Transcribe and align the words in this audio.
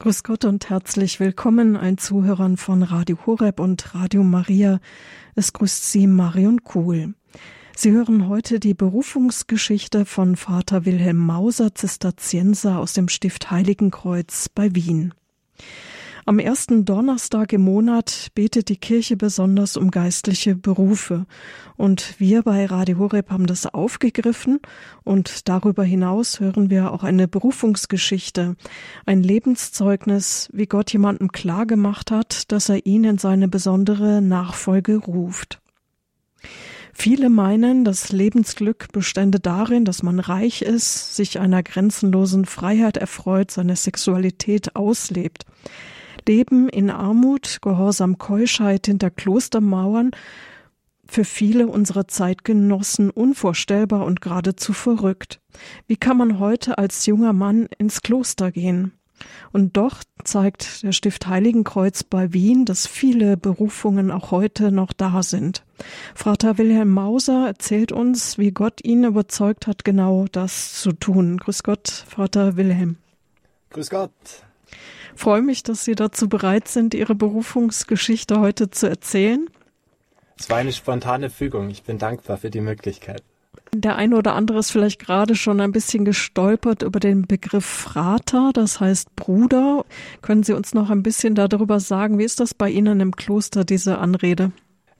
Grüß 0.00 0.22
Gott 0.22 0.46
und 0.46 0.70
herzlich 0.70 1.20
willkommen, 1.20 1.76
ein 1.76 1.98
Zuhörern 1.98 2.56
von 2.56 2.82
Radio 2.82 3.18
Horeb 3.26 3.60
und 3.60 3.94
Radio 3.94 4.22
Maria. 4.22 4.80
Es 5.34 5.52
grüßt 5.52 5.92
Sie 5.92 6.06
Marion 6.06 6.64
Kuhl. 6.64 7.12
Sie 7.76 7.92
hören 7.92 8.26
heute 8.26 8.60
die 8.60 8.72
Berufungsgeschichte 8.72 10.06
von 10.06 10.36
Vater 10.36 10.86
Wilhelm 10.86 11.18
Mauser, 11.18 11.74
Zisterzienser 11.74 12.78
aus 12.78 12.94
dem 12.94 13.08
Stift 13.08 13.50
Heiligenkreuz 13.50 14.48
bei 14.48 14.74
Wien. 14.74 15.12
Am 16.30 16.38
ersten 16.38 16.84
Donnerstag 16.84 17.52
im 17.52 17.62
Monat 17.62 18.28
betet 18.36 18.68
die 18.68 18.76
Kirche 18.76 19.16
besonders 19.16 19.76
um 19.76 19.90
geistliche 19.90 20.54
Berufe. 20.54 21.26
Und 21.76 22.14
wir 22.20 22.42
bei 22.42 22.66
Radio 22.66 22.98
Horeb 23.00 23.32
haben 23.32 23.48
das 23.48 23.66
aufgegriffen 23.66 24.60
und 25.02 25.48
darüber 25.48 25.82
hinaus 25.82 26.38
hören 26.38 26.70
wir 26.70 26.92
auch 26.92 27.02
eine 27.02 27.26
Berufungsgeschichte, 27.26 28.54
ein 29.06 29.24
Lebenszeugnis, 29.24 30.48
wie 30.52 30.66
Gott 30.66 30.92
jemandem 30.92 31.32
klargemacht 31.32 32.12
hat, 32.12 32.52
dass 32.52 32.68
er 32.68 32.86
ihn 32.86 33.02
in 33.02 33.18
seine 33.18 33.48
besondere 33.48 34.22
Nachfolge 34.22 34.98
ruft. 34.98 35.60
Viele 36.92 37.28
meinen, 37.28 37.84
das 37.84 38.12
Lebensglück 38.12 38.92
bestände 38.92 39.40
darin, 39.40 39.84
dass 39.84 40.04
man 40.04 40.20
reich 40.20 40.62
ist, 40.62 41.16
sich 41.16 41.40
einer 41.40 41.64
grenzenlosen 41.64 42.44
Freiheit 42.44 42.98
erfreut, 42.98 43.50
seine 43.50 43.74
Sexualität 43.74 44.76
auslebt. 44.76 45.44
Leben 46.28 46.68
in 46.68 46.90
Armut, 46.90 47.58
Gehorsam, 47.62 48.18
Keuschheit 48.18 48.86
hinter 48.86 49.10
Klostermauern 49.10 50.10
für 51.10 51.24
viele 51.24 51.66
unserer 51.66 52.06
Zeitgenossen 52.06 53.10
unvorstellbar 53.10 54.04
und 54.04 54.20
geradezu 54.20 54.72
verrückt. 54.72 55.40
Wie 55.86 55.96
kann 55.96 56.16
man 56.16 56.38
heute 56.38 56.78
als 56.78 57.04
junger 57.06 57.32
Mann 57.32 57.68
ins 57.78 58.02
Kloster 58.02 58.52
gehen? 58.52 58.92
Und 59.52 59.76
doch 59.76 60.02
zeigt 60.24 60.82
der 60.82 60.92
Stift 60.92 61.26
Heiligenkreuz 61.26 62.04
bei 62.04 62.32
Wien, 62.32 62.64
dass 62.64 62.86
viele 62.86 63.36
Berufungen 63.36 64.10
auch 64.10 64.30
heute 64.30 64.72
noch 64.72 64.92
da 64.92 65.22
sind. 65.22 65.62
Vater 66.14 66.56
Wilhelm 66.56 66.90
Mauser 66.90 67.46
erzählt 67.48 67.92
uns, 67.92 68.38
wie 68.38 68.52
Gott 68.52 68.82
ihn 68.82 69.04
überzeugt 69.04 69.66
hat, 69.66 69.84
genau 69.84 70.26
das 70.32 70.80
zu 70.80 70.92
tun. 70.92 71.36
Grüß 71.36 71.64
Gott, 71.64 71.88
Vater 71.88 72.56
Wilhelm. 72.56 72.96
Grüß 73.70 73.90
Gott 73.90 74.10
freue 75.14 75.42
mich, 75.42 75.62
dass 75.62 75.84
Sie 75.84 75.94
dazu 75.94 76.28
bereit 76.28 76.68
sind, 76.68 76.94
Ihre 76.94 77.14
Berufungsgeschichte 77.14 78.40
heute 78.40 78.70
zu 78.70 78.88
erzählen. 78.88 79.48
Es 80.38 80.48
war 80.48 80.58
eine 80.58 80.72
spontane 80.72 81.30
Fügung. 81.30 81.70
Ich 81.70 81.82
bin 81.82 81.98
dankbar 81.98 82.38
für 82.38 82.50
die 82.50 82.60
Möglichkeit. 82.60 83.22
Der 83.72 83.96
eine 83.96 84.16
oder 84.16 84.34
andere 84.34 84.58
ist 84.58 84.72
vielleicht 84.72 84.98
gerade 84.98 85.36
schon 85.36 85.60
ein 85.60 85.70
bisschen 85.70 86.04
gestolpert 86.04 86.82
über 86.82 86.98
den 86.98 87.26
Begriff 87.26 87.64
Frater, 87.64 88.50
das 88.52 88.80
heißt 88.80 89.14
Bruder. 89.14 89.84
Können 90.22 90.42
Sie 90.42 90.54
uns 90.54 90.74
noch 90.74 90.90
ein 90.90 91.04
bisschen 91.04 91.36
darüber 91.36 91.78
sagen, 91.78 92.18
wie 92.18 92.24
ist 92.24 92.40
das 92.40 92.52
bei 92.52 92.68
Ihnen 92.68 93.00
im 93.00 93.14
Kloster, 93.14 93.64
diese 93.64 93.98
Anrede? 93.98 94.50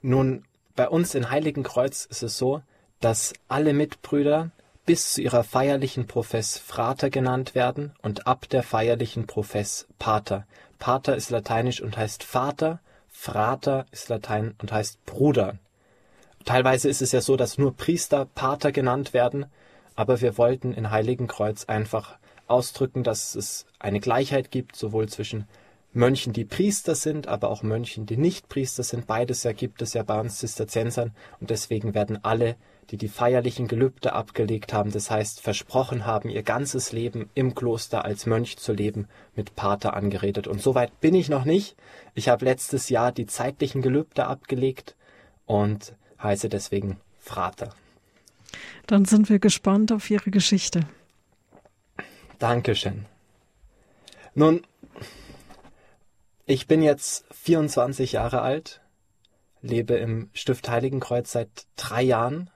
Nun, 0.01 0.43
bei 0.75 0.87
uns 0.87 1.15
in 1.15 1.29
Heiligenkreuz 1.29 2.05
ist 2.05 2.23
es 2.23 2.37
so, 2.37 2.61
dass 3.01 3.33
alle 3.49 3.73
Mitbrüder 3.73 4.51
bis 4.85 5.13
zu 5.13 5.21
ihrer 5.21 5.43
feierlichen 5.43 6.07
Profess 6.07 6.57
Frater 6.57 7.09
genannt 7.09 7.55
werden 7.55 7.93
und 8.01 8.27
ab 8.27 8.49
der 8.49 8.63
feierlichen 8.63 9.27
Profess 9.27 9.87
Pater. 9.99 10.45
Pater 10.79 11.15
ist 11.15 11.29
lateinisch 11.29 11.81
und 11.81 11.97
heißt 11.97 12.23
Vater, 12.23 12.79
Frater 13.09 13.85
ist 13.91 14.09
Latein 14.09 14.55
und 14.59 14.71
heißt 14.71 15.05
Bruder. 15.05 15.59
Teilweise 16.45 16.89
ist 16.89 17.03
es 17.03 17.11
ja 17.11 17.21
so, 17.21 17.35
dass 17.35 17.59
nur 17.59 17.75
Priester 17.75 18.25
Pater 18.25 18.71
genannt 18.71 19.13
werden, 19.13 19.45
aber 19.95 20.21
wir 20.21 20.39
wollten 20.39 20.73
in 20.73 20.89
Heiligenkreuz 20.89 21.65
einfach 21.65 22.17
ausdrücken, 22.47 23.03
dass 23.03 23.35
es 23.35 23.67
eine 23.79 23.99
Gleichheit 23.99 24.49
gibt, 24.49 24.75
sowohl 24.75 25.07
zwischen 25.07 25.47
Mönchen, 25.93 26.33
die 26.33 26.45
Priester 26.45 26.95
sind, 26.95 27.27
aber 27.27 27.49
auch 27.49 27.63
Mönchen, 27.63 28.05
die 28.05 28.17
nicht 28.17 28.49
Priester 28.49 28.81
sind. 28.81 29.07
Beides 29.07 29.43
ja 29.43 29.51
gibt 29.51 29.81
es 29.81 29.93
ja 29.93 30.03
bei 30.03 30.19
uns 30.19 30.39
Zisterziensern 30.39 31.11
und 31.39 31.49
deswegen 31.49 31.93
werden 31.93 32.23
alle 32.23 32.55
die 32.91 32.97
die 32.97 33.07
feierlichen 33.07 33.69
Gelübde 33.69 34.11
abgelegt 34.11 34.73
haben, 34.73 34.91
das 34.91 35.09
heißt 35.09 35.39
versprochen 35.39 36.05
haben, 36.05 36.29
ihr 36.29 36.43
ganzes 36.43 36.91
Leben 36.91 37.29
im 37.33 37.55
Kloster 37.55 38.03
als 38.03 38.25
Mönch 38.25 38.57
zu 38.57 38.73
leben, 38.73 39.07
mit 39.33 39.55
Pater 39.55 39.93
angeredet. 39.95 40.45
Und 40.45 40.61
soweit 40.61 40.99
bin 40.99 41.15
ich 41.15 41.29
noch 41.29 41.45
nicht. 41.45 41.77
Ich 42.15 42.27
habe 42.27 42.43
letztes 42.43 42.89
Jahr 42.89 43.13
die 43.13 43.27
zeitlichen 43.27 43.81
Gelübde 43.81 44.27
abgelegt 44.27 44.97
und 45.45 45.95
heiße 46.21 46.49
deswegen 46.49 46.99
Frater. 47.17 47.73
Dann 48.87 49.05
sind 49.05 49.29
wir 49.29 49.39
gespannt 49.39 49.93
auf 49.93 50.09
Ihre 50.09 50.29
Geschichte. 50.29 50.81
Dankeschön. 52.39 53.05
Nun, 54.35 54.63
ich 56.45 56.67
bin 56.67 56.81
jetzt 56.81 57.23
24 57.33 58.13
Jahre 58.13 58.41
alt, 58.41 58.81
lebe 59.61 59.93
im 59.93 60.29
Stift 60.33 60.67
Heiligenkreuz 60.67 61.31
seit 61.31 61.67
drei 61.77 62.01
Jahren 62.01 62.49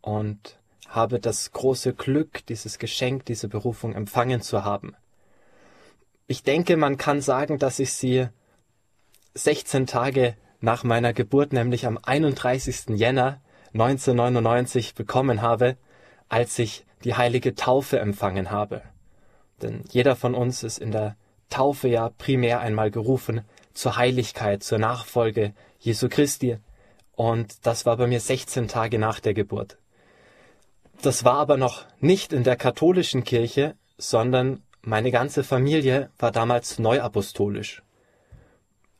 und 0.00 0.58
habe 0.88 1.20
das 1.20 1.52
große 1.52 1.94
Glück, 1.94 2.44
dieses 2.46 2.78
Geschenk, 2.78 3.24
diese 3.26 3.48
Berufung 3.48 3.94
empfangen 3.94 4.40
zu 4.42 4.64
haben. 4.64 4.96
Ich 6.26 6.42
denke, 6.42 6.76
man 6.76 6.96
kann 6.96 7.20
sagen, 7.20 7.58
dass 7.58 7.78
ich 7.78 7.92
sie 7.92 8.28
16 9.34 9.86
Tage 9.86 10.36
nach 10.60 10.84
meiner 10.84 11.12
Geburt, 11.12 11.52
nämlich 11.52 11.86
am 11.86 11.98
31. 12.02 12.90
Jänner 12.90 13.40
1999 13.72 14.94
bekommen 14.94 15.42
habe, 15.42 15.76
als 16.28 16.58
ich 16.58 16.84
die 17.04 17.14
heilige 17.14 17.54
Taufe 17.54 17.98
empfangen 17.98 18.50
habe. 18.50 18.82
Denn 19.62 19.84
jeder 19.90 20.16
von 20.16 20.34
uns 20.34 20.62
ist 20.62 20.78
in 20.78 20.90
der 20.90 21.16
Taufe 21.48 21.88
ja 21.88 22.10
primär 22.10 22.60
einmal 22.60 22.90
gerufen 22.90 23.42
zur 23.74 23.96
Heiligkeit, 23.96 24.62
zur 24.62 24.78
Nachfolge 24.78 25.52
Jesu 25.78 26.08
Christi. 26.08 26.58
Und 27.16 27.66
das 27.66 27.86
war 27.86 27.96
bei 27.96 28.06
mir 28.06 28.20
16 28.20 28.68
Tage 28.68 28.98
nach 28.98 29.20
der 29.20 29.34
Geburt. 29.34 29.78
Das 31.02 31.24
war 31.24 31.36
aber 31.36 31.56
noch 31.56 31.86
nicht 32.00 32.34
in 32.34 32.44
der 32.44 32.56
katholischen 32.56 33.24
Kirche, 33.24 33.74
sondern 33.96 34.62
meine 34.82 35.10
ganze 35.10 35.44
Familie 35.44 36.10
war 36.18 36.30
damals 36.30 36.78
neuapostolisch. 36.78 37.82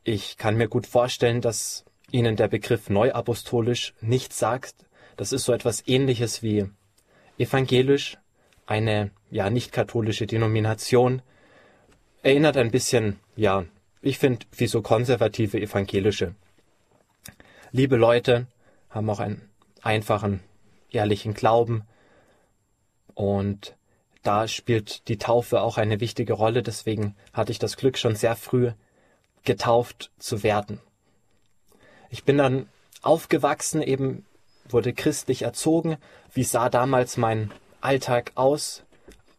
Ich 0.03 0.37
kann 0.37 0.57
mir 0.57 0.67
gut 0.67 0.87
vorstellen, 0.87 1.41
dass 1.41 1.85
Ihnen 2.09 2.35
der 2.37 2.47
Begriff 2.47 2.89
neuapostolisch 2.89 3.93
nichts 4.01 4.39
sagt. 4.39 4.73
Das 5.15 5.31
ist 5.31 5.43
so 5.43 5.53
etwas 5.53 5.87
ähnliches 5.87 6.41
wie 6.41 6.71
evangelisch, 7.37 8.17
eine 8.65 9.11
ja 9.29 9.51
nicht 9.51 9.71
katholische 9.71 10.25
Denomination. 10.25 11.21
Erinnert 12.23 12.57
ein 12.57 12.71
bisschen, 12.71 13.19
ja, 13.35 13.65
ich 14.01 14.17
finde, 14.17 14.47
wie 14.57 14.67
so 14.67 14.81
konservative 14.81 15.61
evangelische. 15.61 16.33
Liebe 17.71 17.95
Leute 17.95 18.47
haben 18.89 19.09
auch 19.11 19.19
einen 19.19 19.49
einfachen, 19.83 20.41
ehrlichen 20.89 21.35
Glauben, 21.35 21.83
und 23.15 23.75
da 24.23 24.47
spielt 24.47 25.07
die 25.07 25.17
Taufe 25.17 25.61
auch 25.61 25.77
eine 25.77 25.99
wichtige 25.99 26.33
Rolle. 26.33 26.61
Deswegen 26.63 27.15
hatte 27.33 27.51
ich 27.51 27.59
das 27.59 27.77
Glück, 27.77 27.97
schon 27.97 28.15
sehr 28.15 28.35
früh 28.35 28.71
getauft 29.43 30.11
zu 30.19 30.43
werden. 30.43 30.79
Ich 32.09 32.23
bin 32.23 32.37
dann 32.37 32.69
aufgewachsen, 33.01 33.81
eben 33.81 34.25
wurde 34.69 34.93
christlich 34.93 35.41
erzogen. 35.41 35.97
Wie 36.33 36.43
sah 36.43 36.69
damals 36.69 37.17
mein 37.17 37.51
Alltag 37.81 38.31
aus, 38.35 38.83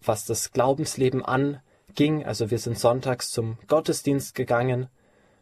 was 0.00 0.27
das 0.27 0.53
Glaubensleben 0.53 1.25
anging? 1.25 2.25
Also 2.25 2.50
wir 2.50 2.59
sind 2.59 2.78
sonntags 2.78 3.31
zum 3.31 3.59
Gottesdienst 3.69 4.34
gegangen. 4.34 4.89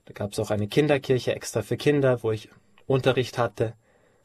Da 0.04 0.12
gab 0.12 0.32
es 0.32 0.38
auch 0.38 0.50
eine 0.50 0.68
Kinderkirche 0.68 1.34
extra 1.34 1.62
für 1.62 1.76
Kinder, 1.76 2.22
wo 2.22 2.32
ich 2.32 2.50
Unterricht 2.86 3.38
hatte. 3.38 3.74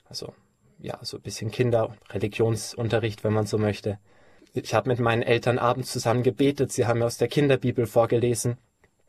Also 0.09 0.33
ja, 0.79 0.99
so 1.01 1.17
ein 1.17 1.23
bisschen 1.23 1.51
Kinder, 1.51 1.95
Religionsunterricht, 2.09 3.23
wenn 3.23 3.33
man 3.33 3.45
so 3.45 3.57
möchte. 3.57 3.99
Ich 4.53 4.73
habe 4.73 4.89
mit 4.89 4.99
meinen 4.99 5.21
Eltern 5.21 5.59
abends 5.59 5.91
zusammen 5.91 6.23
gebetet, 6.23 6.71
sie 6.71 6.85
haben 6.85 6.99
mir 6.99 7.05
aus 7.05 7.17
der 7.17 7.27
Kinderbibel 7.27 7.87
vorgelesen 7.87 8.57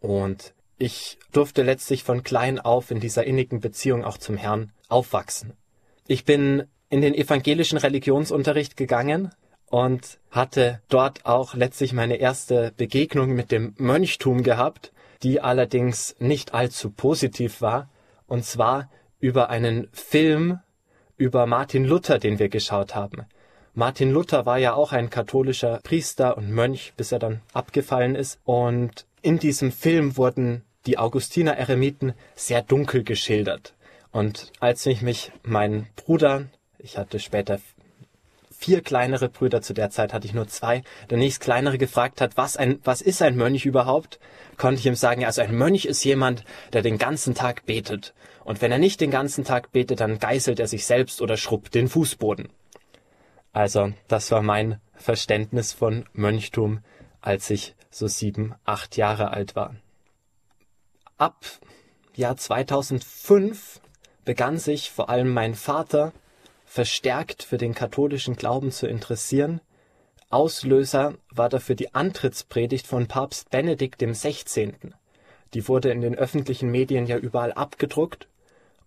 und 0.00 0.54
ich 0.78 1.18
durfte 1.32 1.62
letztlich 1.62 2.02
von 2.02 2.22
klein 2.22 2.58
auf 2.58 2.90
in 2.90 3.00
dieser 3.00 3.24
innigen 3.24 3.60
Beziehung 3.60 4.04
auch 4.04 4.18
zum 4.18 4.36
Herrn 4.36 4.72
aufwachsen. 4.88 5.54
Ich 6.06 6.24
bin 6.24 6.64
in 6.90 7.00
den 7.00 7.14
evangelischen 7.14 7.78
Religionsunterricht 7.78 8.76
gegangen 8.76 9.32
und 9.70 10.18
hatte 10.30 10.80
dort 10.88 11.26
auch 11.26 11.54
letztlich 11.54 11.92
meine 11.92 12.16
erste 12.16 12.72
Begegnung 12.76 13.34
mit 13.34 13.50
dem 13.50 13.74
Mönchtum 13.78 14.42
gehabt, 14.42 14.92
die 15.22 15.40
allerdings 15.40 16.14
nicht 16.18 16.54
allzu 16.54 16.90
positiv 16.90 17.60
war, 17.60 17.88
und 18.26 18.44
zwar 18.44 18.90
über 19.18 19.48
einen 19.48 19.88
Film 19.92 20.60
über 21.16 21.46
Martin 21.46 21.84
Luther, 21.84 22.18
den 22.18 22.38
wir 22.38 22.48
geschaut 22.48 22.94
haben. 22.94 23.26
Martin 23.74 24.10
Luther 24.10 24.46
war 24.46 24.58
ja 24.58 24.74
auch 24.74 24.92
ein 24.92 25.10
katholischer 25.10 25.80
Priester 25.82 26.36
und 26.36 26.50
Mönch, 26.50 26.94
bis 26.96 27.12
er 27.12 27.18
dann 27.18 27.42
abgefallen 27.52 28.14
ist. 28.14 28.40
Und 28.44 29.06
in 29.20 29.38
diesem 29.38 29.70
Film 29.70 30.16
wurden 30.16 30.64
die 30.86 30.98
Augustiner 30.98 31.56
Eremiten 31.56 32.14
sehr 32.34 32.62
dunkel 32.62 33.04
geschildert. 33.04 33.74
Und 34.12 34.52
als 34.60 34.86
ich 34.86 35.02
mich 35.02 35.30
mein 35.42 35.88
Bruder, 35.96 36.46
ich 36.78 36.96
hatte 36.96 37.18
später 37.18 37.58
vier 38.58 38.80
kleinere 38.82 39.28
Brüder, 39.28 39.62
zu 39.62 39.74
der 39.74 39.90
Zeit 39.90 40.12
hatte 40.12 40.26
ich 40.26 40.34
nur 40.34 40.48
zwei, 40.48 40.82
der 41.10 41.18
nächst 41.18 41.40
kleinere 41.40 41.78
gefragt 41.78 42.20
hat, 42.20 42.36
was 42.36 42.56
ein, 42.56 42.80
was 42.84 43.00
ist 43.00 43.22
ein 43.22 43.36
Mönch 43.36 43.66
überhaupt, 43.66 44.18
konnte 44.56 44.80
ich 44.80 44.86
ihm 44.86 44.94
sagen, 44.94 45.24
also 45.24 45.42
ein 45.42 45.54
Mönch 45.54 45.84
ist 45.84 46.04
jemand, 46.04 46.44
der 46.72 46.82
den 46.82 46.98
ganzen 46.98 47.34
Tag 47.34 47.66
betet. 47.66 48.14
Und 48.44 48.62
wenn 48.62 48.72
er 48.72 48.78
nicht 48.78 49.00
den 49.00 49.10
ganzen 49.10 49.44
Tag 49.44 49.72
betet, 49.72 50.00
dann 50.00 50.18
geißelt 50.18 50.58
er 50.60 50.68
sich 50.68 50.86
selbst 50.86 51.20
oder 51.20 51.36
schrubbt 51.36 51.74
den 51.74 51.88
Fußboden. 51.88 52.48
Also, 53.52 53.92
das 54.08 54.30
war 54.30 54.42
mein 54.42 54.80
Verständnis 54.94 55.72
von 55.72 56.06
Mönchtum, 56.12 56.80
als 57.20 57.50
ich 57.50 57.74
so 57.90 58.06
sieben, 58.06 58.54
acht 58.64 58.96
Jahre 58.96 59.30
alt 59.30 59.56
war. 59.56 59.76
Ab 61.18 61.44
Jahr 62.14 62.36
2005 62.36 63.80
begann 64.24 64.58
sich 64.58 64.90
vor 64.90 65.08
allem 65.08 65.32
mein 65.32 65.54
Vater 65.54 66.12
verstärkt 66.76 67.42
für 67.42 67.56
den 67.56 67.74
katholischen 67.74 68.36
Glauben 68.36 68.70
zu 68.70 68.86
interessieren. 68.86 69.62
Auslöser 70.28 71.14
war 71.30 71.48
dafür 71.48 71.74
die 71.74 71.94
Antrittspredigt 71.94 72.86
von 72.86 73.06
Papst 73.06 73.48
Benedikt 73.48 74.02
XVI. 74.02 74.74
Die 75.54 75.68
wurde 75.68 75.88
in 75.88 76.02
den 76.02 76.14
öffentlichen 76.14 76.70
Medien 76.70 77.06
ja 77.06 77.16
überall 77.16 77.54
abgedruckt 77.54 78.28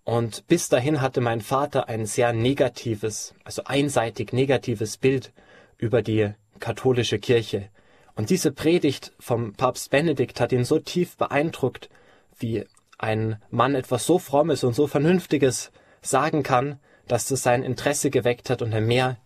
und 0.03 0.45
bis 0.47 0.69
dahin 0.69 1.01
hatte 1.01 1.19
mein 1.19 1.41
Vater 1.41 1.89
ein 1.89 2.05
sehr 2.05 2.31
negatives, 2.31 3.33
also 3.43 3.63
einseitig 3.65 4.33
negatives 4.33 4.97
Bild 4.97 5.33
über 5.79 6.03
die 6.03 6.29
katholische 6.59 7.17
Kirche. 7.17 7.69
Und 8.13 8.29
diese 8.29 8.51
Predigt 8.51 9.13
vom 9.19 9.53
Papst 9.53 9.89
Benedikt 9.89 10.39
hat 10.39 10.51
ihn 10.51 10.63
so 10.63 10.77
tief 10.77 11.17
beeindruckt, 11.17 11.89
wie 12.37 12.65
ein 12.99 13.41
Mann 13.49 13.73
etwas 13.73 14.05
so 14.05 14.19
Frommes 14.19 14.63
und 14.63 14.75
so 14.75 14.85
Vernünftiges 14.85 15.71
sagen 16.03 16.43
kann, 16.43 16.79
dass 17.09 17.25
das 17.25 17.43
sein 17.43 17.63
Interesse 17.63 18.11
geweckt 18.11 18.49
hat 18.49 18.61
und 18.61 18.71
er 18.71 18.81
mehr 18.81 19.17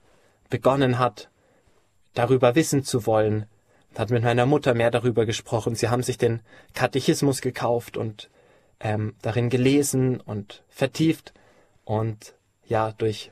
begonnen 0.50 0.98
hat, 0.98 1.30
darüber 2.16 2.56
wissen 2.56 2.84
zu 2.84 3.06
wollen, 3.06 3.46
hat 3.96 4.10
mit 4.10 4.24
meiner 4.24 4.46
Mutter 4.46 4.74
mehr 4.74 4.90
darüber 4.90 5.26
gesprochen. 5.26 5.76
Sie 5.76 5.90
haben 5.90 6.02
sich 6.02 6.18
den 6.18 6.42
Katechismus 6.74 7.42
gekauft 7.42 7.98
und 7.98 8.30
ähm, 8.80 9.16
darin 9.22 9.50
gelesen 9.50 10.22
und 10.22 10.64
vertieft. 10.70 11.34
Und 11.84 12.34
ja, 12.66 12.94
durch 12.94 13.32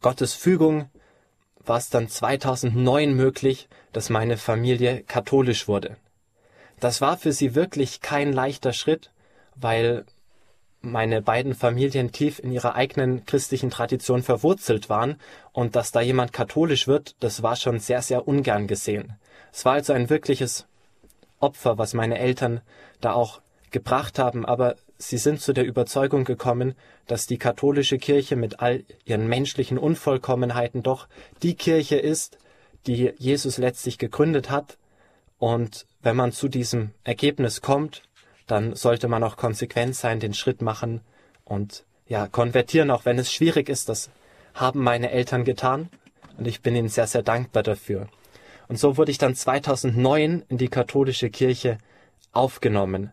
Gottes 0.00 0.34
Fügung 0.34 0.88
war 1.58 1.78
es 1.78 1.90
dann 1.90 2.08
2009 2.08 3.14
möglich, 3.14 3.68
dass 3.92 4.10
meine 4.10 4.36
Familie 4.36 5.02
katholisch 5.02 5.66
wurde. 5.66 5.96
Das 6.78 7.00
war 7.00 7.16
für 7.16 7.32
sie 7.32 7.54
wirklich 7.54 8.00
kein 8.00 8.32
leichter 8.32 8.72
Schritt, 8.72 9.10
weil 9.56 10.04
meine 10.84 11.22
beiden 11.22 11.54
Familien 11.54 12.12
tief 12.12 12.38
in 12.38 12.52
ihrer 12.52 12.74
eigenen 12.74 13.24
christlichen 13.24 13.70
Tradition 13.70 14.22
verwurzelt 14.22 14.88
waren 14.88 15.16
und 15.52 15.76
dass 15.76 15.92
da 15.92 16.00
jemand 16.00 16.32
katholisch 16.32 16.86
wird, 16.86 17.16
das 17.20 17.42
war 17.42 17.56
schon 17.56 17.78
sehr, 17.78 18.02
sehr 18.02 18.28
ungern 18.28 18.66
gesehen. 18.66 19.14
Es 19.52 19.64
war 19.64 19.74
also 19.74 19.92
ein 19.92 20.10
wirkliches 20.10 20.66
Opfer, 21.40 21.78
was 21.78 21.94
meine 21.94 22.18
Eltern 22.18 22.60
da 23.00 23.12
auch 23.12 23.40
gebracht 23.70 24.18
haben, 24.18 24.44
aber 24.46 24.76
sie 24.98 25.18
sind 25.18 25.40
zu 25.40 25.52
der 25.52 25.64
Überzeugung 25.64 26.24
gekommen, 26.24 26.74
dass 27.06 27.26
die 27.26 27.38
katholische 27.38 27.98
Kirche 27.98 28.36
mit 28.36 28.60
all 28.60 28.84
ihren 29.04 29.26
menschlichen 29.26 29.78
Unvollkommenheiten 29.78 30.82
doch 30.82 31.08
die 31.42 31.54
Kirche 31.54 31.96
ist, 31.96 32.38
die 32.86 33.12
Jesus 33.18 33.58
letztlich 33.58 33.98
gegründet 33.98 34.50
hat. 34.50 34.78
Und 35.38 35.86
wenn 36.02 36.16
man 36.16 36.32
zu 36.32 36.48
diesem 36.48 36.92
Ergebnis 37.02 37.60
kommt, 37.60 38.02
dann 38.46 38.74
sollte 38.74 39.08
man 39.08 39.22
auch 39.22 39.36
konsequent 39.36 39.96
sein, 39.96 40.20
den 40.20 40.34
Schritt 40.34 40.62
machen 40.62 41.00
und 41.44 41.84
ja, 42.06 42.26
konvertieren, 42.26 42.90
auch 42.90 43.04
wenn 43.04 43.18
es 43.18 43.32
schwierig 43.32 43.68
ist. 43.68 43.88
Das 43.88 44.10
haben 44.54 44.82
meine 44.82 45.10
Eltern 45.10 45.44
getan 45.44 45.88
und 46.36 46.46
ich 46.46 46.60
bin 46.60 46.76
ihnen 46.76 46.88
sehr, 46.88 47.06
sehr 47.06 47.22
dankbar 47.22 47.62
dafür. 47.62 48.08
Und 48.68 48.78
so 48.78 48.96
wurde 48.96 49.10
ich 49.10 49.18
dann 49.18 49.34
2009 49.34 50.44
in 50.48 50.58
die 50.58 50.68
katholische 50.68 51.30
Kirche 51.30 51.78
aufgenommen. 52.32 53.12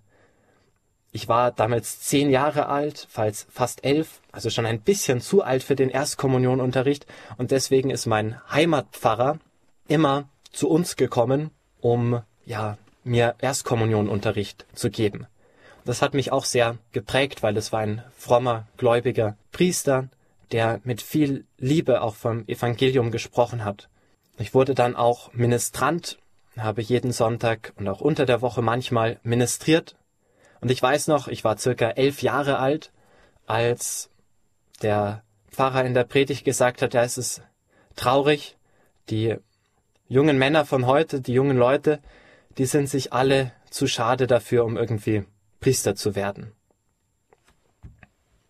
Ich 1.13 1.27
war 1.27 1.51
damals 1.51 1.99
zehn 1.99 2.29
Jahre 2.29 2.67
alt, 2.67 3.05
falls 3.09 3.45
fast 3.49 3.83
elf, 3.83 4.21
also 4.31 4.49
schon 4.49 4.65
ein 4.65 4.79
bisschen 4.79 5.19
zu 5.19 5.43
alt 5.43 5.61
für 5.61 5.75
den 5.75 5.89
Erstkommunionunterricht 5.89 7.05
und 7.37 7.51
deswegen 7.51 7.89
ist 7.89 8.05
mein 8.05 8.39
Heimatpfarrer 8.49 9.39
immer 9.89 10.29
zu 10.51 10.69
uns 10.69 10.95
gekommen, 10.95 11.51
um 11.81 12.21
ja 12.45 12.77
mir 13.03 13.35
Erstkommunionunterricht 13.39 14.65
zu 14.73 14.89
geben. 14.89 15.27
Das 15.85 16.01
hat 16.01 16.13
mich 16.13 16.31
auch 16.31 16.45
sehr 16.45 16.77
geprägt, 16.91 17.41
weil 17.41 17.57
es 17.57 17.71
war 17.71 17.79
ein 17.79 18.03
frommer, 18.15 18.67
gläubiger 18.77 19.37
Priester, 19.51 20.09
der 20.51 20.79
mit 20.83 21.01
viel 21.01 21.45
Liebe 21.57 22.01
auch 22.01 22.15
vom 22.15 22.47
Evangelium 22.47 23.11
gesprochen 23.11 23.65
hat. 23.65 23.89
Ich 24.37 24.53
wurde 24.53 24.75
dann 24.75 24.95
auch 24.95 25.33
Ministrant, 25.33 26.19
habe 26.57 26.81
jeden 26.81 27.11
Sonntag 27.11 27.73
und 27.77 27.87
auch 27.87 28.01
unter 28.01 28.25
der 28.25 28.41
Woche 28.41 28.61
manchmal 28.61 29.19
ministriert. 29.23 29.95
Und 30.59 30.69
ich 30.69 30.81
weiß 30.81 31.07
noch, 31.07 31.27
ich 31.27 31.43
war 31.43 31.57
circa 31.57 31.89
elf 31.89 32.21
Jahre 32.21 32.59
alt, 32.59 32.91
als 33.47 34.09
der 34.81 35.23
Pfarrer 35.49 35.85
in 35.85 35.93
der 35.93 36.03
Predigt 36.03 36.45
gesagt 36.45 36.81
hat, 36.81 36.93
ja, 36.93 37.03
es 37.03 37.17
ist 37.17 37.41
traurig, 37.95 38.57
die 39.09 39.37
jungen 40.07 40.37
Männer 40.37 40.65
von 40.65 40.85
heute, 40.85 41.21
die 41.21 41.33
jungen 41.33 41.57
Leute, 41.57 41.99
die 42.57 42.65
sind 42.65 42.87
sich 42.87 43.13
alle 43.13 43.51
zu 43.69 43.87
schade 43.87 44.27
dafür, 44.27 44.65
um 44.65 44.77
irgendwie 44.77 45.25
Priester 45.59 45.95
zu 45.95 46.15
werden. 46.15 46.51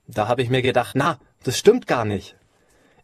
Da 0.07 0.27
habe 0.27 0.41
ich 0.41 0.49
mir 0.49 0.61
gedacht, 0.61 0.95
na, 0.95 1.19
das 1.43 1.57
stimmt 1.57 1.87
gar 1.87 2.05
nicht. 2.05 2.35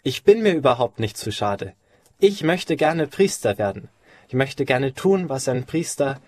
Ich 0.03 0.23
bin 0.23 0.41
mir 0.41 0.53
überhaupt 0.53 0.99
nicht 0.99 1.17
zu 1.17 1.31
schade. 1.31 1.73
Ich 2.19 2.43
möchte 2.43 2.75
gerne 2.75 3.07
Priester 3.07 3.57
werden. 3.57 3.89
Ich 4.27 4.33
möchte 4.33 4.65
gerne 4.65 4.93
tun, 4.93 5.29
was 5.29 5.47
ein 5.47 5.65
Priester 5.65 6.19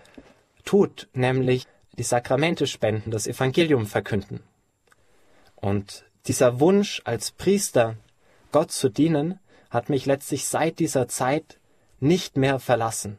tut, 0.64 1.08
nämlich 1.12 1.66
die 1.98 2.02
Sakramente 2.02 2.66
spenden, 2.66 3.10
das 3.10 3.26
Evangelium 3.26 3.86
verkünden. 3.86 4.40
Und 5.56 6.04
dieser 6.26 6.60
Wunsch, 6.60 7.02
als 7.04 7.32
Priester 7.32 7.96
Gott 8.52 8.72
zu 8.72 8.88
dienen, 8.88 9.38
hat 9.68 9.88
mich 9.88 10.06
letztlich 10.06 10.46
seit 10.46 10.78
dieser 10.78 11.08
Zeit 11.08 11.58
nicht 11.98 12.36
mehr 12.36 12.58
verlassen. 12.58 13.18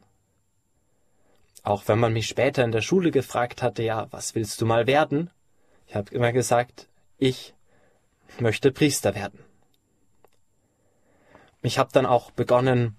Auch 1.63 1.87
wenn 1.87 1.99
man 1.99 2.13
mich 2.13 2.27
später 2.27 2.63
in 2.63 2.71
der 2.71 2.81
Schule 2.81 3.11
gefragt 3.11 3.61
hatte, 3.61 3.83
ja, 3.83 4.07
was 4.11 4.35
willst 4.35 4.61
du 4.61 4.65
mal 4.65 4.87
werden? 4.87 5.29
Ich 5.87 5.95
habe 5.95 6.13
immer 6.13 6.31
gesagt, 6.31 6.87
ich 7.17 7.53
möchte 8.39 8.71
Priester 8.71 9.13
werden. 9.13 9.39
Ich 11.61 11.77
habe 11.77 11.91
dann 11.93 12.07
auch 12.07 12.31
begonnen, 12.31 12.97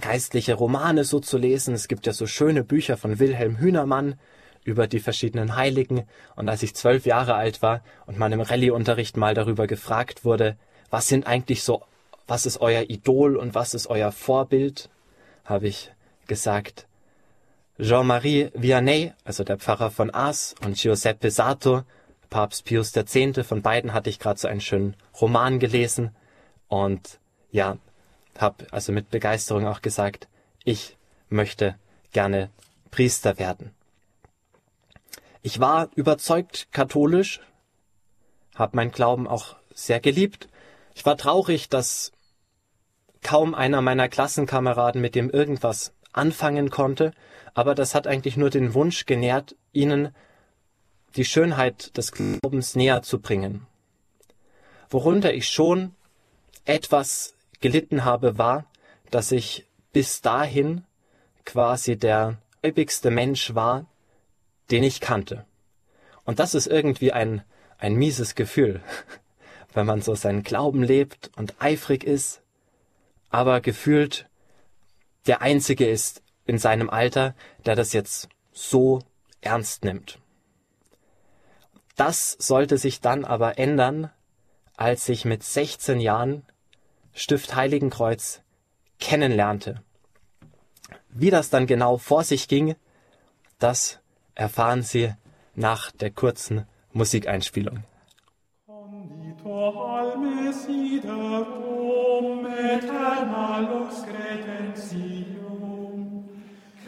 geistliche 0.00 0.54
Romane 0.54 1.04
so 1.04 1.20
zu 1.20 1.36
lesen. 1.36 1.74
Es 1.74 1.88
gibt 1.88 2.06
ja 2.06 2.12
so 2.12 2.26
schöne 2.26 2.64
Bücher 2.64 2.96
von 2.96 3.18
Wilhelm 3.18 3.58
Hühnermann 3.58 4.18
über 4.64 4.86
die 4.86 5.00
verschiedenen 5.00 5.56
Heiligen. 5.56 6.06
Und 6.34 6.48
als 6.48 6.62
ich 6.62 6.74
zwölf 6.74 7.04
Jahre 7.04 7.34
alt 7.34 7.60
war 7.60 7.82
und 8.06 8.18
man 8.18 8.32
im 8.32 8.40
Rallye-Unterricht 8.40 9.16
mal 9.16 9.34
darüber 9.34 9.66
gefragt 9.66 10.24
wurde, 10.24 10.56
was 10.90 11.08
sind 11.08 11.26
eigentlich 11.26 11.62
so, 11.62 11.82
was 12.26 12.46
ist 12.46 12.60
euer 12.60 12.88
Idol 12.88 13.36
und 13.36 13.54
was 13.54 13.74
ist 13.74 13.86
euer 13.88 14.12
Vorbild, 14.12 14.88
habe 15.44 15.68
ich 15.68 15.92
gesagt, 16.26 16.86
Jean-Marie 17.78 18.50
Vianney, 18.54 19.12
also 19.24 19.44
der 19.44 19.58
Pfarrer 19.58 19.90
von 19.90 20.10
Ars, 20.10 20.54
und 20.64 20.76
Giuseppe 20.76 21.30
Sato, 21.30 21.82
Papst 22.30 22.64
Pius 22.64 22.94
X., 22.96 23.46
von 23.46 23.62
beiden 23.62 23.92
hatte 23.92 24.10
ich 24.10 24.18
gerade 24.18 24.40
so 24.40 24.48
einen 24.48 24.60
schönen 24.60 24.96
Roman 25.20 25.58
gelesen 25.58 26.16
und 26.68 27.20
ja, 27.50 27.76
habe 28.38 28.66
also 28.70 28.92
mit 28.92 29.10
Begeisterung 29.10 29.66
auch 29.66 29.82
gesagt, 29.82 30.28
ich 30.64 30.96
möchte 31.28 31.76
gerne 32.12 32.50
Priester 32.90 33.38
werden. 33.38 33.72
Ich 35.42 35.60
war 35.60 35.90
überzeugt 35.94 36.68
katholisch, 36.72 37.40
habe 38.54 38.76
mein 38.76 38.90
Glauben 38.90 39.28
auch 39.28 39.56
sehr 39.74 40.00
geliebt. 40.00 40.48
Ich 40.94 41.04
war 41.04 41.16
traurig, 41.16 41.68
dass 41.68 42.12
kaum 43.22 43.54
einer 43.54 43.82
meiner 43.82 44.08
Klassenkameraden 44.08 45.00
mit 45.00 45.14
dem 45.14 45.30
irgendwas 45.30 45.92
anfangen 46.12 46.70
konnte, 46.70 47.12
aber 47.56 47.74
das 47.74 47.94
hat 47.94 48.06
eigentlich 48.06 48.36
nur 48.36 48.50
den 48.50 48.74
Wunsch 48.74 49.06
genährt, 49.06 49.56
ihnen 49.72 50.14
die 51.16 51.24
Schönheit 51.24 51.96
des 51.96 52.12
Glaubens 52.12 52.76
näher 52.76 53.00
zu 53.00 53.18
bringen. 53.18 53.66
Worunter 54.90 55.32
ich 55.32 55.48
schon 55.48 55.94
etwas 56.66 57.34
gelitten 57.60 58.04
habe, 58.04 58.36
war, 58.36 58.66
dass 59.10 59.32
ich 59.32 59.64
bis 59.94 60.20
dahin 60.20 60.84
quasi 61.46 61.96
der 61.96 62.36
gläubigste 62.60 63.10
Mensch 63.10 63.54
war, 63.54 63.86
den 64.70 64.82
ich 64.82 65.00
kannte. 65.00 65.46
Und 66.24 66.40
das 66.40 66.54
ist 66.54 66.66
irgendwie 66.66 67.12
ein, 67.12 67.42
ein 67.78 67.94
mieses 67.94 68.34
Gefühl, 68.34 68.82
wenn 69.72 69.86
man 69.86 70.02
so 70.02 70.14
seinen 70.14 70.42
Glauben 70.42 70.82
lebt 70.82 71.30
und 71.36 71.54
eifrig 71.58 72.04
ist, 72.04 72.42
aber 73.30 73.62
gefühlt 73.62 74.28
der 75.26 75.40
Einzige 75.40 75.88
ist 75.88 76.22
in 76.46 76.58
seinem 76.58 76.90
Alter, 76.90 77.34
der 77.64 77.76
das 77.76 77.92
jetzt 77.92 78.28
so 78.52 79.00
ernst 79.40 79.84
nimmt. 79.84 80.18
Das 81.96 82.36
sollte 82.38 82.78
sich 82.78 83.00
dann 83.00 83.24
aber 83.24 83.58
ändern, 83.58 84.10
als 84.76 85.08
ich 85.08 85.24
mit 85.24 85.42
16 85.42 86.00
Jahren 86.00 86.44
Stift 87.14 87.56
Heiligenkreuz 87.56 88.42
kennenlernte. 89.00 89.82
Wie 91.08 91.30
das 91.30 91.48
dann 91.48 91.66
genau 91.66 91.96
vor 91.96 92.24
sich 92.24 92.46
ging, 92.46 92.76
das 93.58 94.00
erfahren 94.34 94.82
Sie 94.82 95.12
nach 95.54 95.90
der 95.90 96.10
kurzen 96.10 96.66
Musikeinspielung. 96.92 97.84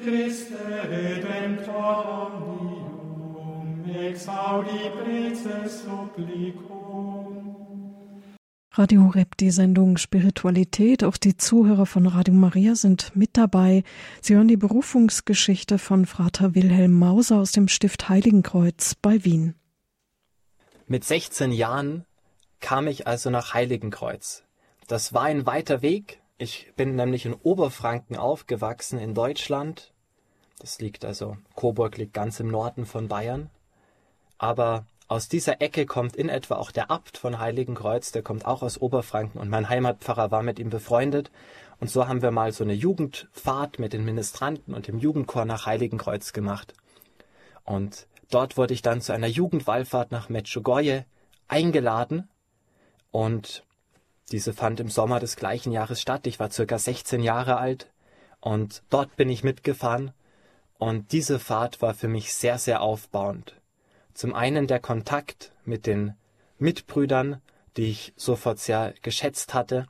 Christe 0.09 0.57
Redemptor 0.89 2.33
omnium, 2.33 3.85
exaudi 3.95 4.89
preces 4.97 5.83
supplicum. 5.83 7.55
Radio 8.71 9.03
Horeb, 9.03 9.37
die 9.37 9.51
Sendung 9.51 9.99
Spiritualität. 9.99 11.05
Auch 11.05 11.19
die 11.19 11.37
Zuhörer 11.37 11.85
von 11.85 12.07
Radio 12.07 12.33
Maria 12.33 12.75
sind 12.75 13.15
mit 13.17 13.37
dabei. 13.37 13.85
Sie 14.23 14.35
hören 14.35 14.49
die 14.49 14.57
Berufungsgeschichte 14.57 15.77
von 15.77 16.07
Frater 16.07 16.55
Wilhelm 16.55 16.93
Mauser 16.93 17.39
aus 17.39 17.53
dem 17.53 17.69
Stift 17.69 18.09
Heiligenkreuz 18.09 18.95
bei 18.95 19.23
Wien. 19.27 19.57
Mit 20.87 21.05
16 21.05 21.53
Jahren 21.53 22.07
kam 22.61 22.87
ich 22.87 23.07
also 23.07 23.29
nach 23.29 23.53
Heiligenkreuz. 23.53 24.45
Das 24.87 25.13
war 25.13 25.25
ein 25.25 25.45
weiter 25.45 25.83
Weg. 25.83 26.23
Ich 26.39 26.73
bin 26.77 26.95
nämlich 26.95 27.27
in 27.27 27.35
Oberfranken 27.35 28.17
aufgewachsen 28.17 28.99
in 28.99 29.13
Deutschland. 29.13 29.93
Das 30.59 30.81
liegt 30.81 31.05
also, 31.05 31.37
Coburg 31.55 31.97
liegt 31.97 32.15
ganz 32.15 32.41
im 32.41 32.49
Norden 32.49 32.85
von 32.85 33.09
Bayern. 33.09 33.51
Aber 34.39 34.87
aus 35.07 35.29
dieser 35.29 35.63
Ecke 35.63 35.87
kommt 35.87 36.17
in 36.17 36.29
etwa 36.29 36.57
auch 36.57 36.71
der 36.71 36.91
Abt 36.91 37.17
von 37.17 37.39
Heiligenkreuz, 37.39 38.13
der 38.13 38.23
kommt 38.23 38.45
auch 38.45 38.63
aus 38.63 38.81
Oberfranken 38.81 39.41
und 39.41 39.49
mein 39.49 39.69
Heimatpfarrer 39.69 40.31
war 40.31 40.43
mit 40.43 40.59
ihm 40.59 40.69
befreundet. 40.69 41.31
Und 41.81 41.91
so 41.91 42.09
haben 42.09 42.23
wir 42.23 42.31
mal 42.31 42.53
so 42.53 42.65
eine 42.65 42.75
Jugendfahrt 42.75 43.79
mit 43.79 43.93
den 43.93 44.05
Ministranten 44.05 44.75
und 44.75 44.87
dem 44.87 44.99
Jugendchor 44.99 45.45
nach 45.45 45.65
Heiligenkreuz 45.65 46.33
gemacht. 46.33 46.75
Und 47.65 48.07
dort 48.31 48.57
wurde 48.57 48.75
ich 48.75 48.83
dann 48.83 49.01
zu 49.01 49.13
einer 49.13 49.29
Jugendwallfahrt 49.29 50.11
nach 50.11 50.29
Medjugorje 50.29 51.05
eingeladen 51.47 52.29
und 53.11 53.65
diese 54.31 54.53
fand 54.53 54.81
im 54.81 54.91
Sommer 54.91 55.21
des 55.21 55.37
gleichen 55.37 55.73
Jahres 55.73 56.03
statt. 56.03 56.27
Ich 56.27 56.39
war 56.39 56.51
circa 56.51 56.79
16 56.79 57.23
Jahre 57.23 57.57
alt 57.57 57.91
und 58.41 58.83
dort 58.91 59.17
bin 59.17 59.31
ich 59.31 59.43
mitgefahren 59.43 60.13
und 60.79 61.13
diese 61.13 61.39
Fahrt 61.39 61.83
war 61.83 61.95
für 61.95 62.09
mich 62.09 62.33
sehr, 62.33 62.59
sehr 62.59 62.81
aufbauend. 62.81 63.55
Zum 64.15 64.35
einen 64.35 64.67
der 64.67 64.81
Kontakt 64.81 65.53
mit 65.65 65.87
den 65.87 66.15
Mitbrüdern, 66.59 67.41
die 67.77 67.91
ich 67.91 68.13
sofort 68.17 68.59
sehr 68.59 68.95
geschätzt 69.03 69.55
hatte. 69.55 69.87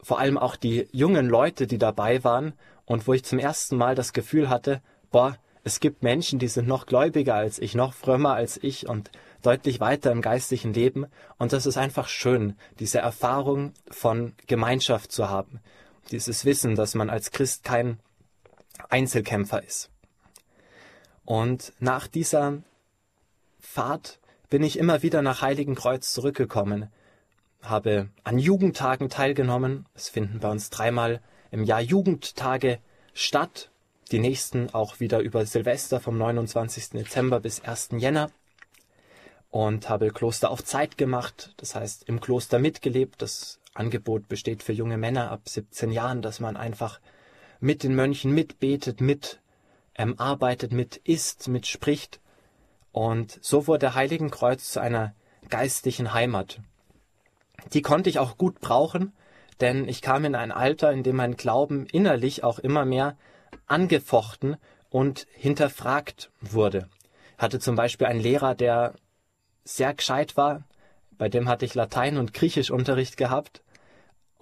Vor 0.00 0.18
allem 0.18 0.38
auch 0.38 0.56
die 0.56 0.88
jungen 0.92 1.28
Leute, 1.28 1.66
die 1.66 1.78
dabei 1.78 2.24
waren 2.24 2.54
und 2.86 3.06
wo 3.06 3.12
ich 3.12 3.24
zum 3.24 3.38
ersten 3.38 3.76
Mal 3.76 3.94
das 3.94 4.12
Gefühl 4.12 4.48
hatte, 4.48 4.82
boah, 5.10 5.36
es 5.64 5.78
gibt 5.78 6.02
Menschen, 6.02 6.38
die 6.38 6.48
sind 6.48 6.66
noch 6.66 6.86
gläubiger 6.86 7.34
als 7.34 7.58
ich, 7.58 7.74
noch 7.74 7.94
frömmer 7.94 8.34
als 8.34 8.58
ich 8.62 8.88
und 8.88 9.10
deutlich 9.42 9.78
weiter 9.80 10.10
im 10.10 10.20
geistlichen 10.20 10.72
Leben. 10.74 11.06
Und 11.38 11.52
das 11.52 11.66
ist 11.66 11.76
einfach 11.76 12.08
schön, 12.08 12.56
diese 12.80 12.98
Erfahrung 12.98 13.72
von 13.90 14.34
Gemeinschaft 14.46 15.12
zu 15.12 15.28
haben. 15.28 15.60
Dieses 16.10 16.44
Wissen, 16.44 16.74
dass 16.74 16.94
man 16.94 17.10
als 17.10 17.30
Christ 17.30 17.62
kein 17.62 18.00
Einzelkämpfer 18.90 19.62
ist. 19.62 19.90
Und 21.24 21.72
nach 21.78 22.06
dieser 22.06 22.62
Fahrt 23.60 24.18
bin 24.50 24.62
ich 24.62 24.78
immer 24.78 25.02
wieder 25.02 25.22
nach 25.22 25.40
Heiligenkreuz 25.40 26.12
zurückgekommen, 26.12 26.90
habe 27.62 28.10
an 28.24 28.38
Jugendtagen 28.38 29.08
teilgenommen. 29.08 29.86
Es 29.94 30.08
finden 30.08 30.40
bei 30.40 30.50
uns 30.50 30.68
dreimal 30.70 31.20
im 31.50 31.64
Jahr 31.64 31.80
Jugendtage 31.80 32.78
statt. 33.14 33.70
Die 34.10 34.18
nächsten 34.18 34.68
auch 34.74 35.00
wieder 35.00 35.20
über 35.20 35.46
Silvester 35.46 36.00
vom 36.00 36.18
29. 36.18 36.90
Dezember 36.90 37.40
bis 37.40 37.60
1. 37.62 37.90
Jänner. 37.92 38.30
Und 39.48 39.88
habe 39.88 40.10
Kloster 40.10 40.50
auf 40.50 40.64
Zeit 40.64 40.98
gemacht, 40.98 41.54
das 41.58 41.74
heißt 41.74 42.08
im 42.08 42.20
Kloster 42.20 42.58
mitgelebt. 42.58 43.22
Das 43.22 43.60
Angebot 43.74 44.28
besteht 44.28 44.62
für 44.62 44.72
junge 44.72 44.96
Männer 44.96 45.30
ab 45.30 45.48
17 45.48 45.92
Jahren, 45.92 46.20
dass 46.20 46.40
man 46.40 46.56
einfach 46.56 47.00
mit 47.62 47.84
den 47.84 47.94
Mönchen 47.94 48.32
mitbetet, 48.32 49.00
mit 49.00 49.40
ähm, 49.94 50.18
arbeitet, 50.18 50.72
mit 50.72 50.96
isst, 50.96 51.48
mit 51.48 51.66
spricht 51.66 52.20
und 52.90 53.38
so 53.40 53.66
wurde 53.66 53.94
Heiligenkreuz 53.94 54.70
zu 54.70 54.80
einer 54.80 55.14
geistlichen 55.48 56.12
Heimat. 56.12 56.60
Die 57.72 57.82
konnte 57.82 58.10
ich 58.10 58.18
auch 58.18 58.36
gut 58.36 58.60
brauchen, 58.60 59.12
denn 59.60 59.88
ich 59.88 60.02
kam 60.02 60.24
in 60.24 60.34
ein 60.34 60.50
Alter, 60.50 60.92
in 60.92 61.04
dem 61.04 61.16
mein 61.16 61.36
Glauben 61.36 61.86
innerlich 61.86 62.42
auch 62.42 62.58
immer 62.58 62.84
mehr 62.84 63.16
angefochten 63.66 64.56
und 64.90 65.26
hinterfragt 65.32 66.30
wurde. 66.40 66.88
Hatte 67.38 67.60
zum 67.60 67.76
Beispiel 67.76 68.08
einen 68.08 68.20
Lehrer, 68.20 68.54
der 68.56 68.94
sehr 69.64 69.94
gescheit 69.94 70.36
war, 70.36 70.64
bei 71.16 71.28
dem 71.28 71.48
hatte 71.48 71.64
ich 71.64 71.74
Latein 71.74 72.18
und 72.18 72.34
Griechischunterricht 72.34 73.16
gehabt, 73.16 73.62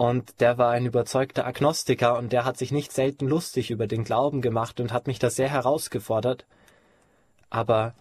und 0.01 0.41
der 0.41 0.57
war 0.57 0.71
ein 0.71 0.87
überzeugter 0.87 1.47
Agnostiker 1.47 2.17
und 2.17 2.33
der 2.33 2.47
hat 2.47 2.57
sich 2.57 2.73
nicht 2.73 2.91
selten 2.91 3.29
lustig 3.29 3.71
über 3.71 3.87
den 3.87 4.03
Glauben 4.03 4.41
gemacht 4.41 4.81
und 4.81 4.95
hat 4.95 5.07
mich 5.07 5.19
da 5.19 5.29
sehr 5.29 5.51
herausgefordert. 5.51 6.47
Aber 7.51 7.93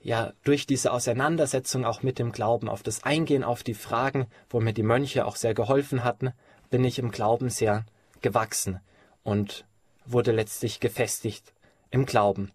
ja 0.00 0.34
durch 0.44 0.66
diese 0.66 0.92
Auseinandersetzung 0.92 1.84
auch 1.84 2.04
mit 2.04 2.20
dem 2.20 2.30
Glauben, 2.30 2.68
auf 2.68 2.84
das 2.84 3.02
Eingehen 3.02 3.42
auf 3.42 3.64
die 3.64 3.74
Fragen, 3.74 4.28
wo 4.48 4.60
mir 4.60 4.72
die 4.72 4.84
Mönche 4.84 5.26
auch 5.26 5.34
sehr 5.34 5.52
geholfen 5.52 6.04
hatten, 6.04 6.30
bin 6.70 6.84
ich 6.84 7.00
im 7.00 7.10
Glauben 7.10 7.50
sehr 7.50 7.84
gewachsen 8.20 8.78
und 9.24 9.64
wurde 10.06 10.30
letztlich 10.30 10.78
gefestigt 10.78 11.52
im 11.90 12.06
Glauben. 12.06 12.52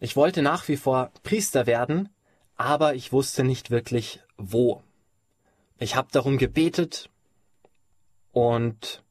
Ich 0.00 0.16
wollte 0.16 0.42
nach 0.42 0.66
wie 0.66 0.76
vor 0.76 1.12
Priester 1.22 1.68
werden, 1.68 2.08
aber 2.56 2.96
ich 2.96 3.12
wusste 3.12 3.44
nicht 3.44 3.70
wirklich 3.70 4.20
wo. 4.36 4.82
Ich 5.78 5.94
habe 5.94 6.08
darum 6.10 6.38
gebetet 6.38 7.08
und 8.32 9.02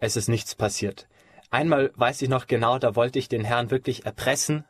es 0.00 0.16
ist 0.16 0.28
nichts 0.28 0.54
passiert. 0.54 1.08
Einmal 1.50 1.92
weiß 1.96 2.22
ich 2.22 2.28
noch 2.28 2.46
genau, 2.46 2.78
da 2.78 2.94
wollte 2.94 3.18
ich 3.18 3.28
den 3.28 3.44
Herrn 3.44 3.70
wirklich 3.70 4.04
erpressen 4.04 4.64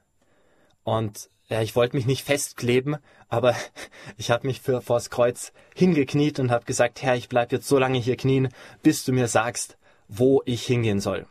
und 0.85 1.28
ja, 1.49 1.62
ich 1.62 1.75
wollte 1.75 1.97
mich 1.97 2.07
nicht 2.07 2.25
festkleben, 2.25 2.99
aber 3.28 3.55
ich 4.17 4.31
habe 4.31 4.47
mich 4.47 4.61
für 4.61 4.81
vors 4.83 5.11
Kreuz 5.11 5.52
hingekniet 5.75 6.38
und 6.38 6.50
habe 6.50 6.64
gesagt, 6.64 7.02
Herr, 7.02 7.17
ich 7.17 7.28
bleib 7.28 7.52
jetzt 7.52 7.69
so 7.69 7.78
lange 7.78 7.99
hier 7.99 8.17
knien, 8.17 8.49
bis 8.83 9.05
du 9.05 9.12
mir 9.12 9.28
sagst, 9.28 9.78
wo 10.09 10.43
ich 10.45 10.67
hingehen 10.67 11.00
soll. 11.00 11.26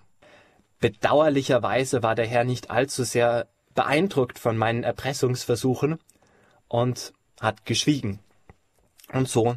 Bedauerlicherweise 0.79 2.03
war 2.03 2.15
der 2.15 2.27
Herr 2.27 2.43
nicht 2.43 2.69
allzu 2.69 3.03
sehr 3.03 3.47
beeindruckt 3.73 4.39
von 4.39 4.57
meinen 4.57 4.83
Erpressungsversuchen 4.83 5.99
und 6.67 7.13
hat 7.39 7.65
geschwiegen. 7.65 8.19
Und 9.11 9.29
so 9.29 9.55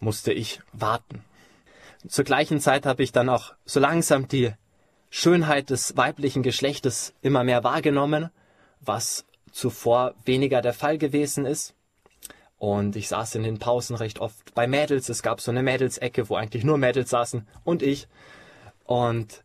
musste 0.00 0.32
ich 0.32 0.60
warten. 0.72 1.24
Zur 2.08 2.24
gleichen 2.24 2.60
Zeit 2.60 2.84
habe 2.86 3.02
ich 3.02 3.12
dann 3.12 3.28
auch 3.28 3.54
so 3.64 3.78
langsam 3.78 4.28
die 4.28 4.52
Schönheit 5.10 5.70
des 5.70 5.96
weiblichen 5.96 6.42
Geschlechtes 6.42 7.14
immer 7.22 7.44
mehr 7.44 7.64
wahrgenommen, 7.64 8.30
was 8.80 9.24
zuvor 9.52 10.14
weniger 10.24 10.62
der 10.62 10.72
Fall 10.72 10.98
gewesen 10.98 11.46
ist. 11.46 11.74
Und 12.58 12.96
ich 12.96 13.08
saß 13.08 13.34
in 13.34 13.42
den 13.42 13.58
Pausen 13.58 13.96
recht 13.96 14.20
oft 14.20 14.54
bei 14.54 14.66
Mädels. 14.66 15.08
Es 15.08 15.22
gab 15.22 15.40
so 15.40 15.50
eine 15.50 15.62
Mädelsecke, 15.62 16.28
wo 16.28 16.36
eigentlich 16.36 16.64
nur 16.64 16.78
Mädels 16.78 17.10
saßen 17.10 17.46
und 17.64 17.82
ich. 17.82 18.08
Und 18.84 19.44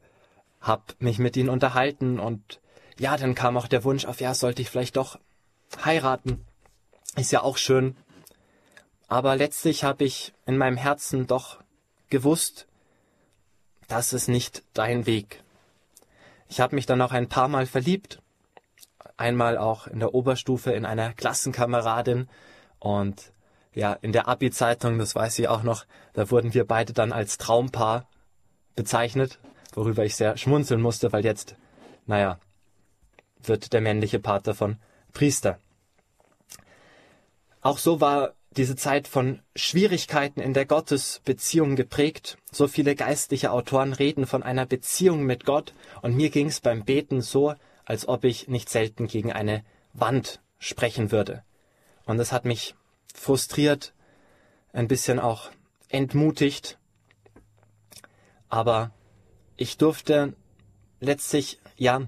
hab 0.62 0.96
mich 1.00 1.20
mit 1.20 1.38
ihnen 1.38 1.50
unterhalten 1.50 2.20
und 2.20 2.60
ja, 3.00 3.16
dann 3.18 3.36
kam 3.36 3.58
auch 3.58 3.68
der 3.68 3.84
Wunsch 3.84 4.06
auf, 4.06 4.22
ja, 4.22 4.34
sollte 4.34 4.62
ich 4.62 4.70
vielleicht 4.70 4.98
doch 4.98 5.20
heiraten. 5.84 6.46
Ist 7.16 7.32
ja 7.32 7.44
auch 7.44 7.58
schön. 7.58 7.96
Aber 9.08 9.36
letztlich 9.36 9.84
habe 9.84 10.04
ich 10.04 10.34
in 10.46 10.58
meinem 10.58 10.78
Herzen 10.78 11.28
doch 11.28 11.60
gewusst, 12.10 12.68
das 13.88 14.14
ist 14.14 14.28
nicht 14.28 14.64
dein 14.74 15.06
Weg. 15.06 15.44
Ich 16.50 16.60
habe 16.60 16.76
mich 16.76 16.86
dann 16.86 17.00
noch 17.00 17.12
ein 17.12 17.30
paar 17.30 17.48
Mal 17.48 17.66
verliebt 17.66 18.22
einmal 19.18 19.58
auch 19.58 19.88
in 19.88 20.00
der 20.00 20.14
Oberstufe 20.14 20.72
in 20.72 20.86
einer 20.86 21.14
Klassenkameradin 21.14 22.30
und 22.80 23.34
ja, 23.74 23.94
in 23.94 24.12
der 24.12 24.28
Abi-Zeitung, 24.28 24.98
das 24.98 25.16
weiß 25.16 25.38
ich 25.40 25.48
auch 25.48 25.64
noch, 25.64 25.86
da 26.14 26.32
wurden 26.32 26.54
wir 26.54 26.66
beide 26.66 26.94
dann 26.94 27.12
als 27.12 27.38
Traumpaar 27.38 28.08
bezeichnet, 28.76 29.40
worüber 29.74 30.06
ich 30.06 30.16
sehr 30.16 30.38
schmunzeln 30.38 30.82
musste, 30.82 31.12
weil 31.12 31.26
jetzt, 31.26 31.56
naja, 32.06 32.40
wird 33.44 33.74
der 33.74 33.82
männliche 33.82 34.20
Part 34.20 34.48
davon 34.48 34.78
Priester. 35.14 35.60
Auch 37.62 37.78
so 37.78 38.02
war 38.02 38.34
diese 38.52 38.76
Zeit 38.76 39.08
von 39.08 39.42
Schwierigkeiten 39.56 40.40
in 40.40 40.54
der 40.54 40.66
Gottesbeziehung 40.66 41.76
geprägt. 41.76 42.38
So 42.52 42.68
viele 42.68 42.96
geistliche 42.96 43.52
Autoren 43.52 43.94
reden 43.94 44.26
von 44.26 44.44
einer 44.44 44.66
Beziehung 44.66 45.24
mit 45.24 45.46
Gott 45.46 45.74
und 46.02 46.16
mir 46.16 46.30
ging 46.30 46.48
es 46.48 46.60
beim 46.60 46.84
Beten 46.86 47.22
so, 47.22 47.54
als 47.86 48.08
ob 48.08 48.24
ich 48.24 48.48
nicht 48.48 48.70
selten 48.70 49.08
gegen 49.08 49.32
eine 49.32 49.64
Wand 49.94 50.42
sprechen 50.60 51.12
würde. 51.12 51.44
Und 52.06 52.18
das 52.18 52.32
hat 52.32 52.46
mich 52.46 52.76
frustriert, 53.14 53.94
ein 54.74 54.88
bisschen 54.88 55.20
auch 55.20 55.52
entmutigt. 55.90 56.78
Aber 58.50 58.92
ich 59.56 59.78
durfte 59.78 60.34
letztlich, 61.00 61.60
ja, 61.76 62.08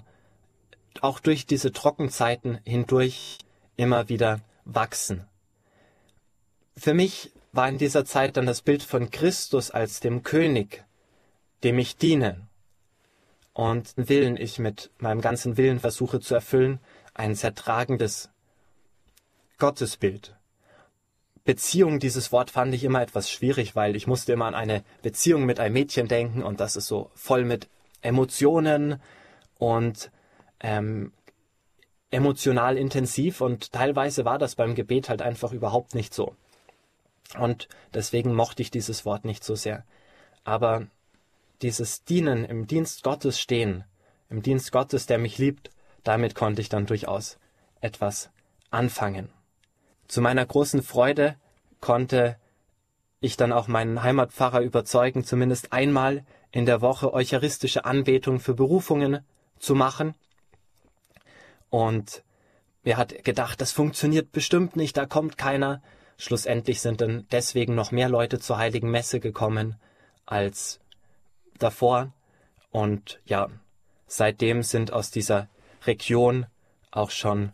auch 1.02 1.20
durch 1.20 1.46
diese 1.46 1.72
Trockenzeiten 1.72 2.60
hindurch 2.66 3.38
immer 3.78 4.10
wieder 4.10 4.42
wachsen. 4.66 5.29
Für 6.80 6.94
mich 6.94 7.34
war 7.52 7.68
in 7.68 7.78
dieser 7.78 8.06
Zeit 8.06 8.38
dann 8.38 8.46
das 8.46 8.62
Bild 8.62 8.84
von 8.84 9.12
Christus 9.12 9.70
als 9.70 10.00
dem 10.00 10.24
König, 10.24 10.86
dem 11.62 11.78
ich 11.78 11.98
diene 11.98 12.48
und 13.52 13.92
Willen 13.98 14.38
ich 14.38 14.60
mit 14.60 14.90
meinem 14.98 15.20
ganzen 15.20 15.58
Willen 15.58 15.82
versuche 15.82 16.22
zu 16.22 16.36
erfüllen, 16.36 16.80
ein 17.14 17.36
sehr 17.36 17.54
tragendes 17.54 18.30
Gottesbild. 19.58 20.38
Beziehung, 21.44 22.00
dieses 22.00 22.32
Wort 22.32 22.50
fand 22.50 22.74
ich 22.74 22.86
immer 22.86 23.02
etwas 23.02 23.30
schwierig, 23.30 23.76
weil 23.76 23.98
ich 23.98 24.08
musste 24.08 24.32
immer 24.32 24.46
an 24.46 24.56
eine 24.56 24.86
Beziehung 25.02 25.46
mit 25.46 25.60
einem 25.60 25.74
Mädchen 25.74 26.08
denken 26.08 26.44
und 26.44 26.62
das 26.62 26.78
ist 26.78 26.88
so 26.88 27.12
voll 27.14 27.44
mit 27.44 27.68
Emotionen 28.02 29.02
und 29.58 30.12
ähm, 30.62 31.12
emotional 32.10 32.78
intensiv 32.78 33.42
und 33.42 33.74
teilweise 33.74 34.24
war 34.24 34.38
das 34.38 34.56
beim 34.56 34.76
Gebet 34.76 35.10
halt 35.10 35.22
einfach 35.22 35.52
überhaupt 35.52 35.94
nicht 35.94 36.14
so. 36.14 36.38
Und 37.38 37.68
deswegen 37.94 38.34
mochte 38.34 38.62
ich 38.62 38.72
dieses 38.72 39.06
Wort 39.06 39.26
nicht 39.26 39.44
so 39.44 39.56
sehr. 39.56 39.84
Aber 40.44 40.88
dieses 41.62 42.04
Dienen, 42.04 42.46
im 42.46 42.68
Dienst 42.68 43.04
Gottes 43.04 43.40
stehen, 43.40 43.84
im 44.30 44.42
Dienst 44.42 44.72
Gottes, 44.72 45.06
der 45.06 45.18
mich 45.18 45.38
liebt, 45.38 45.70
damit 46.04 46.36
konnte 46.36 46.62
ich 46.62 46.70
dann 46.70 46.86
durchaus 46.86 47.38
etwas 47.82 48.30
anfangen. 48.72 49.30
Zu 50.08 50.22
meiner 50.22 50.46
großen 50.46 50.82
Freude 50.82 51.36
konnte 51.82 52.38
ich 53.22 53.38
dann 53.38 53.52
auch 53.52 53.68
meinen 53.68 54.02
Heimatpfarrer 54.02 54.62
überzeugen, 54.62 55.24
zumindest 55.24 55.74
einmal 55.74 56.26
in 56.52 56.66
der 56.66 56.82
Woche 56.82 57.14
eucharistische 57.14 57.86
Anbetung 57.86 58.40
für 58.40 58.54
Berufungen 58.54 59.20
zu 59.60 59.76
machen. 59.76 60.16
Und 61.70 62.24
er 62.84 62.98
hat 62.98 63.24
gedacht, 63.24 63.62
das 63.62 63.72
funktioniert 63.72 64.32
bestimmt 64.32 64.76
nicht, 64.76 64.98
da 64.98 65.06
kommt 65.06 65.38
keiner. 65.38 65.82
Schlussendlich 66.22 66.82
sind 66.82 67.00
dann 67.00 67.26
deswegen 67.32 67.76
noch 67.76 67.94
mehr 67.94 68.10
Leute 68.10 68.40
zur 68.40 68.58
heiligen 68.58 68.92
Messe 68.92 69.22
gekommen 69.22 69.78
als 70.26 70.82
davor. 71.60 72.12
Und 72.72 73.22
ja, 73.24 73.48
seitdem 74.06 74.62
sind 74.62 74.92
aus 74.92 75.12
dieser 75.12 75.48
Region 75.88 76.46
auch 76.92 77.10
schon 77.10 77.54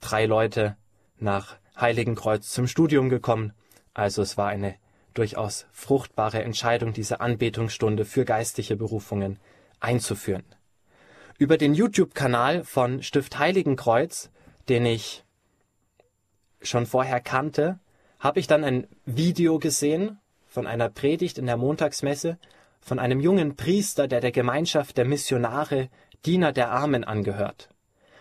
drei 0.00 0.26
Leute 0.26 0.76
nach 1.18 1.56
Heiligenkreuz 1.80 2.50
zum 2.50 2.66
Studium 2.66 3.08
gekommen. 3.08 3.54
Also 3.94 4.20
es 4.20 4.36
war 4.36 4.48
eine 4.48 4.74
durchaus 5.14 5.66
fruchtbare 5.72 6.42
Entscheidung, 6.42 6.92
diese 6.92 7.20
Anbetungsstunde 7.20 8.04
für 8.04 8.26
geistliche 8.26 8.76
Berufungen 8.76 9.38
einzuführen. 9.80 10.44
Über 11.38 11.56
den 11.56 11.72
YouTube-Kanal 11.72 12.62
von 12.62 13.02
Stift 13.02 13.38
Heiligenkreuz, 13.38 14.30
den 14.68 14.84
ich 14.84 15.24
schon 16.60 16.84
vorher 16.84 17.22
kannte, 17.22 17.80
habe 18.18 18.40
ich 18.40 18.46
dann 18.46 18.64
ein 18.64 18.86
Video 19.04 19.58
gesehen 19.58 20.18
von 20.46 20.66
einer 20.66 20.88
Predigt 20.88 21.38
in 21.38 21.46
der 21.46 21.56
Montagsmesse 21.56 22.38
von 22.80 22.98
einem 22.98 23.20
jungen 23.20 23.56
Priester, 23.56 24.08
der 24.08 24.20
der 24.20 24.32
Gemeinschaft 24.32 24.96
der 24.96 25.04
Missionare 25.04 25.88
Diener 26.24 26.52
der 26.52 26.70
Armen 26.70 27.04
angehört. 27.04 27.68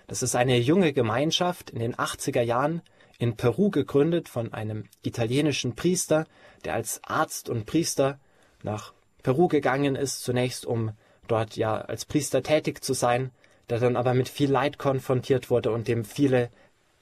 Das 0.08 0.22
ist 0.22 0.36
eine 0.36 0.58
junge 0.58 0.94
Gemeinschaft 0.94 1.70
in 1.70 1.80
den 1.80 1.96
80er 1.96 2.42
Jahren 2.42 2.82
in 3.18 3.36
Peru 3.36 3.70
gegründet 3.70 4.30
von 4.30 4.54
einem 4.54 4.86
italienischen 5.04 5.76
Priester, 5.76 6.26
der 6.64 6.74
als 6.74 7.02
Arzt 7.04 7.50
und 7.50 7.66
Priester 7.66 8.20
nach 8.62 8.94
Peru 9.24 9.48
gegangen 9.48 9.96
ist, 9.96 10.24
zunächst 10.24 10.66
um 10.66 10.92
dort 11.28 11.56
ja 11.56 11.78
als 11.78 12.06
Priester 12.06 12.44
tätig 12.44 12.84
zu 12.84 12.94
sein, 12.94 13.32
der 13.70 13.80
dann 13.80 13.96
aber 13.96 14.14
mit 14.14 14.30
viel 14.30 14.52
Leid 14.52 14.78
konfrontiert 14.78 15.50
wurde 15.50 15.72
und 15.72 15.88
dem 15.88 16.06
viele 16.06 16.50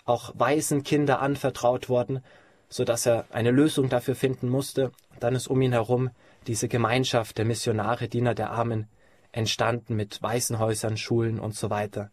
auch 0.05 0.31
Waisenkinder 0.35 1.19
anvertraut 1.19 1.89
wurden, 1.89 2.23
so 2.73 2.83
dass 2.85 3.05
er 3.05 3.25
eine 3.29 3.51
Lösung 3.51 3.87
dafür 3.87 4.15
finden 4.15 4.49
musste. 4.49 4.91
Dann 5.19 5.35
ist 5.35 5.47
um 5.47 5.61
ihn 5.61 5.73
herum 5.73 6.09
diese 6.47 6.67
Gemeinschaft 6.67 7.37
der 7.37 7.45
Missionare, 7.45 8.07
Diener 8.07 8.33
der 8.33 8.49
Armen 8.49 8.87
entstanden 9.31 9.95
mit 9.95 10.23
Waisenhäusern, 10.23 10.97
Schulen 10.97 11.39
und 11.39 11.55
so 11.55 11.69
weiter. 11.69 12.09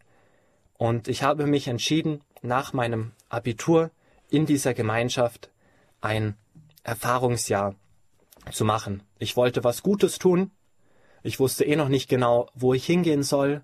Und 0.77 1.07
ich 1.07 1.23
habe 1.23 1.47
mich 1.47 1.67
entschieden, 1.67 2.21
nach 2.43 2.73
meinem 2.73 3.13
Abitur 3.27 3.89
in 4.29 4.45
dieser 4.45 4.75
Gemeinschaft 4.75 5.49
ein 5.99 6.35
Erfahrungsjahr 6.83 7.73
zu 8.51 8.63
machen. 8.63 9.01
Ich 9.17 9.35
wollte 9.35 9.63
was 9.63 9.81
Gutes 9.81 10.19
tun. 10.19 10.51
Ich 11.23 11.39
wusste 11.39 11.65
eh 11.65 11.75
noch 11.75 11.89
nicht 11.89 12.07
genau, 12.07 12.49
wo 12.53 12.75
ich 12.75 12.85
hingehen 12.85 13.23
soll. 13.23 13.63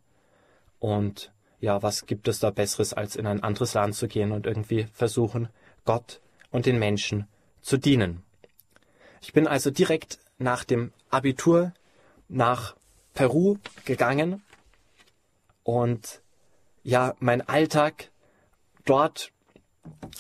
Und 0.80 1.32
ja, 1.60 1.84
was 1.84 2.08
gibt 2.08 2.28
es 2.28 2.39
da 2.39 2.50
Besseres, 2.50 2.95
als 2.95 3.15
in 3.15 3.28
ein 3.28 3.43
anderes 3.43 3.76
Land 3.76 3.93
zu 3.93 4.08
gehen 4.08 4.32
und 4.32 4.48
irgendwie 4.48 4.88
versuchen, 4.93 5.50
Gott 5.86 6.22
und 6.52 6.66
den 6.66 6.80
Menschen 6.80 7.28
zu 7.62 7.78
dienen. 7.78 8.24
Ich 9.22 9.34
bin 9.34 9.48
also 9.48 9.72
direkt 9.72 10.20
nach 10.38 10.64
dem 10.64 10.94
Abitur 11.10 11.74
nach 12.30 12.76
Peru 13.14 13.58
gegangen 13.86 14.44
und 15.64 16.22
ja, 16.84 17.16
mein 17.20 17.48
Alltag 17.48 18.12
dort 18.86 19.32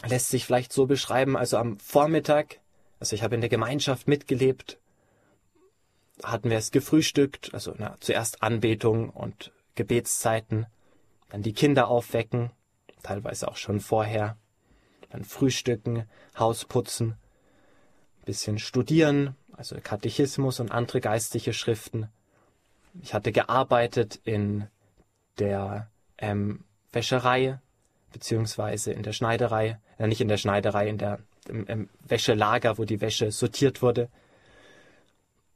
lässt 0.05 0.29
sich 0.29 0.45
vielleicht 0.45 0.73
so 0.73 0.85
beschreiben, 0.85 1.37
also 1.37 1.57
am 1.57 1.79
Vormittag, 1.79 2.59
also 2.99 3.15
ich 3.15 3.23
habe 3.23 3.35
in 3.35 3.41
der 3.41 3.49
Gemeinschaft 3.49 4.07
mitgelebt, 4.07 4.77
hatten 6.23 6.49
wir 6.49 6.57
es 6.57 6.71
gefrühstückt, 6.71 7.53
also 7.53 7.73
na, 7.77 7.95
zuerst 7.99 8.41
Anbetung 8.41 9.09
und 9.09 9.51
Gebetszeiten, 9.75 10.65
dann 11.29 11.43
die 11.43 11.53
Kinder 11.53 11.87
aufwecken, 11.87 12.51
teilweise 13.03 13.47
auch 13.47 13.57
schon 13.57 13.79
vorher, 13.79 14.37
dann 15.09 15.23
Frühstücken, 15.23 16.05
Haus 16.37 16.65
putzen, 16.65 17.15
bisschen 18.25 18.59
studieren, 18.59 19.35
also 19.53 19.77
Katechismus 19.81 20.59
und 20.59 20.71
andere 20.71 21.01
geistliche 21.01 21.53
Schriften. 21.53 22.09
Ich 23.01 23.13
hatte 23.13 23.31
gearbeitet 23.31 24.19
in 24.23 24.67
der 25.39 25.89
ähm, 26.17 26.63
Wäscherei 26.91 27.59
beziehungsweise 28.11 28.91
in 28.93 29.03
der 29.03 29.13
Schneiderei, 29.13 29.79
äh, 29.97 30.07
nicht 30.07 30.21
in 30.21 30.27
der 30.27 30.37
Schneiderei, 30.37 30.87
in 30.87 30.97
der 30.97 31.19
im, 31.47 31.65
im 31.67 31.89
Wäschelager, 32.05 32.77
wo 32.77 32.85
die 32.85 33.01
Wäsche 33.01 33.31
sortiert 33.31 33.81
wurde. 33.81 34.09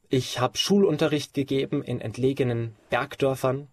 Ich 0.09 0.39
habe 0.39 0.57
Schulunterricht 0.57 1.33
gegeben 1.33 1.83
in 1.83 2.01
entlegenen 2.01 2.75
Bergdörfern. 2.89 3.67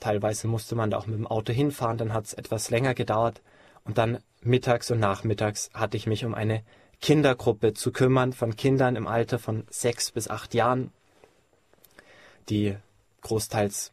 Teilweise 0.00 0.48
musste 0.48 0.74
man 0.74 0.90
da 0.90 0.98
auch 0.98 1.06
mit 1.06 1.18
dem 1.18 1.26
Auto 1.26 1.52
hinfahren, 1.52 1.98
dann 1.98 2.12
hat 2.12 2.26
es 2.26 2.34
etwas 2.34 2.70
länger 2.70 2.94
gedauert. 2.94 3.42
Und 3.84 3.98
dann 3.98 4.18
mittags 4.46 4.90
und 4.90 5.00
nachmittags 5.00 5.70
hatte 5.74 5.96
ich 5.96 6.06
mich 6.06 6.24
um 6.24 6.34
eine 6.34 6.62
Kindergruppe 7.00 7.74
zu 7.74 7.92
kümmern 7.92 8.32
von 8.32 8.56
Kindern 8.56 8.96
im 8.96 9.06
Alter 9.06 9.38
von 9.38 9.66
sechs 9.70 10.10
bis 10.10 10.28
acht 10.28 10.54
Jahren, 10.54 10.92
die 12.48 12.76
großteils 13.20 13.92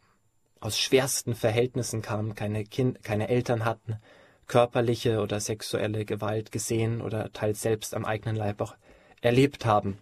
aus 0.60 0.78
schwersten 0.78 1.34
Verhältnissen 1.34 2.00
kamen, 2.00 2.34
keine, 2.34 2.64
kind, 2.64 3.02
keine 3.02 3.28
Eltern 3.28 3.64
hatten, 3.64 3.98
körperliche 4.46 5.20
oder 5.20 5.40
sexuelle 5.40 6.04
Gewalt 6.04 6.52
gesehen 6.52 7.02
oder 7.02 7.32
teils 7.32 7.60
selbst 7.60 7.94
am 7.94 8.04
eigenen 8.04 8.36
Leib 8.36 8.60
auch 8.60 8.74
erlebt 9.20 9.66
haben. 9.66 9.98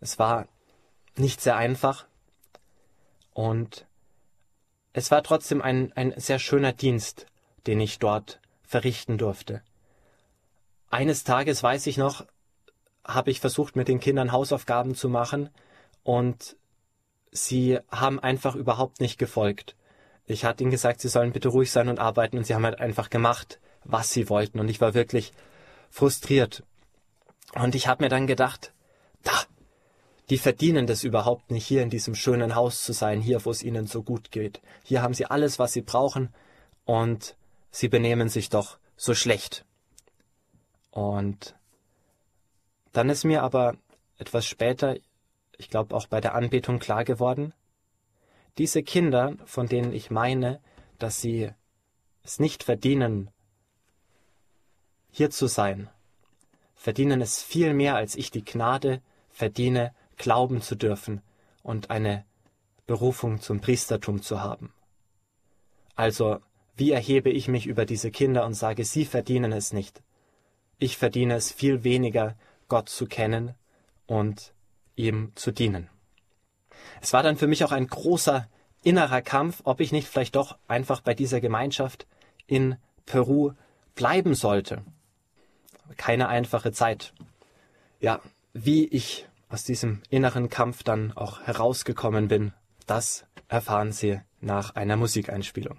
Es 0.00 0.18
war 0.18 0.46
nicht 1.16 1.40
sehr 1.40 1.56
einfach 1.56 2.06
und 3.34 3.86
es 4.92 5.10
war 5.10 5.22
trotzdem 5.22 5.60
ein, 5.62 5.92
ein 5.94 6.14
sehr 6.16 6.38
schöner 6.38 6.72
Dienst, 6.72 7.26
den 7.66 7.80
ich 7.80 7.98
dort 7.98 8.40
verrichten 8.62 9.18
durfte. 9.18 9.62
Eines 10.90 11.24
Tages 11.24 11.62
weiß 11.62 11.86
ich 11.86 11.98
noch, 11.98 12.24
habe 13.04 13.30
ich 13.30 13.40
versucht, 13.40 13.76
mit 13.76 13.88
den 13.88 14.00
Kindern 14.00 14.32
Hausaufgaben 14.32 14.94
zu 14.94 15.08
machen 15.08 15.50
und 16.02 16.56
sie 17.30 17.78
haben 17.90 18.18
einfach 18.20 18.54
überhaupt 18.54 19.00
nicht 19.00 19.18
gefolgt. 19.18 19.76
Ich 20.26 20.44
hatte 20.44 20.62
ihnen 20.62 20.70
gesagt, 20.70 21.00
sie 21.00 21.08
sollen 21.08 21.32
bitte 21.32 21.48
ruhig 21.48 21.70
sein 21.70 21.88
und 21.88 21.98
arbeiten 21.98 22.38
und 22.38 22.44
sie 22.44 22.54
haben 22.54 22.64
halt 22.64 22.80
einfach 22.80 23.10
gemacht, 23.10 23.60
was 23.84 24.10
sie 24.12 24.28
wollten 24.28 24.60
und 24.60 24.68
ich 24.68 24.80
war 24.80 24.94
wirklich 24.94 25.32
frustriert. 25.90 26.62
Und 27.54 27.74
ich 27.74 27.88
habe 27.88 28.04
mir 28.04 28.10
dann 28.10 28.26
gedacht, 28.26 28.72
da, 29.22 29.32
die 30.30 30.38
verdienen 30.38 30.86
das 30.86 31.04
überhaupt 31.04 31.50
nicht, 31.50 31.66
hier 31.66 31.82
in 31.82 31.90
diesem 31.90 32.14
schönen 32.14 32.54
Haus 32.54 32.82
zu 32.82 32.92
sein, 32.92 33.20
hier, 33.20 33.44
wo 33.44 33.50
es 33.50 33.62
ihnen 33.62 33.86
so 33.86 34.02
gut 34.02 34.30
geht. 34.30 34.60
Hier 34.84 35.02
haben 35.02 35.14
sie 35.14 35.26
alles, 35.26 35.58
was 35.58 35.72
sie 35.72 35.82
brauchen 35.82 36.34
und 36.84 37.36
sie 37.70 37.88
benehmen 37.88 38.28
sich 38.28 38.50
doch 38.50 38.78
so 38.96 39.14
schlecht. 39.14 39.64
Und 40.98 41.54
dann 42.90 43.08
ist 43.08 43.22
mir 43.22 43.44
aber 43.44 43.76
etwas 44.16 44.46
später, 44.46 44.96
ich 45.56 45.70
glaube 45.70 45.94
auch 45.94 46.08
bei 46.08 46.20
der 46.20 46.34
Anbetung 46.34 46.80
klar 46.80 47.04
geworden, 47.04 47.54
diese 48.58 48.82
Kinder, 48.82 49.36
von 49.44 49.68
denen 49.68 49.92
ich 49.92 50.10
meine, 50.10 50.60
dass 50.98 51.20
sie 51.20 51.52
es 52.24 52.40
nicht 52.40 52.64
verdienen, 52.64 53.30
hier 55.12 55.30
zu 55.30 55.46
sein, 55.46 55.88
verdienen 56.74 57.20
es 57.20 57.44
viel 57.44 57.74
mehr, 57.74 57.94
als 57.94 58.16
ich 58.16 58.32
die 58.32 58.44
Gnade 58.44 59.00
verdiene, 59.30 59.94
glauben 60.16 60.62
zu 60.62 60.74
dürfen 60.74 61.22
und 61.62 61.90
eine 61.90 62.24
Berufung 62.88 63.40
zum 63.40 63.60
Priestertum 63.60 64.20
zu 64.20 64.40
haben. 64.40 64.74
Also, 65.94 66.40
wie 66.74 66.90
erhebe 66.90 67.30
ich 67.30 67.46
mich 67.46 67.68
über 67.68 67.84
diese 67.84 68.10
Kinder 68.10 68.44
und 68.44 68.54
sage, 68.54 68.84
sie 68.84 69.04
verdienen 69.04 69.52
es 69.52 69.72
nicht. 69.72 70.02
Ich 70.78 70.96
verdiene 70.96 71.34
es 71.34 71.52
viel 71.52 71.84
weniger, 71.84 72.36
Gott 72.68 72.88
zu 72.88 73.06
kennen 73.06 73.54
und 74.06 74.52
ihm 74.94 75.32
zu 75.34 75.50
dienen. 75.50 75.88
Es 77.00 77.12
war 77.12 77.22
dann 77.22 77.36
für 77.36 77.46
mich 77.46 77.64
auch 77.64 77.72
ein 77.72 77.86
großer 77.86 78.48
innerer 78.82 79.22
Kampf, 79.22 79.60
ob 79.64 79.80
ich 79.80 79.92
nicht 79.92 80.08
vielleicht 80.08 80.36
doch 80.36 80.56
einfach 80.68 81.00
bei 81.00 81.14
dieser 81.14 81.40
Gemeinschaft 81.40 82.06
in 82.46 82.76
Peru 83.06 83.52
bleiben 83.94 84.34
sollte. 84.34 84.84
Keine 85.96 86.28
einfache 86.28 86.72
Zeit. 86.72 87.12
Ja, 88.00 88.20
wie 88.52 88.86
ich 88.86 89.26
aus 89.48 89.64
diesem 89.64 90.02
inneren 90.10 90.48
Kampf 90.48 90.82
dann 90.82 91.12
auch 91.12 91.40
herausgekommen 91.40 92.28
bin, 92.28 92.52
das 92.86 93.24
erfahren 93.48 93.92
Sie 93.92 94.20
nach 94.40 94.76
einer 94.76 94.96
Musikeinspielung. 94.96 95.78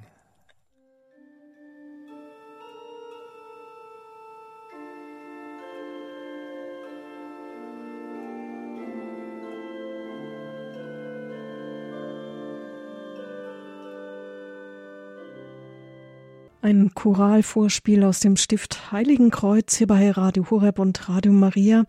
Ein 16.69 16.93
Choralvorspiel 16.93 18.03
aus 18.03 18.19
dem 18.19 18.37
Stift 18.37 18.91
Heiligenkreuz 18.91 19.75
hier 19.75 19.87
bei 19.87 20.11
Radio 20.11 20.51
Horeb 20.51 20.77
und 20.77 21.09
Radio 21.09 21.31
Maria. 21.31 21.85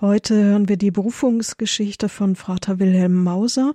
Heute 0.00 0.34
hören 0.34 0.70
wir 0.70 0.78
die 0.78 0.90
Berufungsgeschichte 0.90 2.08
von 2.08 2.34
Vater 2.34 2.78
Wilhelm 2.78 3.22
Mauser. 3.24 3.74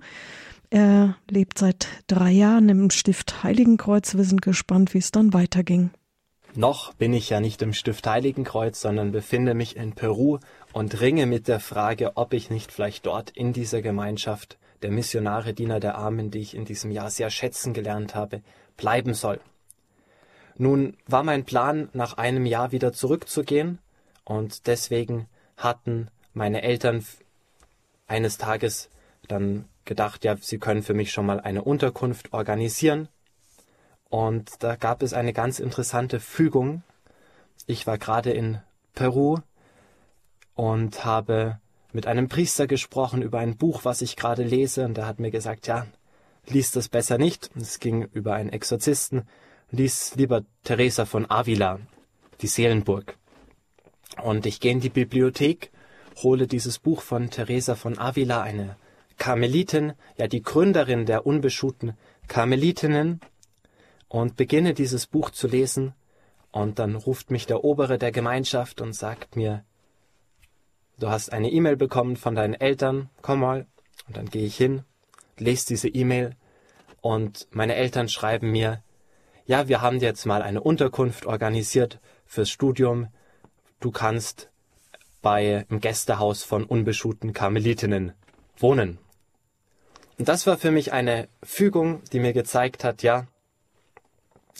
Er 0.72 1.15
lebt 1.30 1.60
seit 1.60 1.88
drei 2.08 2.32
Jahren 2.32 2.70
im 2.70 2.89
Stift 2.89 3.43
Heiligenkreuz. 3.43 4.17
Wir 4.17 4.24
sind 4.24 4.41
gespannt, 4.41 4.96
wie 4.96 4.98
es 4.98 5.12
dann 5.12 5.32
weiterging. 5.32 5.91
Noch 6.56 6.91
bin 6.96 7.13
ich 7.13 7.30
ja 7.30 7.39
nicht 7.39 7.62
im 7.62 7.74
Stift 7.74 8.08
Heiligenkreuz, 8.08 8.82
sondern 8.82 9.12
befinde 9.12 9.54
mich 9.54 9.76
in 9.76 9.91
Peru 9.91 10.39
und 10.74 11.00
ringe 11.00 11.28
mit 11.28 11.48
der 11.48 11.60
Frage, 11.60 12.13
ob 12.17 12.34
ich 12.34 12.50
nicht 12.50 12.72
vielleicht 12.72 13.06
dort 13.06 13.30
in 13.30 13.54
dieser 13.54 13.84
Gemeinschaft 13.84 14.58
der 14.82 14.89
Missionare, 14.89 15.54
Diener 15.54 15.80
der 15.80 16.00
Armen, 16.00 16.32
die 16.32 16.39
ich 16.39 16.56
in 16.56 16.65
diesem 16.65 16.89
Jahr 16.89 17.12
sehr 17.12 17.30
schätzen 17.30 17.76
gelernt 17.76 18.15
habe, 18.15 18.41
bleiben 18.76 19.13
soll. 19.13 19.39
Nun 20.58 20.98
war 21.06 21.24
mein 21.24 21.46
Plan, 21.46 21.89
nach 21.93 22.17
einem 22.17 22.46
Jahr 22.46 22.72
wieder 22.72 22.91
zurückzugehen, 22.93 23.80
und 24.24 24.67
deswegen 24.67 25.28
hatten 25.56 26.10
meine 26.34 26.62
Eltern 26.62 27.06
eines 28.08 28.38
Tages 28.38 28.89
dann 29.28 29.65
gedacht, 29.86 30.24
ja, 30.26 30.36
sie 30.38 30.58
können 30.58 30.84
für 30.84 30.93
mich 30.93 31.12
schon 31.12 31.26
mal 31.26 31.39
eine 31.39 31.63
Unterkunft 31.63 32.34
organisieren. 32.34 33.08
Und 34.10 34.63
da 34.63 34.76
gab 34.76 35.02
es 35.02 35.13
eine 35.13 35.34
ganz 35.34 35.60
interessante 35.60 36.20
Fügung. 36.20 36.84
Ich 37.65 37.88
war 37.88 37.98
gerade 37.98 38.32
in 38.32 38.60
Peru 38.96 39.39
und 40.56 41.06
habe 41.06 41.60
mit 41.93 42.08
einem 42.08 42.28
Priester 42.28 42.67
gesprochen 42.67 43.22
über 43.22 43.39
ein 43.39 43.58
Buch, 43.58 43.86
was 43.86 44.02
ich 44.02 44.15
gerade 44.15 44.43
lese, 44.43 44.86
und 44.86 44.98
der 44.98 45.08
hat 45.08 45.20
mir 45.20 45.32
gesagt, 45.32 45.67
ja, 45.67 45.88
liest 46.48 46.76
das 46.76 46.89
besser 46.89 47.17
nicht. 47.17 47.50
Es 47.56 47.80
ging 47.80 48.04
über 48.04 48.34
einen 48.34 48.50
Exorzisten, 48.50 49.28
lies 49.71 50.15
lieber 50.15 50.43
Teresa 50.63 51.06
von 51.06 51.30
Avila, 51.30 51.80
die 52.41 52.47
Seelenburg. 52.47 53.17
Und 54.23 54.45
ich 54.45 54.60
gehe 54.60 54.71
in 54.71 54.80
die 54.80 54.89
Bibliothek, 54.89 55.71
hole 56.23 56.47
dieses 56.47 56.80
Buch 56.80 57.01
von 57.01 57.30
Teresa 57.30 57.75
von 57.75 57.99
Avila, 57.99 58.41
eine 58.41 58.77
Karmelitin, 59.17 59.93
ja 60.17 60.27
die 60.27 60.41
Gründerin 60.41 61.06
der 61.06 61.25
unbeschuhten 61.25 61.97
Karmelitinnen, 62.27 63.19
und 64.10 64.38
beginne 64.38 64.73
dieses 64.73 65.06
Buch 65.06 65.32
zu 65.32 65.47
lesen, 65.47 65.93
und 66.51 66.80
dann 66.80 66.95
ruft 66.95 67.30
mich 67.30 67.45
der 67.45 67.63
Obere 67.63 67.97
der 67.97 68.12
Gemeinschaft 68.12 68.80
und 68.80 68.93
sagt 68.93 69.36
mir, 69.36 69.65
du 70.97 71.10
hast 71.10 71.34
eine 71.34 71.51
E-Mail 71.51 71.75
bekommen 71.75 72.15
von 72.15 72.36
deinen 72.36 72.53
Eltern, 72.53 73.10
komm 73.21 73.41
mal, 73.41 73.67
und 74.08 74.15
dann 74.15 74.30
gehe 74.30 74.45
ich 74.45 74.56
hin, 74.56 74.84
lese 75.38 75.67
diese 75.67 75.89
E-Mail, 75.89 76.36
und 77.01 77.47
meine 77.51 77.75
Eltern 77.75 78.08
schreiben 78.08 78.51
mir, 78.51 78.82
ja, 79.48 79.70
wir 79.70 79.82
haben 79.82 80.00
jetzt 80.00 80.26
mal 80.26 80.42
eine 80.42 80.62
Unterkunft 80.62 81.26
organisiert 81.26 82.00
fürs 82.26 82.50
Studium. 82.50 83.08
Du 83.80 83.92
kannst 83.92 84.50
bei 85.22 85.66
im 85.70 85.80
Gästehaus 85.80 86.44
von 86.44 86.66
unbeschuhten 86.66 87.34
Karmelitinnen 87.34 88.14
wohnen. 88.58 89.00
Und 90.20 90.28
das 90.28 90.46
war 90.48 90.58
für 90.58 90.72
mich 90.72 90.92
eine 90.92 91.30
Fügung, 91.44 92.04
die 92.12 92.20
mir 92.20 92.34
gezeigt 92.34 92.84
hat, 92.84 93.04
ja, 93.04 93.28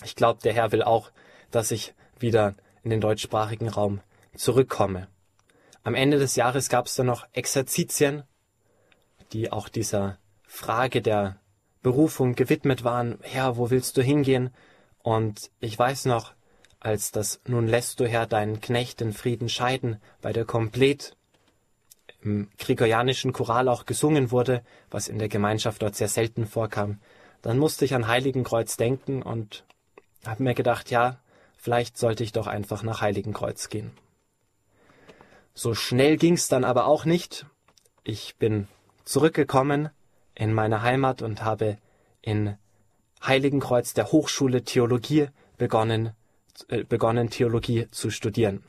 ich 0.04 0.16
glaube, 0.16 0.40
der 0.42 0.54
Herr 0.54 0.72
will 0.72 0.84
auch, 0.84 1.12
dass 1.52 1.72
ich 1.72 1.94
wieder 2.18 2.56
in 2.84 2.90
den 2.90 3.02
deutschsprachigen 3.02 3.68
Raum 3.68 4.02
zurückkomme. 4.36 5.08
Am 5.84 5.96
Ende 5.96 6.18
des 6.18 6.36
Jahres 6.36 6.70
gab 6.70 6.86
es 6.86 6.96
dann 6.96 7.08
noch 7.08 7.28
Exerzitien, 7.34 8.24
die 9.34 9.52
auch 9.52 9.68
dieser 9.68 10.18
Frage 10.44 11.02
der 11.02 11.40
Berufung 11.82 12.36
gewidmet 12.36 12.84
waren. 12.84 13.18
Herr, 13.22 13.58
wo 13.58 13.70
willst 13.70 13.98
du 13.98 14.02
hingehen? 14.02 14.52
Und 15.08 15.52
ich 15.62 15.80
weiß 15.80 16.04
noch, 16.04 16.34
als 16.82 17.14
das 17.14 17.40
Nun 17.46 17.66
lässt 17.66 18.02
du 18.02 18.06
Herr 18.06 18.26
deinen 18.26 18.60
Knecht 18.60 19.00
in 19.00 19.14
Frieden 19.14 19.48
scheiden 19.48 20.02
bei 20.22 20.34
der 20.34 20.44
Komplett 20.44 21.16
im 22.22 22.50
gregorianischen 22.58 23.32
Choral 23.32 23.70
auch 23.70 23.86
gesungen 23.86 24.32
wurde, 24.32 24.66
was 24.92 25.08
in 25.08 25.18
der 25.18 25.30
Gemeinschaft 25.30 25.82
dort 25.82 25.96
sehr 25.96 26.10
selten 26.10 26.46
vorkam, 26.46 27.00
dann 27.42 27.58
musste 27.58 27.86
ich 27.86 27.96
an 27.96 28.08
Heiligenkreuz 28.08 28.76
denken 28.76 29.22
und 29.22 29.64
habe 30.26 30.44
mir 30.44 30.54
gedacht, 30.54 30.92
ja, 30.92 31.16
vielleicht 31.56 31.98
sollte 31.98 32.26
ich 32.26 32.34
doch 32.34 32.48
einfach 32.48 32.84
nach 32.84 33.00
Heiligenkreuz 33.00 33.70
gehen. 33.70 33.92
So 35.54 35.74
schnell 35.74 36.18
ging's 36.18 36.50
dann 36.50 36.66
aber 36.66 36.86
auch 36.86 37.06
nicht. 37.06 37.46
Ich 38.04 38.36
bin 38.36 38.68
zurückgekommen 39.06 39.90
in 40.36 40.54
meine 40.54 40.82
Heimat 40.82 41.22
und 41.22 41.46
habe 41.46 41.78
in 42.22 42.58
Heiligenkreuz 43.26 43.94
der 43.94 44.12
Hochschule 44.12 44.64
Theologie 44.64 45.28
begonnen, 45.58 46.12
äh, 46.70 46.84
begonnen 46.84 47.30
Theologie 47.30 47.88
zu 47.92 48.10
studieren. 48.10 48.64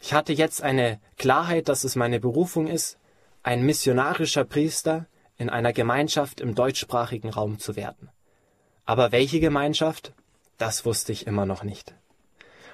Ich 0.00 0.12
hatte 0.12 0.32
jetzt 0.32 0.62
eine 0.62 1.00
Klarheit, 1.16 1.68
dass 1.68 1.84
es 1.84 1.96
meine 1.96 2.20
Berufung 2.20 2.66
ist, 2.66 2.98
ein 3.42 3.64
missionarischer 3.64 4.44
Priester 4.44 5.06
in 5.36 5.48
einer 5.48 5.72
Gemeinschaft 5.72 6.40
im 6.40 6.54
deutschsprachigen 6.54 7.30
Raum 7.30 7.58
zu 7.58 7.76
werden. 7.76 8.10
Aber 8.84 9.12
welche 9.12 9.40
Gemeinschaft? 9.40 10.12
Das 10.58 10.84
wusste 10.84 11.12
ich 11.12 11.26
immer 11.26 11.46
noch 11.46 11.64
nicht. 11.64 11.94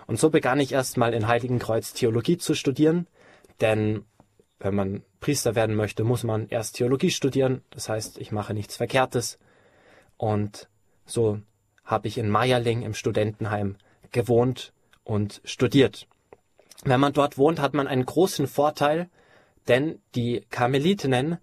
Und 0.07 0.19
so 0.19 0.31
begann 0.31 0.59
ich 0.61 0.73
erstmal 0.73 1.13
in 1.13 1.29
Heiligenkreuz 1.29 1.93
Theologie 1.93 2.39
zu 2.39 2.55
studieren, 2.55 3.07
denn 3.61 4.05
wenn 4.59 4.75
man 4.75 5.03
Priester 5.21 5.55
werden 5.55 5.77
möchte, 5.77 6.05
muss 6.05 6.25
man 6.25 6.49
erst 6.49 6.77
Theologie 6.77 7.11
studieren. 7.11 7.63
Das 7.71 7.89
heißt, 7.89 8.19
ich 8.19 8.33
mache 8.33 8.55
nichts 8.55 8.77
Verkehrtes. 8.77 9.39
Und 10.19 10.69
so 11.07 11.41
habe 11.85 12.09
ich 12.09 12.19
in 12.19 12.29
Meierling 12.29 12.83
im 12.83 12.93
Studentenheim 12.93 13.77
gewohnt 14.13 14.75
und 15.05 15.41
studiert. 15.45 16.07
Wenn 16.85 17.01
man 17.01 17.15
dort 17.15 17.39
wohnt, 17.39 17.61
hat 17.61 17.73
man 17.73 17.89
einen 17.89 18.05
großen 18.05 18.47
Vorteil, 18.47 19.09
denn 19.69 20.01
die 20.15 20.45
Karmelitinnen 20.51 21.39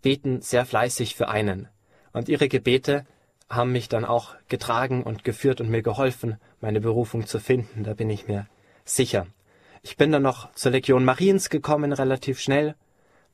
beten 0.00 0.40
sehr 0.42 0.64
fleißig 0.64 1.16
für 1.16 1.28
einen. 1.28 1.68
Und 2.12 2.28
ihre 2.28 2.48
Gebete 2.48 3.04
haben 3.48 3.72
mich 3.72 3.88
dann 3.88 4.04
auch 4.04 4.34
getragen 4.48 5.02
und 5.02 5.24
geführt 5.24 5.60
und 5.60 5.70
mir 5.70 5.82
geholfen, 5.82 6.38
meine 6.60 6.80
Berufung 6.80 7.26
zu 7.26 7.40
finden, 7.40 7.84
da 7.84 7.94
bin 7.94 8.10
ich 8.10 8.26
mir 8.26 8.46
sicher. 8.84 9.26
Ich 9.82 9.96
bin 9.96 10.12
dann 10.12 10.22
noch 10.22 10.52
zur 10.54 10.72
Legion 10.72 11.04
Mariens 11.04 11.50
gekommen, 11.50 11.92
relativ 11.92 12.40
schnell. 12.40 12.74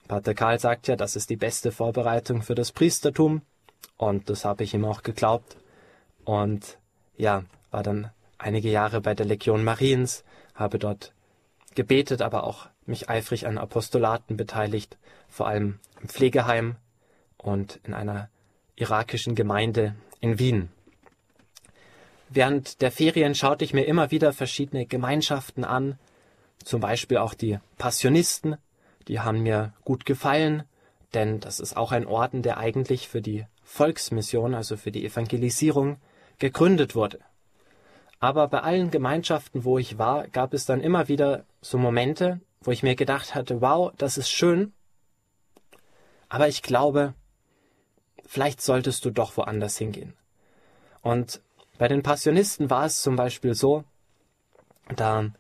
Pater 0.09 0.35
Karl 0.35 0.59
sagt 0.59 0.89
ja, 0.89 0.97
das 0.97 1.15
ist 1.15 1.31
die 1.31 1.37
beste 1.37 1.71
Vorbereitung 1.71 2.43
für 2.43 2.57
das 2.57 2.73
Priestertum. 2.73 3.43
Und 3.97 4.31
das 4.31 4.45
habe 4.45 4.65
ich 4.65 4.75
ihm 4.75 4.85
auch 4.85 5.03
geglaubt. 5.03 5.57
Und 6.25 6.79
ja, 7.17 7.45
war 7.71 7.83
dann 7.83 8.11
einige 8.39 8.71
Jahre 8.71 9.01
bei 9.01 9.15
der 9.15 9.27
Legion 9.27 9.65
Mariens, 9.65 10.25
habe 10.55 10.79
dort 10.79 11.13
gebetet, 11.75 12.23
aber 12.23 12.45
auch 12.45 12.69
mich 12.87 13.09
eifrig 13.09 13.47
an 13.47 13.59
Apostolaten 13.59 14.37
beteiligt, 14.37 14.99
vor 15.29 15.47
allem 15.47 15.79
im 16.01 16.09
Pflegeheim 16.09 16.77
und 17.37 17.81
in 17.85 17.95
einer 17.95 18.29
irakischen 18.77 19.35
Gemeinde 19.35 19.95
in 20.21 20.39
Wien. 20.39 20.71
Während 22.29 22.81
der 22.81 22.93
Ferien 22.93 23.35
schaute 23.35 23.65
ich 23.65 23.75
mir 23.75 23.85
immer 23.85 24.11
wieder 24.11 24.33
verschiedene 24.33 24.87
Gemeinschaften 24.87 25.65
an, 25.65 25.99
zum 26.65 26.81
Beispiel 26.81 27.19
auch 27.19 27.35
die 27.35 27.59
Passionisten, 27.79 28.57
die 29.09 29.21
haben 29.21 29.43
mir 29.43 29.73
gut 29.85 30.07
gefallen, 30.07 30.63
denn 31.15 31.41
das 31.41 31.59
ist 31.59 31.77
auch 31.77 31.93
ein 31.93 32.07
Orden, 32.07 32.43
der 32.43 32.59
eigentlich 32.59 33.09
für 33.09 33.21
die 33.21 33.47
Volksmission, 33.71 34.55
also 34.55 34.77
für 34.77 34.91
die 34.91 35.05
Evangelisierung, 35.05 35.99
gegründet 36.39 36.95
wurde. 36.95 37.21
Aber 38.19 38.49
bei 38.49 38.61
allen 38.61 38.91
Gemeinschaften, 38.91 39.65
wo 39.65 39.79
ich 39.79 39.97
war, 39.97 40.27
gab 40.29 40.53
es 40.53 40.67
dann 40.67 40.81
immer 40.81 41.09
wieder 41.09 41.45
so 41.63 41.79
Momente, 41.79 42.41
wo 42.61 42.73
ich 42.73 42.83
mir 42.83 42.97
gedacht 42.97 43.35
hatte, 43.35 43.61
wow, 43.61 43.93
das 43.97 44.19
ist 44.19 44.31
schön, 44.31 44.73
aber 46.29 46.49
ich 46.49 46.63
glaube, 46.63 47.15
vielleicht 48.27 48.61
solltest 48.61 49.05
du 49.05 49.11
doch 49.11 49.37
woanders 49.37 49.79
hingehen. 49.79 50.15
Und 51.01 51.41
bei 51.79 51.89
den 51.89 52.03
Passionisten 52.03 52.71
war 52.71 52.85
es 52.87 53.03
zum 53.03 53.17
Beispiel 53.17 53.55
so, 53.55 53.85
da 54.95 55.31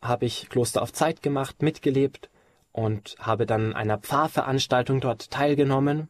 habe 0.00 0.26
ich 0.26 0.48
Kloster 0.50 0.82
auf 0.82 0.92
Zeit 0.92 1.22
gemacht, 1.22 1.62
mitgelebt 1.62 2.30
und 2.72 3.16
habe 3.18 3.46
dann 3.46 3.74
einer 3.74 3.98
Pfarrveranstaltung 3.98 5.00
dort 5.00 5.30
teilgenommen. 5.30 6.08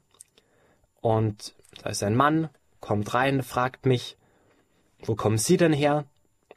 Und 1.04 1.54
da 1.82 1.90
ist 1.90 2.02
ein 2.02 2.14
Mann, 2.14 2.48
kommt 2.80 3.12
rein, 3.12 3.42
fragt 3.42 3.84
mich, 3.84 4.16
wo 5.00 5.14
kommen 5.14 5.36
Sie 5.36 5.58
denn 5.58 5.74
her? 5.74 6.06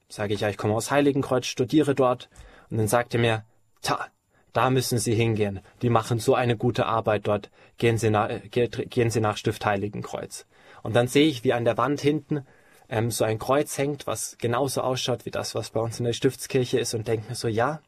Sage 0.07 0.33
ich, 0.33 0.39
ja, 0.39 0.47
ich 0.47 0.55
komme 0.55 0.73
aus 0.73 0.89
Heiligenkreuz, 0.89 1.47
studiere 1.47 1.95
dort. 1.95 2.29
Und 2.69 2.77
dann 2.77 2.87
sagt 2.87 3.13
er 3.13 3.19
mir, 3.19 3.43
ta, 3.81 4.07
da 4.53 4.69
müssen 4.69 4.99
Sie 4.99 5.13
hingehen. 5.13 5.59
Die 5.81 5.89
machen 5.89 6.19
so 6.19 6.33
eine 6.33 6.55
gute 6.55 6.85
Arbeit 6.85 7.27
dort. 7.27 7.51
Gehen 7.77 7.97
Sie 7.97 8.09
nach, 8.09 8.29
gehen 8.49 9.09
Sie 9.09 9.19
nach 9.19 9.35
Stift 9.35 9.65
Heiligenkreuz. 9.65 10.45
Und 10.81 10.95
dann 10.95 11.09
sehe 11.09 11.27
ich, 11.27 11.43
wie 11.43 11.51
an 11.51 11.65
der 11.65 11.77
Wand 11.77 11.99
hinten 11.99 12.45
ähm, 12.87 13.11
so 13.11 13.25
ein 13.25 13.39
Kreuz 13.39 13.77
hängt, 13.77 14.07
was 14.07 14.37
genauso 14.37 14.79
ausschaut 14.79 15.25
wie 15.25 15.31
das, 15.31 15.55
was 15.55 15.71
bei 15.71 15.81
uns 15.81 15.99
in 15.99 16.05
der 16.05 16.13
Stiftskirche 16.13 16.79
ist 16.79 16.93
und 16.93 17.05
denke 17.09 17.27
mir 17.27 17.35
so, 17.35 17.49
ja, 17.49 17.81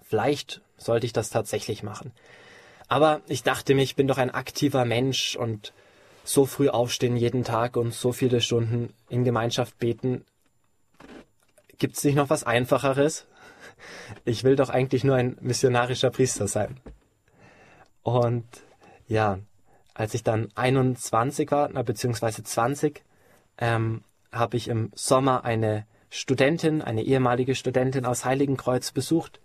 vielleicht 0.00 0.62
sollte 0.78 1.04
ich 1.04 1.12
das 1.12 1.28
tatsächlich 1.28 1.82
machen. 1.82 2.10
Aber 2.88 3.22
ich 3.28 3.42
dachte 3.42 3.74
mir, 3.74 3.82
ich 3.82 3.96
bin 3.96 4.08
doch 4.08 4.18
ein 4.18 4.30
aktiver 4.30 4.84
Mensch 4.84 5.36
und 5.36 5.72
so 6.24 6.46
früh 6.46 6.68
aufstehen 6.68 7.16
jeden 7.16 7.44
Tag 7.44 7.76
und 7.76 7.92
so 7.92 8.12
viele 8.12 8.40
Stunden 8.40 8.92
in 9.08 9.24
Gemeinschaft 9.24 9.78
beten. 9.78 10.24
Gibt 11.78 11.96
es 11.96 12.04
nicht 12.04 12.14
noch 12.14 12.30
was 12.30 12.44
Einfacheres? 12.44 13.26
Ich 14.24 14.44
will 14.44 14.56
doch 14.56 14.70
eigentlich 14.70 15.04
nur 15.04 15.16
ein 15.16 15.36
missionarischer 15.40 16.10
Priester 16.10 16.48
sein. 16.48 16.80
Und 18.02 18.44
ja, 19.06 19.38
als 19.92 20.14
ich 20.14 20.22
dann 20.22 20.48
21 20.54 21.50
war, 21.50 21.68
beziehungsweise 21.68 22.42
20, 22.42 23.02
ähm, 23.58 24.02
habe 24.32 24.56
ich 24.56 24.68
im 24.68 24.90
Sommer 24.94 25.44
eine 25.44 25.86
Studentin, 26.10 26.82
eine 26.82 27.02
ehemalige 27.02 27.54
Studentin 27.54 28.04
aus 28.06 28.24
Heiligenkreuz 28.24 28.92
besucht, 28.92 29.40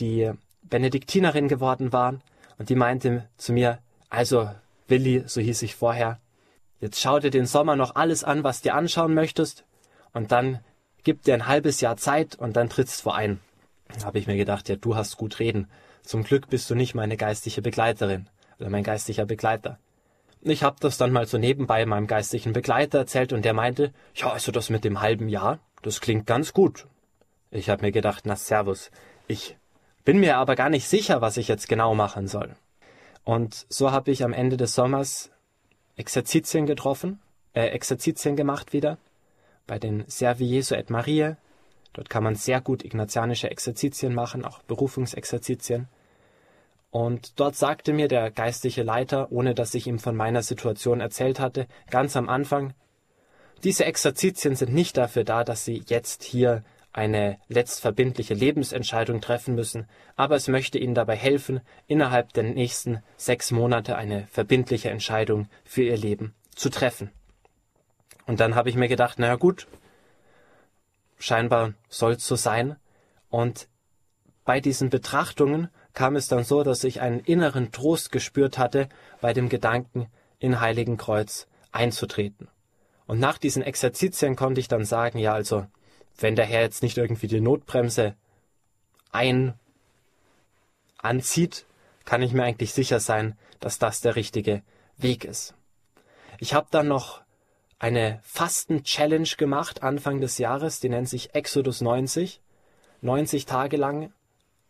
die 0.00 0.30
Benediktinerin 0.62 1.48
geworden 1.48 1.92
war 1.92 2.18
und 2.58 2.68
die 2.68 2.74
meinte 2.74 3.28
zu 3.36 3.52
mir, 3.52 3.78
also 4.10 4.50
Willi, 4.88 5.24
so 5.26 5.40
hieß 5.40 5.62
ich 5.62 5.74
vorher, 5.74 6.20
jetzt 6.80 7.00
schau 7.00 7.18
dir 7.18 7.30
den 7.30 7.46
Sommer 7.46 7.76
noch 7.76 7.94
alles 7.96 8.24
an, 8.24 8.44
was 8.44 8.60
dir 8.60 8.74
anschauen 8.74 9.14
möchtest 9.14 9.64
und 10.12 10.32
dann 10.32 10.60
gib 11.02 11.22
dir 11.22 11.34
ein 11.34 11.46
halbes 11.46 11.80
Jahr 11.80 11.96
Zeit 11.96 12.36
und 12.36 12.56
dann 12.56 12.68
trittst 12.68 13.02
vor 13.02 13.14
ein. 13.14 13.40
Da 13.98 14.06
habe 14.06 14.18
ich 14.18 14.26
mir 14.26 14.36
gedacht, 14.36 14.68
ja, 14.68 14.76
du 14.76 14.96
hast 14.96 15.16
gut 15.16 15.38
reden. 15.38 15.68
Zum 16.02 16.24
Glück 16.24 16.48
bist 16.48 16.68
du 16.70 16.74
nicht 16.74 16.94
meine 16.94 17.16
geistliche 17.16 17.62
Begleiterin 17.62 18.28
oder 18.58 18.70
mein 18.70 18.82
geistlicher 18.82 19.26
Begleiter. 19.26 19.78
Ich 20.42 20.62
habe 20.62 20.76
das 20.80 20.98
dann 20.98 21.12
mal 21.12 21.26
so 21.26 21.38
nebenbei 21.38 21.86
meinem 21.86 22.06
geistlichen 22.06 22.52
Begleiter 22.52 22.98
erzählt 22.98 23.32
und 23.32 23.44
der 23.44 23.54
meinte, 23.54 23.92
ja, 24.14 24.30
also 24.30 24.52
das 24.52 24.68
mit 24.68 24.84
dem 24.84 25.00
halben 25.00 25.28
Jahr, 25.28 25.60
das 25.82 26.00
klingt 26.00 26.26
ganz 26.26 26.52
gut. 26.52 26.86
Ich 27.50 27.70
habe 27.70 27.82
mir 27.82 27.92
gedacht, 27.92 28.24
na 28.26 28.36
servus, 28.36 28.90
ich 29.26 29.56
bin 30.04 30.18
mir 30.18 30.36
aber 30.36 30.54
gar 30.56 30.70
nicht 30.70 30.88
sicher, 30.88 31.20
was 31.20 31.36
ich 31.36 31.48
jetzt 31.48 31.68
genau 31.68 31.94
machen 31.94 32.28
soll. 32.28 32.54
Und 33.24 33.66
so 33.68 33.90
habe 33.90 34.10
ich 34.10 34.22
am 34.22 34.32
Ende 34.32 34.56
des 34.56 34.74
Sommers 34.74 35.30
Exerzitien 35.96 36.66
getroffen, 36.66 37.20
äh, 37.54 37.68
Exerzitien 37.68 38.36
gemacht 38.36 38.72
wieder, 38.72 38.98
bei 39.66 39.78
den 39.78 40.04
Servi 40.06 40.44
Jesu 40.44 40.74
et 40.74 40.90
Maria. 40.90 41.36
Dort 41.94 42.10
kann 42.10 42.24
man 42.24 42.34
sehr 42.34 42.60
gut 42.60 42.84
ignatianische 42.84 43.50
Exerzitien 43.50 44.14
machen, 44.14 44.44
auch 44.44 44.62
Berufungsexerzitien. 44.62 45.88
Und 46.90 47.40
dort 47.40 47.56
sagte 47.56 47.92
mir 47.92 48.08
der 48.08 48.30
geistliche 48.30 48.82
Leiter, 48.82 49.32
ohne 49.32 49.54
dass 49.54 49.74
ich 49.74 49.86
ihm 49.86 49.98
von 49.98 50.14
meiner 50.14 50.42
Situation 50.42 51.00
erzählt 51.00 51.40
hatte, 51.40 51.66
ganz 51.90 52.16
am 52.16 52.28
Anfang, 52.28 52.74
diese 53.64 53.84
Exerzitien 53.84 54.54
sind 54.54 54.74
nicht 54.74 54.96
dafür 54.96 55.24
da, 55.24 55.42
dass 55.42 55.64
Sie 55.64 55.82
jetzt 55.86 56.22
hier 56.22 56.62
eine 56.94 57.38
letztverbindliche 57.48 58.34
Lebensentscheidung 58.34 59.20
treffen 59.20 59.56
müssen, 59.56 59.88
aber 60.14 60.36
es 60.36 60.46
möchte 60.46 60.78
Ihnen 60.78 60.94
dabei 60.94 61.16
helfen, 61.16 61.60
innerhalb 61.88 62.32
der 62.32 62.44
nächsten 62.44 63.02
sechs 63.16 63.50
Monate 63.50 63.96
eine 63.96 64.28
verbindliche 64.28 64.90
Entscheidung 64.90 65.48
für 65.64 65.82
Ihr 65.82 65.96
Leben 65.96 66.34
zu 66.54 66.70
treffen. 66.70 67.10
Und 68.26 68.38
dann 68.38 68.54
habe 68.54 68.70
ich 68.70 68.76
mir 68.76 68.86
gedacht, 68.86 69.18
naja 69.18 69.34
gut, 69.34 69.66
scheinbar 71.18 71.74
soll 71.88 72.12
es 72.12 72.26
so 72.26 72.36
sein. 72.36 72.76
Und 73.28 73.68
bei 74.44 74.60
diesen 74.60 74.88
Betrachtungen 74.88 75.70
kam 75.94 76.14
es 76.14 76.28
dann 76.28 76.44
so, 76.44 76.62
dass 76.62 76.84
ich 76.84 77.00
einen 77.00 77.18
inneren 77.18 77.72
Trost 77.72 78.12
gespürt 78.12 78.56
hatte 78.56 78.88
bei 79.20 79.32
dem 79.32 79.48
Gedanken, 79.48 80.06
in 80.38 80.60
Heiligen 80.60 80.96
Kreuz 80.96 81.48
einzutreten. 81.72 82.48
Und 83.06 83.18
nach 83.18 83.38
diesen 83.38 83.62
Exerzitien 83.62 84.36
konnte 84.36 84.60
ich 84.60 84.68
dann 84.68 84.84
sagen, 84.84 85.18
ja, 85.18 85.32
also, 85.34 85.66
wenn 86.18 86.36
der 86.36 86.46
Herr 86.46 86.62
jetzt 86.62 86.82
nicht 86.82 86.96
irgendwie 86.96 87.26
die 87.26 87.40
Notbremse 87.40 88.14
ein 89.12 89.54
anzieht, 90.98 91.66
kann 92.04 92.22
ich 92.22 92.32
mir 92.32 92.44
eigentlich 92.44 92.72
sicher 92.72 93.00
sein, 93.00 93.36
dass 93.60 93.78
das 93.78 94.00
der 94.00 94.16
richtige 94.16 94.62
Weg 94.96 95.24
ist. 95.24 95.54
Ich 96.38 96.54
habe 96.54 96.66
dann 96.70 96.88
noch 96.88 97.22
eine 97.78 98.20
Fasten-Challenge 98.22 99.28
gemacht 99.36 99.82
Anfang 99.82 100.20
des 100.20 100.38
Jahres, 100.38 100.80
die 100.80 100.88
nennt 100.88 101.08
sich 101.08 101.34
Exodus 101.34 101.80
90. 101.80 102.40
90 103.02 103.44
Tage 103.44 103.76
lang 103.76 104.12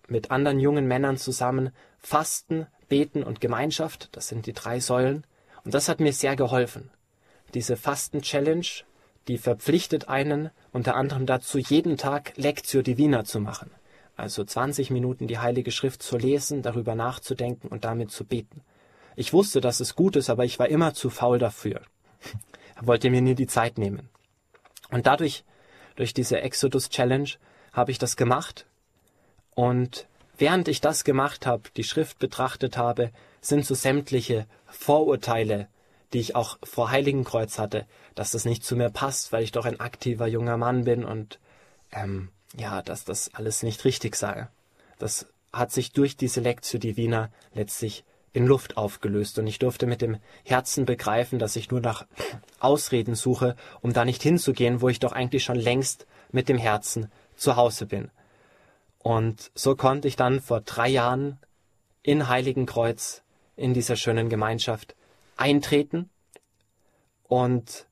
mit 0.09 0.31
anderen 0.31 0.59
jungen 0.59 0.87
Männern 0.87 1.17
zusammen 1.17 1.73
Fasten, 1.99 2.67
Beten 2.89 3.23
und 3.23 3.41
Gemeinschaft, 3.41 4.09
das 4.13 4.29
sind 4.29 4.47
die 4.47 4.53
drei 4.53 4.81
Säulen. 4.81 5.25
Und 5.65 5.73
das 5.73 5.89
hat 5.89 6.01
mir 6.01 6.13
sehr 6.13 6.37
geholfen. 6.37 6.91
Diese 7.55 7.77
Fasten-Challenge, 7.77 8.67
die 9.29 9.39
verpflichtet 9.39 10.09
einen 10.09 10.51
unter 10.73 10.97
anderem 10.97 11.27
dazu, 11.27 11.59
jeden 11.59 11.97
Tag 11.97 12.33
Lectio 12.37 12.83
Divina 12.83 13.25
zu 13.25 13.41
machen. 13.41 13.71
Also 14.17 14.45
20 14.45 14.91
Minuten 14.91 15.27
die 15.27 15.39
Heilige 15.39 15.71
Schrift 15.71 16.03
zu 16.03 16.17
lesen, 16.17 16.63
darüber 16.63 16.95
nachzudenken 16.95 17.69
und 17.69 17.85
damit 17.85 18.11
zu 18.11 18.25
beten. 18.25 18.63
Ich 19.17 19.33
wusste, 19.33 19.61
dass 19.61 19.81
es 19.81 19.97
gut 19.97 20.17
ist, 20.17 20.31
aber 20.31 20.45
ich 20.45 20.59
war 20.59 20.69
immer 20.69 20.95
zu 20.95 21.11
faul 21.11 21.39
dafür. 21.39 21.81
wollte 22.81 23.11
mir 23.11 23.23
nie 23.23 23.35
die 23.35 23.47
Zeit 23.47 23.79
nehmen. 23.79 24.09
Und 24.91 25.07
dadurch, 25.07 25.45
durch 25.97 26.15
diese 26.15 26.41
Exodus 26.41 26.91
Challenge, 26.91 27.31
habe 27.73 27.91
ich 27.91 27.99
das 27.99 28.17
gemacht 28.17 28.67
und 29.55 30.07
während 30.37 30.69
ich 30.69 30.81
das 30.81 31.05
gemacht 31.05 31.47
habe, 31.47 31.63
die 31.77 31.85
Schrift 31.85 32.19
betrachtet 32.19 32.77
habe, 32.77 33.11
sind 33.41 33.65
so 33.65 33.75
sämtliche 33.75 34.47
Vorurteile, 34.67 35.69
die 36.15 36.21
ich 36.21 36.37
auch 36.37 36.59
vor 36.63 36.91
Heiligenkreuz 36.91 37.59
hatte, 37.59 37.87
dass 38.15 38.31
das 38.31 38.45
nicht 38.45 38.65
zu 38.65 38.77
mir 38.77 38.91
passt, 38.91 39.33
weil 39.33 39.43
ich 39.43 39.53
doch 39.53 39.65
ein 39.67 39.81
aktiver 39.81 40.27
junger 40.27 40.57
Mann 40.57 40.85
bin 40.85 41.05
und 41.05 41.41
ähm, 41.93 42.31
ja, 42.57 42.83
dass 42.83 43.05
das 43.05 43.35
alles 43.35 43.63
nicht 43.63 43.85
richtig 43.85 44.15
sei. 44.17 44.49
Das 44.99 45.27
hat 45.53 45.73
sich 45.73 45.93
durch 45.93 46.17
diese 46.17 46.41
Lektio 46.41 46.79
Divina 46.79 47.31
letztlich 47.53 48.05
in 48.33 48.47
Luft 48.47 48.77
aufgelöst 48.77 49.39
und 49.39 49.47
ich 49.47 49.59
durfte 49.59 49.87
mit 49.87 50.03
dem 50.03 50.19
Herzen 50.45 50.87
begreifen, 50.87 51.39
dass 51.39 51.57
ich 51.57 51.71
nur 51.71 51.81
nach 51.81 52.07
Ausreden 52.61 53.15
suche, 53.15 53.57
um 53.81 53.93
da 53.93 54.05
nicht 54.05 54.23
hinzugehen, 54.23 54.81
wo 54.81 54.89
ich 54.89 55.01
doch 55.01 55.13
eigentlich 55.13 55.45
schon 55.45 55.57
längst 55.57 56.07
mit 56.31 56.49
dem 56.49 56.59
Herzen 56.59 57.11
zu 57.37 57.57
Hause 57.57 57.87
bin. 57.87 58.11
Und 58.99 59.51
so 59.55 59.77
konnte 59.77 60.09
ich 60.09 60.17
dann 60.17 60.41
vor 60.41 60.61
drei 60.61 60.89
Jahren 60.89 61.39
in 62.03 62.29
Heiligenkreuz 62.29 63.23
in 63.57 63.75
dieser 63.75 63.97
schönen 63.97 64.29
Gemeinschaft 64.29 64.95
eintreten. 65.37 66.11
Und 67.25 67.87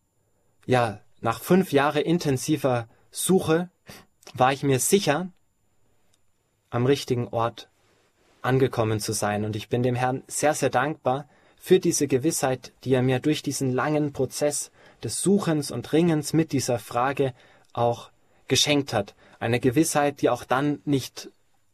ja, 0.66 1.00
nach 1.20 1.40
fünf 1.40 1.72
Jahren 1.72 2.02
intensiver 2.02 2.88
Suche 3.10 3.70
war 4.34 4.52
ich 4.52 4.62
mir 4.62 4.78
sicher, 4.78 5.28
am 6.70 6.86
richtigen 6.86 7.28
Ort 7.28 7.68
angekommen 8.40 8.98
zu 9.00 9.12
sein. 9.12 9.44
Und 9.44 9.56
ich 9.56 9.68
bin 9.68 9.82
dem 9.82 9.94
Herrn 9.94 10.22
sehr, 10.26 10.54
sehr 10.54 10.70
dankbar 10.70 11.28
für 11.56 11.78
diese 11.78 12.08
Gewissheit, 12.08 12.72
die 12.84 12.94
er 12.94 13.02
mir 13.02 13.20
durch 13.20 13.42
diesen 13.42 13.72
langen 13.72 14.12
Prozess 14.12 14.72
des 15.04 15.20
Suchens 15.22 15.70
und 15.70 15.92
Ringens 15.92 16.32
mit 16.32 16.52
dieser 16.52 16.78
Frage 16.78 17.34
auch 17.72 18.10
geschenkt 18.48 18.92
hat. 18.92 19.14
Eine 19.38 19.60
Gewissheit, 19.60 20.20
die 20.22 20.30
auch 20.30 20.44
dann 20.44 20.80
nicht 20.84 21.30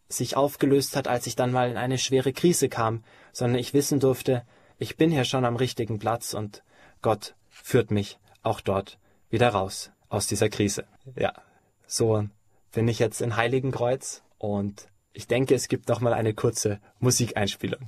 sich 0.08 0.36
aufgelöst 0.36 0.96
hat, 0.96 1.08
als 1.08 1.26
ich 1.26 1.36
dann 1.36 1.52
mal 1.52 1.70
in 1.70 1.76
eine 1.76 1.98
schwere 1.98 2.32
Krise 2.32 2.68
kam, 2.68 3.04
sondern 3.32 3.58
ich 3.58 3.74
wissen 3.74 4.00
durfte, 4.00 4.42
ich 4.78 4.96
bin 4.96 5.10
hier 5.10 5.24
schon 5.24 5.44
am 5.44 5.56
richtigen 5.56 5.98
Platz 5.98 6.34
und 6.34 6.62
Gott 7.02 7.34
führt 7.48 7.90
mich 7.90 8.18
auch 8.42 8.60
dort 8.60 8.98
wieder 9.30 9.50
raus 9.50 9.90
aus 10.08 10.26
dieser 10.26 10.48
Krise. 10.48 10.84
Ja, 11.16 11.32
so 11.86 12.24
bin 12.72 12.88
ich 12.88 12.98
jetzt 12.98 13.20
in 13.20 13.36
Heiligenkreuz 13.36 14.22
und 14.38 14.88
ich 15.12 15.26
denke, 15.26 15.54
es 15.54 15.68
gibt 15.68 15.88
noch 15.88 16.00
mal 16.00 16.14
eine 16.14 16.32
kurze 16.32 16.80
Musikeinspielung. 17.00 17.80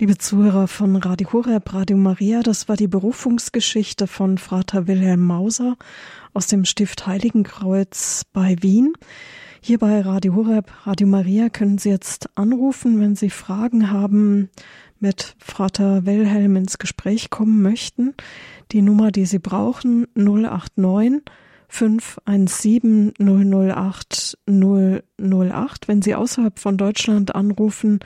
Liebe 0.00 0.16
Zuhörer 0.16 0.68
von 0.68 0.94
Radio 0.94 1.32
Horeb, 1.32 1.74
Radio 1.74 1.96
Maria, 1.96 2.44
das 2.44 2.68
war 2.68 2.76
die 2.76 2.86
Berufungsgeschichte 2.86 4.06
von 4.06 4.38
Vater 4.38 4.86
Wilhelm 4.86 5.26
Mauser 5.26 5.76
aus 6.32 6.46
dem 6.46 6.64
Stift 6.64 7.08
Heiligenkreuz 7.08 8.22
bei 8.32 8.54
Wien. 8.60 8.92
Hier 9.60 9.78
bei 9.78 10.00
Radio 10.02 10.36
Horeb, 10.36 10.70
Radio 10.84 11.08
Maria 11.08 11.48
können 11.48 11.78
Sie 11.78 11.88
jetzt 11.88 12.28
anrufen, 12.36 13.00
wenn 13.00 13.16
Sie 13.16 13.28
Fragen 13.28 13.90
haben, 13.90 14.50
mit 15.00 15.34
Vater 15.40 16.06
Wilhelm 16.06 16.54
ins 16.54 16.78
Gespräch 16.78 17.28
kommen 17.28 17.60
möchten. 17.60 18.14
Die 18.70 18.82
Nummer, 18.82 19.10
die 19.10 19.26
Sie 19.26 19.40
brauchen, 19.40 20.06
089 20.14 21.22
517 21.66 23.14
008 23.18 24.38
008. 24.46 25.88
Wenn 25.88 26.02
Sie 26.02 26.14
außerhalb 26.14 26.56
von 26.56 26.76
Deutschland 26.76 27.34
anrufen, 27.34 27.98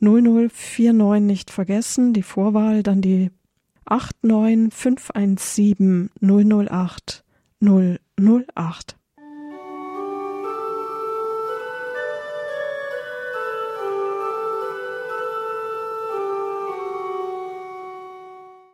0049 0.00 1.22
nicht 1.22 1.50
vergessen, 1.50 2.12
die 2.12 2.22
Vorwahl, 2.22 2.82
dann 2.82 3.02
die 3.02 3.30
89517 3.86 6.10
008 6.20 7.24
008. 7.60 8.96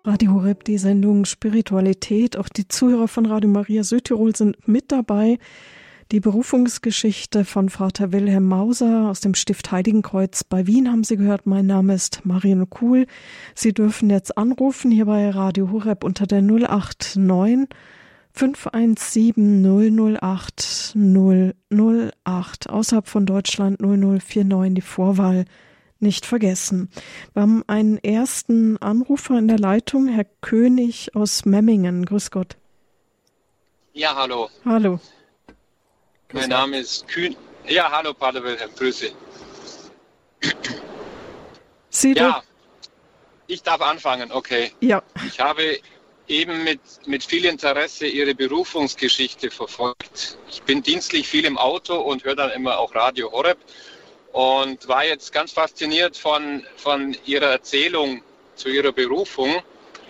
Radio 0.07 0.35
Horeb, 0.35 0.63
die 0.63 0.79
Sendung 0.79 1.25
Spiritualität. 1.25 2.37
Auch 2.37 2.49
die 2.49 2.69
Zuhörer 2.69 3.09
von 3.09 3.27
Radio 3.27 3.51
Maria 3.51 3.83
Südtirol 3.83 4.37
sind 4.37 4.69
mit 4.69 4.93
dabei. 4.93 5.39
Die 6.13 6.21
Berufungsgeschichte 6.21 7.45
von 7.45 7.69
Vater 7.69 8.13
Wilhelm 8.13 8.47
Mauser 8.47 9.11
aus 9.11 9.19
dem 9.19 9.35
Stift 9.35 9.73
Heiligenkreuz 9.73 10.45
bei 10.45 10.69
Wien 10.69 10.89
haben 10.89 11.03
Sie 11.03 11.17
gehört. 11.17 11.47
Mein 11.47 11.67
Name 11.67 11.95
ist 11.95 12.25
Marion 12.25 12.71
Kuhl. 12.71 13.09
Sie 13.57 13.73
dürfen 13.75 14.09
jetzt 14.09 14.39
anrufen 14.39 14.93
hier 14.93 15.07
bei 15.07 15.29
Radio 15.31 15.73
Horeb 15.73 16.05
unter 16.05 16.29
der 16.29 16.43
089 16.43 17.69
517 18.31 20.17
008 20.21 20.95
008. 20.95 22.71
Außerhalb 22.71 23.09
von 23.09 23.27
Deutschland 23.27 23.81
0049 23.81 24.75
die 24.75 24.83
Vorwahl 24.83 25.45
nicht 25.99 26.25
vergessen. 26.25 26.89
Wir 27.33 27.43
haben 27.43 27.65
einen 27.67 27.99
ersten 27.99 28.77
Anrufer 28.77 29.37
in 29.39 29.49
der 29.49 29.59
Leitung, 29.59 30.07
Herr 30.07 30.27
König 30.41 31.17
aus 31.17 31.45
Memmingen. 31.47 32.05
Grüß 32.05 32.31
Gott. 32.31 32.57
Ja, 33.93 34.15
hallo. 34.15 34.51
Hallo. 34.65 35.01
Mein 36.33 36.49
Name 36.49 36.79
ist 36.79 37.07
Kühn. 37.09 37.37
Ja, 37.67 37.91
hallo, 37.91 38.13
Pater 38.13 38.43
Wilhelm, 38.43 38.71
Grüße. 38.77 39.11
Sie 41.91 42.13
ja, 42.13 42.43
ich 43.47 43.63
darf 43.63 43.81
anfangen, 43.81 44.33
okay. 44.33 44.73
Ja. 44.81 45.03
Ich 45.27 45.41
habe 45.41 45.79
eben 46.29 46.65
mit, 46.65 46.81
mit 47.07 47.25
viel 47.25 47.45
Interesse 47.45 48.07
Ihre 48.07 48.35
Berufungsgeschichte 48.35 49.51
verfolgt. 49.51 50.39
Ich 50.51 50.63
bin 50.63 50.83
dienstlich 50.83 51.29
viel 51.29 51.45
im 51.45 51.57
Auto 51.57 51.97
und 51.97 52.25
höre 52.25 52.35
dann 52.35 52.51
immer 52.51 52.79
auch 52.79 52.95
Radio 52.95 53.31
Horeb 53.31 53.59
und 54.33 54.89
war 54.89 55.05
jetzt 55.05 55.33
ganz 55.33 55.53
fasziniert 55.53 56.17
von, 56.17 56.65
von 56.77 57.17
Ihrer 57.25 57.47
Erzählung 57.47 58.23
zu 58.57 58.69
Ihrer 58.69 58.93
Berufung. 58.93 59.63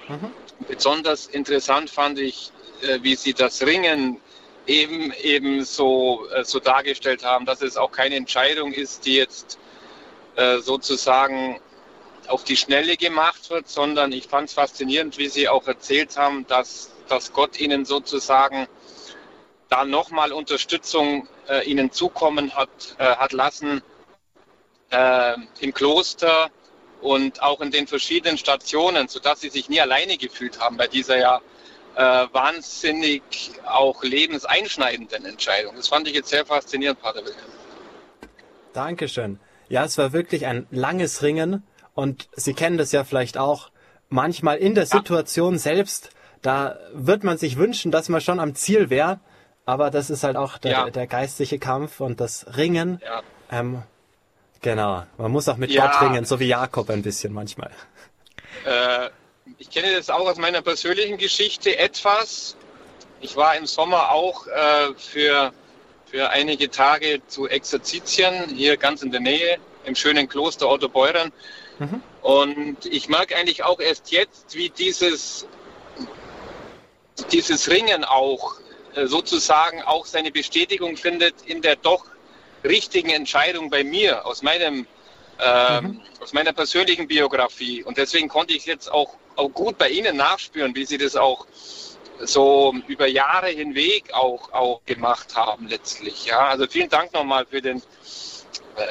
Mhm. 0.09 0.33
Besonders 0.66 1.26
interessant 1.26 1.90
fand 1.90 2.18
ich, 2.18 2.50
äh, 2.83 2.98
wie 3.02 3.14
Sie 3.14 3.35
das 3.35 3.62
Ringen 3.62 4.20
eben, 4.66 5.12
eben 5.12 5.64
so, 5.64 6.29
äh, 6.31 6.44
so 6.44 6.61
dargestellt 6.61 7.24
haben, 7.24 7.46
dass 7.46 7.62
es 7.62 7.76
auch 7.76 7.92
keine 7.92 8.16
Entscheidung 8.16 8.72
ist, 8.72 9.07
die 9.07 9.14
jetzt 9.14 9.59
äh, 10.37 10.59
sozusagen 10.59 11.61
auf 12.29 12.44
die 12.44 12.57
Schnelle 12.57 12.96
gemacht 12.96 13.50
wird, 13.50 13.68
sondern 13.68 14.12
ich 14.12 14.26
fand 14.26 14.48
es 14.48 14.55
faszinierend, 14.55 15.18
wie 15.18 15.29
Sie 15.29 15.48
auch 15.48 15.66
erzählt 15.66 16.16
haben, 16.16 16.46
dass, 16.46 16.92
dass 17.09 17.33
Gott 17.33 17.61
Ihnen 17.61 17.85
sozusagen 17.85 18.66
da 19.68 19.85
nochmal 19.85 20.33
Unterstützung 20.33 21.29
äh, 21.48 21.64
Ihnen 21.64 21.90
zukommen 21.92 22.55
hat, 22.55 22.96
äh, 22.98 23.05
hat 23.05 23.33
lassen 23.33 23.83
äh, 24.90 25.35
im 25.61 25.72
Kloster 25.72 26.50
und 27.00 27.42
auch 27.42 27.61
in 27.61 27.70
den 27.70 27.87
verschiedenen 27.87 28.38
Stationen, 28.38 29.09
sodass 29.09 29.40
Sie 29.40 29.50
sich 29.50 29.68
nie 29.68 29.81
alleine 29.81 30.16
gefühlt 30.16 30.61
haben 30.61 30.76
bei 30.76 30.87
dieser 30.87 31.18
ja 31.18 31.40
äh, 31.97 32.27
wahnsinnig 32.33 33.23
auch 33.65 34.03
lebenseinschneidenden 34.03 35.25
Entscheidung. 35.25 35.75
Das 35.77 35.89
fand 35.89 36.07
ich 36.07 36.15
jetzt 36.15 36.29
sehr 36.29 36.45
faszinierend, 36.45 37.01
Pater 37.01 37.25
Wilhelm. 37.25 37.51
Dankeschön. 38.73 39.41
Ja, 39.69 39.85
es 39.85 39.97
war 39.97 40.13
wirklich 40.13 40.47
ein 40.47 40.67
langes 40.71 41.23
Ringen 41.23 41.65
und 41.95 42.29
Sie 42.37 42.53
kennen 42.55 42.77
das 42.77 42.93
ja 42.93 43.05
vielleicht 43.05 43.39
auch. 43.39 43.71
Manchmal 44.09 44.59
in 44.59 44.77
der 44.77 44.87
Situation 44.87 45.55
ja. 45.55 45.59
selbst, 45.59 46.11
da 46.43 46.79
wird 46.93 47.25
man 47.25 47.39
sich 47.39 47.57
wünschen, 47.57 47.91
dass 47.91 48.09
man 48.09 48.21
schon 48.21 48.39
am 48.39 48.55
Ziel 48.55 48.89
wäre, 48.89 49.19
aber 49.65 49.91
das 49.91 50.11
ist 50.11 50.23
halt 50.23 50.37
auch 50.37 50.59
der, 50.59 50.71
ja. 50.71 50.91
der 50.91 51.09
geistliche 51.09 51.59
Kampf 51.59 52.01
und 52.01 52.21
das 52.21 52.57
Ringen. 52.57 53.01
Ja. 53.03 53.23
Ähm, 53.51 53.83
genau, 54.61 55.03
man 55.19 55.33
muss 55.33 55.49
auch 55.49 55.57
mit 55.57 55.75
Gott 55.75 56.01
ringen, 56.03 56.25
so 56.25 56.39
wie 56.39 56.47
Jakob 56.47 56.89
ein 56.91 57.03
bisschen 57.03 57.33
manchmal. 57.33 57.71
Äh, 58.65 59.09
ich 59.59 59.71
kenne 59.71 59.95
das 59.95 60.11
auch 60.11 60.29
aus 60.29 60.37
meiner 60.37 60.62
persönlichen 60.62 61.16
Geschichte 61.16 61.79
etwas. 61.79 62.57
Ich 63.21 63.37
war 63.37 63.57
im 63.57 63.66
Sommer 63.66 64.12
auch 64.12 64.47
äh, 64.47 64.95
für, 64.97 65.53
für 66.05 66.31
einige 66.31 66.71
Tage 66.71 67.23
zu 67.27 67.49
Exerzitien 67.49 68.51
hier 68.55 68.77
ganz 68.77 69.03
in 69.03 69.11
der 69.11 69.21
Nähe 69.21 69.59
im 69.85 69.95
schönen 69.95 70.29
Kloster 70.29 70.69
Otto 70.69 70.88
Beuren. 70.88 71.33
Mhm. 71.79 72.03
Und 72.23 72.87
ich 72.87 73.09
merke 73.09 73.37
eigentlich 73.37 73.64
auch 73.64 73.81
erst 73.81 74.11
jetzt, 74.11 74.55
wie 74.55 74.69
dieses, 74.69 75.47
dieses 77.33 77.71
Ringen 77.71 78.05
auch 78.05 78.57
äh, 78.95 79.07
sozusagen 79.07 79.83
auch 79.83 80.05
seine 80.05 80.31
Bestätigung 80.31 80.97
findet 80.97 81.35
in 81.47 81.62
der 81.62 81.77
doch 81.77 82.05
richtigen 82.64 83.11
Entscheidung 83.11 83.71
bei 83.71 83.85
mir 83.85 84.27
aus 84.27 84.42
meinem 84.42 84.87
ähm, 85.38 85.85
mhm. 85.85 86.01
aus 86.21 86.33
meiner 86.33 86.53
persönlichen 86.53 87.07
Biografie. 87.07 87.83
Und 87.85 87.99
deswegen 87.99 88.29
konnte 88.29 88.55
ich 88.55 88.64
jetzt 88.64 88.90
auch 88.90 89.16
auch 89.37 89.49
gut 89.51 89.79
bei 89.79 89.88
Ihnen 89.90 90.16
nachspüren, 90.16 90.75
wie 90.75 90.85
Sie 90.85 90.99
das 90.99 91.16
auch 91.16 91.46
so 92.20 92.75
über 92.88 93.07
Jahre 93.07 93.49
hinweg 93.49 94.05
auch, 94.12 94.53
auch 94.53 94.81
gemacht 94.87 95.37
haben 95.37 95.66
letztlich. 95.68 96.27
Ja, 96.27 96.49
also 96.49 96.66
vielen 96.66 96.88
Dank 96.88 97.12
nochmal 97.12 97.46
für 97.46 97.61
den, 97.61 97.79
äh, 97.79 98.83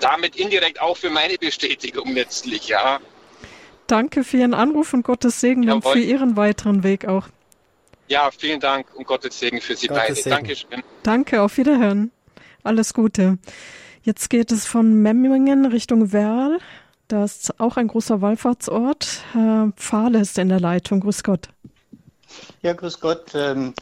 damit 0.00 0.36
indirekt 0.36 0.80
auch 0.80 0.96
für 0.96 1.10
meine 1.10 1.36
Bestätigung 1.38 2.12
letztlich, 2.12 2.68
ja. 2.68 3.00
Danke 3.86 4.22
für 4.22 4.36
Ihren 4.36 4.54
Anruf 4.54 4.92
und 4.92 5.02
Gottes 5.02 5.40
Segen 5.40 5.62
Jawohl. 5.62 5.76
und 5.76 5.86
für 5.92 5.98
Ihren 5.98 6.36
weiteren 6.36 6.82
Weg 6.82 7.06
auch. 7.06 7.28
Ja, 8.08 8.30
vielen 8.36 8.60
Dank 8.60 8.86
und 8.94 9.06
Gottes 9.06 9.38
Segen 9.38 9.60
für 9.60 9.76
Sie 9.76 9.86
Gottes 9.86 10.02
beide. 10.02 10.14
Segen. 10.14 10.30
Dankeschön. 10.30 10.82
Danke, 11.02 11.42
auf 11.42 11.56
Wiederhören. 11.56 12.10
Alles 12.62 12.92
Gute. 12.92 13.38
Jetzt 14.02 14.30
geht 14.30 14.52
es 14.52 14.66
von 14.66 15.02
Memmingen 15.02 15.66
Richtung 15.66 16.12
Werl. 16.12 16.58
Das 17.08 17.36
ist 17.36 17.60
auch 17.60 17.78
ein 17.78 17.88
großer 17.88 18.20
Wallfahrtsort. 18.20 19.22
Herr 19.32 19.72
Pfahle 19.76 20.20
ist 20.20 20.36
in 20.36 20.50
der 20.50 20.60
Leitung. 20.60 21.00
Grüß 21.00 21.22
Gott. 21.22 21.48
Ja, 22.60 22.74
grüß 22.74 23.00
Gott. 23.00 23.34
Ähm, 23.34 23.72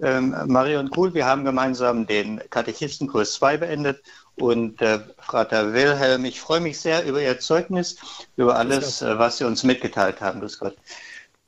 ähm, 0.00 0.34
Mario 0.46 0.80
und 0.80 0.90
Kuhl, 0.90 1.14
wir 1.14 1.24
haben 1.24 1.44
gemeinsam 1.44 2.04
den 2.06 2.40
Katechistenkurs 2.50 3.34
2 3.34 3.58
beendet. 3.58 4.02
Und 4.36 4.82
äh, 4.82 4.98
Vater 5.18 5.72
Wilhelm, 5.72 6.24
ich 6.24 6.40
freue 6.40 6.60
mich 6.60 6.80
sehr 6.80 7.04
über 7.06 7.22
Ihr 7.22 7.38
Zeugnis, 7.38 7.96
über 8.36 8.56
alles, 8.56 9.02
äh, 9.02 9.16
was 9.18 9.38
Sie 9.38 9.44
uns 9.44 9.62
mitgeteilt 9.62 10.20
haben. 10.20 10.40
Grüß 10.40 10.58
Gott. 10.58 10.76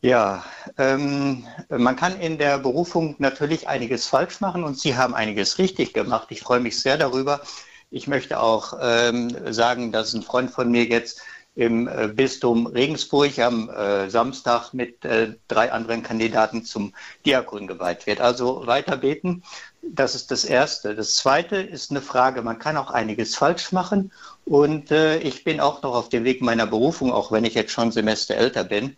Ja, 0.02 0.44
ähm, 0.78 1.44
man 1.68 1.96
kann 1.96 2.20
in 2.20 2.38
der 2.38 2.58
Berufung 2.58 3.16
natürlich 3.18 3.66
einiges 3.66 4.06
falsch 4.06 4.40
machen 4.40 4.62
und 4.62 4.78
Sie 4.78 4.96
haben 4.96 5.14
einiges 5.14 5.58
richtig 5.58 5.94
gemacht. 5.94 6.28
Ich 6.30 6.42
freue 6.42 6.60
mich 6.60 6.78
sehr 6.78 6.96
darüber, 6.96 7.40
ich 7.90 8.06
möchte 8.06 8.40
auch 8.40 8.78
ähm, 8.80 9.52
sagen, 9.52 9.92
dass 9.92 10.14
ein 10.14 10.22
Freund 10.22 10.50
von 10.50 10.70
mir 10.70 10.84
jetzt 10.84 11.20
im 11.56 11.88
äh, 11.88 12.08
Bistum 12.08 12.66
Regensburg 12.66 13.38
am 13.38 13.70
äh, 13.70 14.10
Samstag 14.10 14.74
mit 14.74 15.04
äh, 15.06 15.34
drei 15.48 15.72
anderen 15.72 16.02
Kandidaten 16.02 16.64
zum 16.64 16.92
Diakon 17.24 17.66
geweiht 17.66 18.06
wird. 18.06 18.20
Also 18.20 18.66
weiter 18.66 18.98
beten, 18.98 19.42
das 19.82 20.14
ist 20.14 20.30
das 20.30 20.44
Erste. 20.44 20.94
Das 20.94 21.16
Zweite 21.16 21.56
ist 21.56 21.90
eine 21.90 22.02
Frage, 22.02 22.42
man 22.42 22.58
kann 22.58 22.76
auch 22.76 22.90
einiges 22.90 23.36
falsch 23.36 23.72
machen 23.72 24.12
und 24.44 24.90
äh, 24.90 25.18
ich 25.18 25.44
bin 25.44 25.60
auch 25.60 25.82
noch 25.82 25.94
auf 25.94 26.10
dem 26.10 26.24
Weg 26.24 26.42
meiner 26.42 26.66
Berufung, 26.66 27.10
auch 27.10 27.32
wenn 27.32 27.44
ich 27.44 27.54
jetzt 27.54 27.72
schon 27.72 27.90
Semester 27.90 28.34
älter 28.34 28.64
bin. 28.64 28.96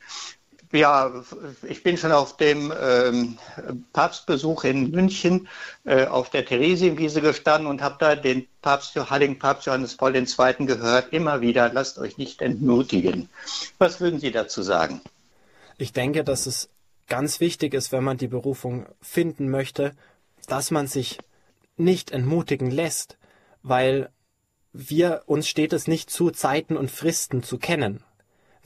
Ja, 0.71 1.25
ich 1.62 1.83
bin 1.83 1.97
schon 1.97 2.12
auf 2.12 2.37
dem 2.37 2.73
ähm, 2.79 3.39
Papstbesuch 3.95 4.64
in 4.64 4.91
München 4.91 5.49
äh, 5.85 6.07
auf 6.07 6.29
der 6.29 6.45
Theresienwiese 6.45 7.23
gestanden 7.23 7.66
und 7.66 7.81
habe 7.81 7.97
da 7.99 8.16
den 8.16 8.47
Papst, 8.61 8.95
Heiligen 9.11 9.39
Papst 9.39 9.66
Johannes 9.66 9.97
Paul 9.97 10.14
II. 10.14 10.66
gehört, 10.66 11.12
immer 11.12 11.41
wieder, 11.41 11.73
lasst 11.73 11.99
euch 11.99 12.19
nicht 12.19 12.43
entmutigen. 12.43 13.31
Was 13.79 14.01
würden 14.01 14.21
Sie 14.21 14.31
dazu 14.31 14.62
sagen? 14.62 15.01
Ich 15.79 15.93
denke, 15.95 16.23
dass 16.23 16.47
es 16.47 16.69
ganz 17.07 17.41
wichtig 17.41 17.73
ist, 17.73 17.91
wenn 17.91 18.05
man 18.05 18.19
die 18.19 18.29
Berufung 18.29 18.87
finden 19.01 19.49
möchte, 19.49 19.95
dass 20.49 20.71
man 20.71 20.87
sich 20.87 21.19
nicht 21.77 22.11
entmutigen 22.11 22.71
lässt, 22.71 23.16
weil 23.62 24.11
wir 24.73 25.23
uns 25.27 25.49
steht 25.49 25.73
es 25.73 25.87
nicht 25.87 26.11
zu, 26.11 26.31
Zeiten 26.31 26.77
und 26.77 26.91
Fristen 26.91 27.43
zu 27.43 27.59
kennen. 27.59 28.03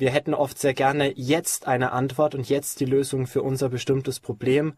Wir 0.03 0.11
hätten 0.11 0.35
oft 0.35 0.59
sehr 0.59 0.75
gerne 0.75 1.13
jetzt 1.17 1.69
eine 1.69 1.93
Antwort 1.93 2.35
und 2.35 2.49
jetzt 2.49 2.81
die 2.81 2.87
Lösung 2.87 3.29
für 3.29 3.41
unser 3.41 3.69
bestimmtes 3.69 4.19
Problem, 4.19 4.75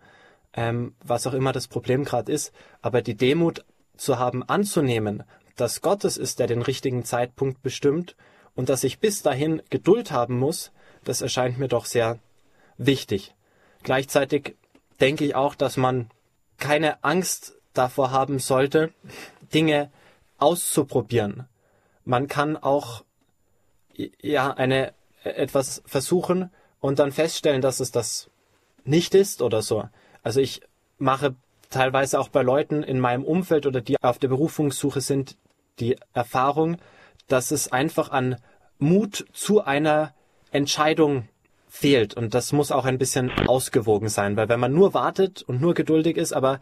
ähm, 0.53 0.95
was 1.03 1.27
auch 1.27 1.33
immer 1.33 1.53
das 1.53 1.66
Problem 1.66 2.05
gerade 2.05 2.31
ist. 2.31 2.53
Aber 2.83 3.01
die 3.01 3.14
Demut 3.14 3.64
zu 3.97 4.18
haben, 4.18 4.43
anzunehmen, 4.43 5.22
dass 5.57 5.81
Gott 5.81 6.05
es 6.05 6.18
ist, 6.18 6.41
der 6.41 6.47
den 6.47 6.61
richtigen 6.61 7.07
Zeitpunkt 7.07 7.62
bestimmt 7.62 8.16
und 8.55 8.68
dass 8.68 8.85
ich 8.85 8.99
bis 8.99 9.22
dahin 9.22 9.62
Geduld 9.70 10.11
haben 10.11 10.39
muss, 10.39 10.72
das 11.05 11.22
erscheint 11.22 11.59
mir 11.59 11.68
doch 11.68 11.87
sehr 11.87 12.18
wichtig. 12.77 13.35
Gleichzeitig 13.83 14.57
denke 15.01 15.25
ich 15.25 15.35
auch, 15.35 15.55
dass 15.55 15.79
man 15.79 16.11
keine 16.59 17.03
Angst 17.03 17.57
davor 17.72 18.11
haben 18.11 18.41
sollte, 18.41 18.93
Dinge 19.55 19.91
auszuprobieren. 20.37 21.49
Man 22.05 22.29
kann 22.29 22.59
auch 22.59 23.07
ja 24.20 24.53
eine 24.53 24.93
etwas 25.25 25.83
versuchen 25.87 26.51
und 26.81 26.99
dann 26.99 27.12
feststellen, 27.12 27.62
dass 27.62 27.81
es 27.81 27.91
das 27.91 28.31
nicht 28.85 29.14
ist 29.14 29.43
oder 29.43 29.62
so. 29.62 29.89
Also 30.22 30.41
ich 30.41 30.61
mache 30.99 31.35
teilweise 31.70 32.20
auch 32.20 32.29
bei 32.29 32.43
Leuten 32.43 32.83
in 32.83 33.01
meinem 33.01 33.25
Umfeld 33.25 33.66
oder 33.66 33.81
die 33.81 33.97
auf 34.03 34.18
der 34.18 34.29
Berufungssuche 34.29 35.01
sind, 35.01 35.37
die 35.81 35.97
Erfahrung, 36.12 36.77
dass 37.27 37.51
es 37.51 37.72
einfach 37.72 38.11
an 38.11 38.37
Mut 38.79 39.27
zu 39.33 39.64
einer 39.64 40.14
Entscheidung 40.51 41.29
fehlt. 41.68 42.14
Und 42.14 42.35
das 42.35 42.53
muss 42.53 42.70
auch 42.70 42.85
ein 42.85 42.99
bisschen 42.99 43.31
ausgewogen 43.49 44.09
sein, 44.09 44.37
weil 44.37 44.49
wenn 44.49 44.61
man 44.61 44.72
nur 44.72 44.95
wartet 44.95 45.43
und 45.43 45.61
nur 45.61 45.75
geduldig 45.75 46.16
ist, 46.16 46.33
aber 46.33 46.61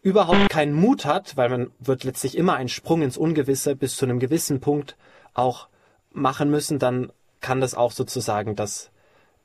überhaupt 0.00 0.48
keinen 0.48 0.72
Mut 0.72 1.04
hat, 1.04 1.36
weil 1.36 1.48
man 1.48 1.70
wird 1.80 2.04
letztlich 2.04 2.36
immer 2.36 2.54
einen 2.54 2.68
Sprung 2.68 3.02
ins 3.02 3.18
Ungewisse 3.18 3.76
bis 3.76 3.96
zu 3.96 4.06
einem 4.06 4.20
gewissen 4.20 4.60
Punkt 4.60 4.96
auch 5.34 5.68
machen 6.12 6.50
müssen, 6.50 6.78
dann 6.78 7.10
kann 7.44 7.60
das 7.60 7.74
auch 7.74 7.92
sozusagen 7.92 8.56
das 8.56 8.90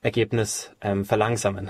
Ergebnis 0.02 0.72
ähm, 0.80 1.04
verlangsamen. 1.04 1.70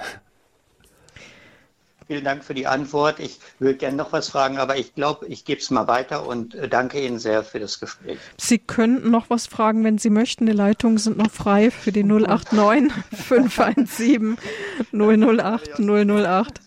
Vielen 2.05 2.23
Dank 2.23 2.43
für 2.43 2.53
die 2.53 2.67
Antwort. 2.67 3.19
Ich 3.19 3.39
würde 3.57 3.77
gerne 3.77 3.97
noch 3.97 4.11
was 4.11 4.29
fragen, 4.29 4.59
aber 4.59 4.77
ich 4.77 4.93
glaube, 4.93 5.25
ich 5.25 5.43
gebe 5.43 5.59
es 5.59 5.71
mal 5.71 5.87
weiter 5.87 6.27
und 6.27 6.53
äh, 6.53 6.69
danke 6.69 7.03
Ihnen 7.03 7.17
sehr 7.17 7.43
für 7.43 7.59
das 7.59 7.79
Gespräch. 7.79 8.19
Sie 8.37 8.59
könnten 8.59 9.09
noch 9.09 9.31
was 9.31 9.47
fragen, 9.47 9.83
wenn 9.83 9.97
Sie 9.97 10.11
möchten. 10.11 10.45
Die 10.45 10.51
Leitungen 10.51 10.99
sind 10.99 11.17
noch 11.17 11.31
frei 11.31 11.71
für 11.71 11.91
die 11.91 12.03
089 12.03 12.93
517 13.11 14.37
008 14.91 15.79
008. 15.79 16.61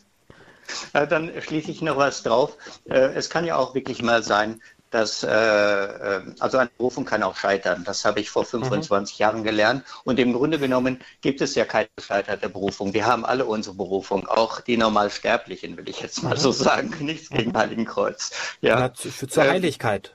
Dann 0.92 1.30
schließe 1.40 1.70
ich 1.70 1.82
noch 1.82 1.96
was 1.96 2.24
drauf. 2.24 2.56
Äh, 2.88 3.12
es 3.14 3.30
kann 3.30 3.44
ja 3.44 3.56
auch 3.56 3.74
wirklich 3.76 4.02
mal 4.02 4.24
sein, 4.24 4.60
dass 4.92 5.22
äh, 5.22 5.28
äh, 5.28 6.22
also 6.38 6.58
eine 6.58 6.70
Berufung 6.76 7.04
kann 7.04 7.22
auch 7.22 7.36
scheitern. 7.36 7.82
Das 7.84 8.04
habe 8.04 8.20
ich 8.20 8.30
vor 8.30 8.44
25 8.44 9.18
mhm. 9.18 9.22
Jahren 9.22 9.44
gelernt. 9.44 9.84
Und 10.04 10.18
im 10.18 10.32
Grunde 10.32 10.58
genommen 10.58 11.00
gibt 11.20 11.40
es 11.40 11.54
ja 11.54 11.64
keine 11.64 11.88
gescheiterte 11.96 12.48
Berufung. 12.48 12.92
Wir 12.94 13.06
haben 13.06 13.24
alle 13.24 13.44
unsere 13.44 13.74
Berufung, 13.74 14.26
auch 14.28 14.60
die 14.60 14.76
Normalsterblichen, 14.76 15.76
will 15.76 15.88
ich 15.88 16.00
jetzt 16.00 16.22
mal 16.22 16.34
mhm. 16.34 16.40
so 16.40 16.52
sagen. 16.52 16.94
Nichts 17.00 17.30
gegen 17.30 17.56
Heiligenkreuz. 17.56 18.32
Ja. 18.60 18.78
ja 18.78 18.92
für, 18.94 19.26
zur 19.26 19.44
ähm, 19.44 19.50
Heiligkeit. 19.50 20.14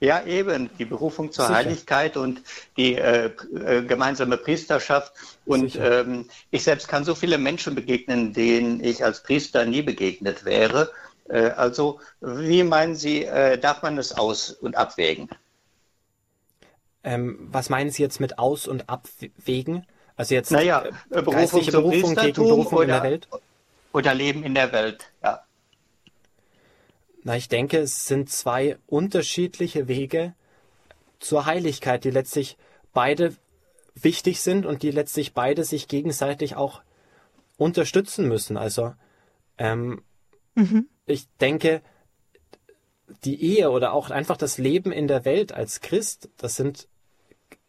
Ja, 0.00 0.24
eben, 0.24 0.70
die 0.78 0.84
Berufung 0.84 1.32
zur 1.32 1.46
Sicher. 1.46 1.56
Heiligkeit 1.56 2.16
und 2.16 2.42
die 2.76 2.94
äh, 2.94 3.26
äh, 3.26 3.82
gemeinsame 3.82 4.36
Priesterschaft. 4.36 5.12
Und 5.44 5.76
ähm, 5.76 6.28
ich 6.50 6.64
selbst 6.64 6.88
kann 6.88 7.04
so 7.04 7.14
viele 7.14 7.38
Menschen 7.38 7.74
begegnen, 7.74 8.32
denen 8.32 8.82
ich 8.82 9.04
als 9.04 9.22
Priester 9.22 9.64
nie 9.66 9.82
begegnet 9.82 10.44
wäre. 10.44 10.90
Äh, 11.28 11.50
also, 11.50 12.00
wie 12.20 12.62
meinen 12.62 12.94
Sie, 12.94 13.24
äh, 13.24 13.58
darf 13.58 13.82
man 13.82 13.98
es 13.98 14.12
aus- 14.12 14.50
und 14.50 14.76
abwägen? 14.76 15.28
Ähm, 17.02 17.48
was 17.50 17.68
meinen 17.68 17.90
Sie 17.90 18.02
jetzt 18.02 18.20
mit 18.20 18.38
aus- 18.38 18.66
und 18.66 18.88
abwägen? 18.88 19.86
Also 20.16 20.34
jetzt 20.34 20.50
naja, 20.50 20.84
äh, 21.10 21.22
Berufung, 21.22 21.66
Berufung 21.66 22.14
gegen 22.14 22.32
Berufung 22.34 22.78
oder, 22.78 22.82
in 22.82 22.88
der 22.88 23.02
Welt? 23.02 23.28
Oder 23.92 24.14
Leben 24.14 24.44
in 24.44 24.54
der 24.54 24.72
Welt, 24.72 25.10
ja. 25.22 25.42
Na, 27.22 27.36
ich 27.36 27.48
denke, 27.48 27.78
es 27.78 28.06
sind 28.06 28.30
zwei 28.30 28.78
unterschiedliche 28.86 29.88
Wege 29.88 30.34
zur 31.18 31.44
Heiligkeit, 31.46 32.04
die 32.04 32.10
letztlich 32.10 32.56
beide 32.92 33.34
wichtig 33.94 34.40
sind 34.40 34.64
und 34.64 34.82
die 34.82 34.90
letztlich 34.90 35.34
beide 35.34 35.64
sich 35.64 35.88
gegenseitig 35.88 36.56
auch 36.56 36.82
unterstützen 37.56 38.28
müssen. 38.28 38.56
Also 38.56 38.94
ähm, 39.58 40.02
mhm 40.54 40.88
ich 41.06 41.28
denke, 41.40 41.82
die 43.24 43.40
Ehe 43.42 43.70
oder 43.70 43.92
auch 43.92 44.10
einfach 44.10 44.36
das 44.36 44.58
Leben 44.58 44.92
in 44.92 45.08
der 45.08 45.24
Welt 45.24 45.52
als 45.52 45.80
Christ, 45.80 46.28
das 46.36 46.56
sind 46.56 46.88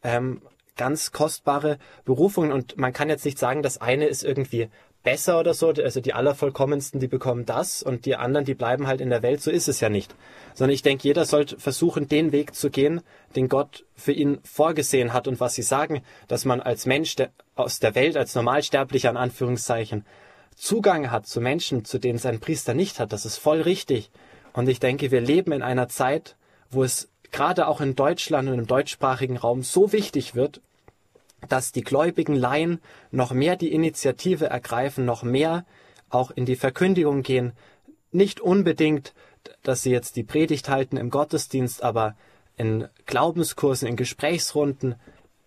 ähm, 0.04 0.42
ganz 0.76 1.12
kostbare 1.12 1.78
Berufungen. 2.06 2.52
Und 2.52 2.78
man 2.78 2.94
kann 2.94 3.10
jetzt 3.10 3.26
nicht 3.26 3.40
sagen, 3.40 3.62
das 3.62 3.80
eine 3.80 4.06
ist 4.08 4.24
irgendwie 4.24 4.70
besser 5.04 5.40
oder 5.40 5.54
so, 5.54 5.70
also 5.70 6.02
die 6.02 6.14
allervollkommensten, 6.14 7.00
die 7.00 7.08
bekommen 7.08 7.46
das 7.46 7.82
und 7.82 8.06
die 8.06 8.16
anderen, 8.16 8.46
die 8.46 8.56
bleiben 8.56 8.88
halt 8.88 9.00
in 9.00 9.10
der 9.10 9.22
Welt, 9.22 9.42
so 9.42 9.50
ist 9.50 9.70
es 9.70 9.80
ja 9.80 9.90
nicht. 9.90 10.14
Sondern 10.54 10.74
ich 10.74 10.82
denke, 10.82 11.08
jeder 11.08 11.26
sollte 11.26 11.60
versuchen, 11.60 12.08
den 12.10 12.32
Weg 12.32 12.56
zu 12.56 12.70
gehen, 12.70 13.02
den 13.36 13.48
Gott 13.48 13.86
für 13.96 14.12
ihn 14.12 14.40
vorgesehen 14.44 15.14
hat 15.14 15.28
und 15.28 15.40
was 15.40 15.56
sie 15.56 15.62
sagen, 15.62 16.02
dass 16.28 16.46
man 16.46 16.60
als 16.60 16.86
Mensch 16.86 17.16
der, 17.16 17.30
aus 17.56 17.80
der 17.80 17.96
Welt, 17.96 18.18
als 18.18 18.36
Normalsterblicher 18.36 19.10
in 19.10 19.18
Anführungszeichen, 19.18 20.06
Zugang 20.58 21.12
hat 21.12 21.28
zu 21.28 21.40
Menschen, 21.40 21.86
zu 21.86 22.00
denen 22.00 22.18
sein 22.18 22.40
Priester 22.40 22.74
nicht 22.74 23.00
hat, 23.00 23.14
das 23.14 23.26
ist 23.26 23.38
voll 23.38 23.62
richtig. 23.62 24.10
Und 24.54 24.68
ich 24.68 24.80
denke, 24.80 25.12
wir 25.12 25.22
leben 25.22 25.52
in 25.52 25.62
einer 25.62 25.88
Zeit, 25.88 26.36
wo 26.72 26.84
es 26.84 27.10
gerade 27.32 27.68
auch 27.68 27.80
in 27.80 27.96
Deutschland 27.96 28.50
und 28.50 28.58
im 28.58 28.66
deutschsprachigen 28.66 29.38
Raum 29.38 29.62
so 29.62 29.92
wichtig 29.92 30.34
wird, 30.34 30.62
dass 31.48 31.72
die 31.72 31.84
gläubigen 31.84 32.34
Laien 32.34 32.82
noch 33.12 33.32
mehr 33.32 33.56
die 33.56 33.72
Initiative 33.72 34.48
ergreifen, 34.48 35.06
noch 35.06 35.22
mehr 35.22 35.64
auch 36.10 36.32
in 36.32 36.48
die 36.48 36.56
Verkündigung 36.56 37.22
gehen. 37.22 37.54
Nicht 38.12 38.40
unbedingt, 38.40 39.14
dass 39.62 39.84
sie 39.84 39.92
jetzt 39.92 40.16
die 40.16 40.24
Predigt 40.24 40.70
halten 40.70 40.98
im 40.98 41.12
Gottesdienst, 41.12 41.84
aber 41.84 42.16
in 42.58 42.88
Glaubenskursen, 43.06 43.88
in 43.88 43.96
Gesprächsrunden, 43.96 44.96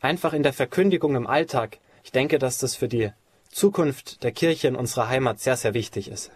einfach 0.00 0.34
in 0.34 0.44
der 0.44 0.52
Verkündigung 0.52 1.16
im 1.16 1.26
Alltag. 1.26 1.78
Ich 2.04 2.12
denke, 2.12 2.38
dass 2.38 2.58
das 2.58 2.76
für 2.76 2.86
die 2.88 3.10
Zukunft 3.50 4.22
der 4.22 4.32
Kirche 4.32 4.68
in 4.68 4.76
unserer 4.76 5.08
Heimat 5.08 5.40
sehr, 5.40 5.56
sehr 5.56 5.74
wichtig 5.74 6.08
ist. 6.08 6.30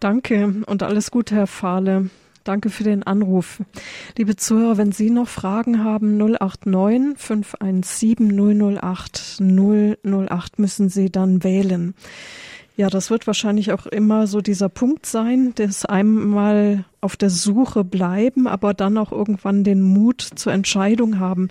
Danke 0.00 0.62
und 0.66 0.82
alles 0.82 1.10
Gute, 1.10 1.34
Herr 1.34 1.46
Fahle. 1.46 2.10
Danke 2.44 2.68
für 2.68 2.84
den 2.84 3.02
Anruf. 3.02 3.62
Liebe 4.18 4.36
Zuhörer, 4.36 4.76
wenn 4.76 4.92
Sie 4.92 5.08
noch 5.08 5.28
Fragen 5.28 5.82
haben, 5.82 6.18
089 6.18 7.18
517 7.18 8.78
008 8.78 9.40
008 9.40 10.58
müssen 10.58 10.90
Sie 10.90 11.10
dann 11.10 11.42
wählen. 11.42 11.94
Ja, 12.76 12.90
das 12.90 13.08
wird 13.08 13.26
wahrscheinlich 13.26 13.72
auch 13.72 13.86
immer 13.86 14.26
so 14.26 14.40
dieser 14.40 14.68
Punkt 14.68 15.06
sein, 15.06 15.52
dass 15.54 15.86
einmal 15.86 16.84
auf 17.00 17.16
der 17.16 17.30
Suche 17.30 17.84
bleiben, 17.84 18.46
aber 18.46 18.74
dann 18.74 18.98
auch 18.98 19.12
irgendwann 19.12 19.64
den 19.64 19.80
Mut 19.80 20.20
zur 20.20 20.52
Entscheidung 20.52 21.20
haben. 21.20 21.48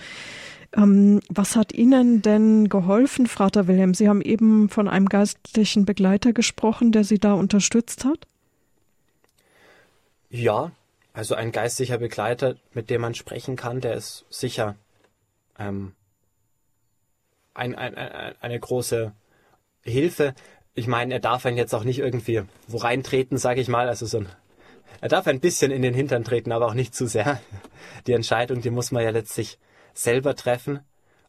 Ähm, 0.76 1.22
was 1.30 1.56
hat 1.56 1.74
Ihnen 1.74 2.22
denn 2.22 2.68
geholfen, 2.70 3.28
Frater 3.28 3.68
Wilhelm? 3.68 3.94
Sie 3.94 4.10
haben 4.10 4.22
eben 4.22 4.70
von 4.70 4.88
einem 4.88 5.08
geistlichen 5.08 5.86
Begleiter 5.86 6.34
gesprochen, 6.34 6.92
der 6.92 7.04
Sie 7.04 7.20
da 7.20 7.34
unterstützt 7.34 8.06
hat. 8.06 8.28
Ja, 10.30 10.72
also 11.14 11.36
ein 11.36 11.52
geistlicher 11.52 12.00
Begleiter, 12.00 12.56
mit 12.74 12.90
dem 12.90 13.02
man 13.02 13.14
sprechen 13.14 13.56
kann, 13.56 13.82
der 13.82 13.94
ist 13.94 14.26
sicher 14.32 14.76
ähm, 15.60 15.94
ein, 17.54 17.76
ein, 17.76 17.96
ein, 17.96 18.34
eine 18.42 18.60
große 18.60 19.14
Hilfe. 19.84 20.34
Ich 20.74 20.88
meine, 20.88 21.14
er 21.14 21.20
darf 21.20 21.46
einen 21.46 21.58
jetzt 21.58 21.76
auch 21.76 21.84
nicht 21.84 22.00
irgendwie 22.00 22.42
wo 22.68 22.78
reintreten, 22.78 23.38
sage 23.38 23.62
ich 23.62 23.68
mal. 23.68 23.88
Also 23.88 24.08
so 24.08 24.20
ein, 24.20 24.30
er 25.02 25.10
darf 25.10 25.28
ein 25.28 25.40
bisschen 25.40 25.72
in 25.72 25.84
den 25.84 25.94
Hintern 25.94 26.24
treten, 26.24 26.52
aber 26.52 26.66
auch 26.66 26.74
nicht 26.74 26.96
zu 26.96 27.06
sehr. 27.06 27.40
Die 28.08 28.14
Entscheidung, 28.14 28.62
die 28.62 28.72
muss 28.72 28.92
man 28.92 29.04
ja 29.04 29.12
letztlich 29.12 29.60
selber 29.94 30.36
treffen. 30.36 30.80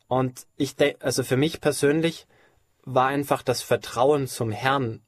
Und 0.09 0.47
ich 0.57 0.77
denke, 0.77 1.05
also 1.05 1.23
für 1.23 1.37
mich 1.37 1.61
persönlich 1.61 2.27
war 2.85 3.07
einfach 3.07 3.43
das 3.43 3.63
Vertrauen 3.63 4.27
zum 4.27 4.53
Herrn 4.53 5.01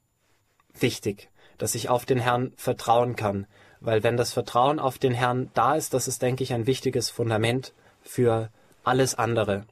wichtig, 0.73 1.29
dass 1.57 1.75
ich 1.75 1.89
auf 1.89 2.05
den 2.05 2.19
Herrn 2.19 2.53
vertrauen 2.55 3.15
kann. 3.15 3.47
Weil 3.79 4.03
wenn 4.03 4.17
das 4.17 4.33
Vertrauen 4.33 4.79
auf 4.79 4.97
den 4.97 5.13
Herrn 5.13 5.51
da 5.53 5.75
ist, 5.75 5.93
das 5.93 6.07
ist, 6.07 6.21
denke 6.21 6.43
ich, 6.43 6.53
ein 6.53 6.65
wichtiges 6.67 7.09
Fundament 7.09 7.73
für 8.01 8.49
alles 8.83 9.15
andere. 9.15 9.65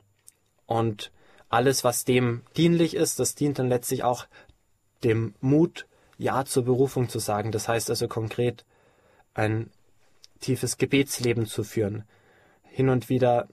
Und 0.68 1.12
alles, 1.50 1.84
was 1.84 2.06
dem 2.06 2.44
dienlich 2.58 2.96
ist, 2.96 3.20
das 3.20 3.36
dient 3.36 3.60
dann 3.60 3.70
letztlich 3.70 4.04
auch 4.04 4.28
dem 5.04 5.36
Mut, 5.42 5.88
Ja 6.18 6.46
zur 6.46 6.66
Berufung 6.66 7.10
zu 7.10 7.20
sagen. 7.20 7.52
Das 7.52 7.68
heißt 7.68 7.90
also 7.90 8.08
konkret, 8.08 8.66
ein 9.34 9.70
tiefes 10.40 10.78
Gebetsleben 10.78 11.46
zu 11.46 11.64
führen, 11.64 12.04
hin 12.64 12.90
und 12.90 13.10
wieder 13.10 13.48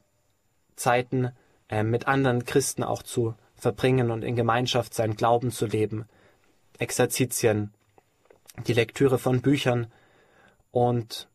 Zeiten 0.82 1.30
äh, 1.68 1.84
mit 1.84 2.08
anderen 2.08 2.44
Christen 2.44 2.82
auch 2.82 3.02
zu 3.02 3.34
verbringen 3.54 4.10
und 4.10 4.24
in 4.24 4.34
Gemeinschaft 4.34 4.92
seinen 4.92 5.14
Glauben 5.14 5.52
zu 5.52 5.66
leben. 5.66 6.06
Exerzitien, 6.78 7.72
die 8.66 8.72
Lektüre 8.72 9.18
von 9.18 9.40
Büchern 9.40 9.86
und 10.72 11.28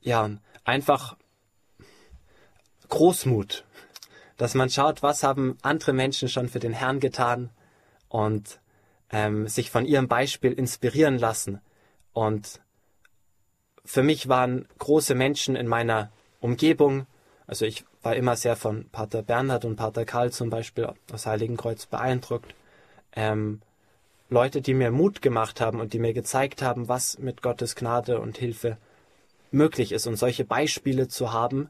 ja, 0.00 0.30
einfach 0.64 1.16
Großmut. 2.88 3.64
dass 4.36 4.54
man 4.54 4.68
schaut, 4.68 5.04
was 5.04 5.22
haben 5.22 5.56
andere 5.62 5.92
Menschen 5.92 6.28
schon 6.28 6.48
für 6.48 6.58
den 6.58 6.72
Herrn 6.72 6.98
getan 6.98 7.50
und 8.08 8.60
ähm, 9.10 9.46
sich 9.46 9.70
von 9.70 9.86
ihrem 9.86 10.08
Beispiel 10.08 10.52
inspirieren 10.52 11.16
lassen. 11.16 11.60
Und 12.12 12.60
für 13.84 14.02
mich 14.02 14.28
waren 14.28 14.66
große 14.78 15.14
Menschen 15.14 15.54
in 15.54 15.68
meiner 15.68 16.10
Umgebung, 16.40 17.06
also 17.46 17.64
ich 17.64 17.84
war 18.02 18.16
immer 18.16 18.36
sehr 18.36 18.56
von 18.56 18.88
Pater 18.90 19.22
Bernhard 19.22 19.64
und 19.64 19.76
Pater 19.76 20.04
Karl 20.04 20.32
zum 20.32 20.50
Beispiel 20.50 20.88
aus 21.12 21.26
Heiligenkreuz 21.26 21.86
beeindruckt. 21.86 22.54
Ähm, 23.14 23.60
Leute, 24.28 24.62
die 24.62 24.74
mir 24.74 24.90
Mut 24.90 25.22
gemacht 25.22 25.60
haben 25.60 25.78
und 25.78 25.92
die 25.92 25.98
mir 25.98 26.14
gezeigt 26.14 26.62
haben, 26.62 26.88
was 26.88 27.18
mit 27.18 27.42
Gottes 27.42 27.76
Gnade 27.76 28.20
und 28.20 28.38
Hilfe 28.38 28.78
möglich 29.50 29.92
ist 29.92 30.06
und 30.06 30.16
solche 30.16 30.44
Beispiele 30.44 31.08
zu 31.08 31.32
haben. 31.32 31.68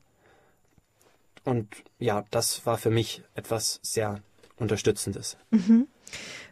Und 1.45 1.69
ja, 1.99 2.25
das 2.31 2.65
war 2.67 2.79
für 2.79 2.91
mich 2.91 3.23
etwas 3.35 3.81
sehr 3.83 4.21
Unterstützendes. 4.57 5.37
Mhm. 5.51 5.89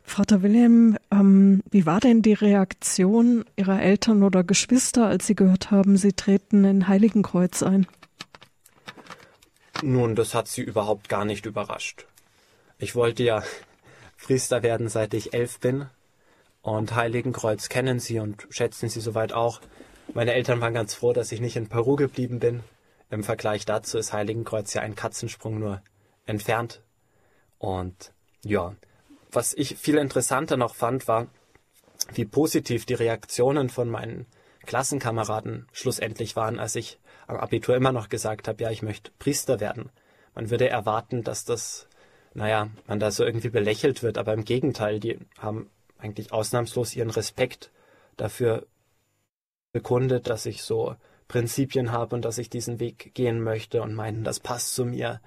Vater 0.02 0.42
Wilhelm, 0.42 0.96
ähm, 1.12 1.62
wie 1.70 1.86
war 1.86 2.00
denn 2.00 2.22
die 2.22 2.32
Reaktion 2.32 3.44
Ihrer 3.56 3.80
Eltern 3.80 4.24
oder 4.24 4.42
Geschwister, 4.42 5.06
als 5.06 5.28
Sie 5.28 5.36
gehört 5.36 5.70
haben, 5.70 5.96
Sie 5.96 6.12
treten 6.12 6.64
in 6.64 6.88
Heiligenkreuz 6.88 7.62
ein? 7.62 7.86
Nun, 9.82 10.14
das 10.14 10.34
hat 10.34 10.48
sie 10.48 10.62
überhaupt 10.62 11.08
gar 11.08 11.24
nicht 11.24 11.46
überrascht. 11.46 12.06
Ich 12.78 12.94
wollte 12.94 13.22
ja 13.22 13.42
Priester 14.22 14.62
werden, 14.62 14.88
seit 14.88 15.14
ich 15.14 15.32
elf 15.32 15.58
bin. 15.58 15.86
Und 16.62 16.94
Heiligenkreuz 16.94 17.70
kennen 17.70 18.00
sie 18.00 18.18
und 18.18 18.46
schätzen 18.50 18.90
sie 18.90 19.00
soweit 19.00 19.32
auch. 19.32 19.60
Meine 20.12 20.34
Eltern 20.34 20.60
waren 20.60 20.74
ganz 20.74 20.94
froh, 20.94 21.12
dass 21.12 21.32
ich 21.32 21.40
nicht 21.40 21.56
in 21.56 21.68
Peru 21.68 21.96
geblieben 21.96 22.38
bin. 22.38 22.62
Im 23.10 23.24
Vergleich 23.24 23.64
dazu 23.64 23.96
ist 23.96 24.12
Heiligenkreuz 24.12 24.74
ja 24.74 24.82
ein 24.82 24.94
Katzensprung 24.94 25.58
nur 25.58 25.82
entfernt. 26.26 26.82
Und 27.58 28.12
ja, 28.42 28.74
was 29.32 29.54
ich 29.54 29.76
viel 29.76 29.96
interessanter 29.96 30.56
noch 30.56 30.74
fand, 30.74 31.08
war, 31.08 31.26
wie 32.12 32.24
positiv 32.24 32.84
die 32.84 32.94
Reaktionen 32.94 33.70
von 33.70 33.88
meinen 33.88 34.26
Klassenkameraden 34.66 35.66
schlussendlich 35.72 36.36
waren, 36.36 36.58
als 36.58 36.76
ich 36.76 36.99
Abitur 37.38 37.76
immer 37.76 37.92
noch 37.92 38.08
gesagt 38.08 38.48
habe, 38.48 38.62
ja, 38.62 38.70
ich 38.70 38.82
möchte 38.82 39.10
Priester 39.18 39.60
werden. 39.60 39.90
Man 40.34 40.50
würde 40.50 40.68
erwarten, 40.68 41.22
dass 41.22 41.44
das, 41.44 41.88
naja, 42.34 42.68
man 42.86 43.00
da 43.00 43.10
so 43.10 43.24
irgendwie 43.24 43.50
belächelt 43.50 44.02
wird, 44.02 44.18
aber 44.18 44.32
im 44.32 44.44
Gegenteil, 44.44 45.00
die 45.00 45.18
haben 45.38 45.70
eigentlich 45.98 46.32
ausnahmslos 46.32 46.94
ihren 46.96 47.10
Respekt 47.10 47.70
dafür 48.16 48.66
bekundet, 49.72 50.28
dass 50.28 50.46
ich 50.46 50.62
so 50.62 50.96
Prinzipien 51.28 51.92
habe 51.92 52.16
und 52.16 52.24
dass 52.24 52.38
ich 52.38 52.50
diesen 52.50 52.80
Weg 52.80 53.14
gehen 53.14 53.40
möchte 53.42 53.82
und 53.82 53.94
meinen, 53.94 54.24
das 54.24 54.40
passt 54.40 54.74
zu 54.74 54.84
mir. 54.84 55.20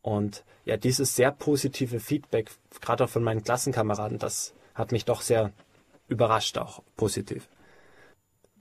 Und 0.00 0.44
ja, 0.64 0.76
dieses 0.76 1.16
sehr 1.16 1.32
positive 1.32 2.00
Feedback, 2.00 2.50
gerade 2.80 3.04
auch 3.04 3.10
von 3.10 3.22
meinen 3.22 3.44
Klassenkameraden, 3.44 4.18
das 4.18 4.54
hat 4.74 4.92
mich 4.92 5.04
doch 5.04 5.20
sehr 5.20 5.52
überrascht, 6.08 6.58
auch 6.58 6.82
positiv. 6.96 7.48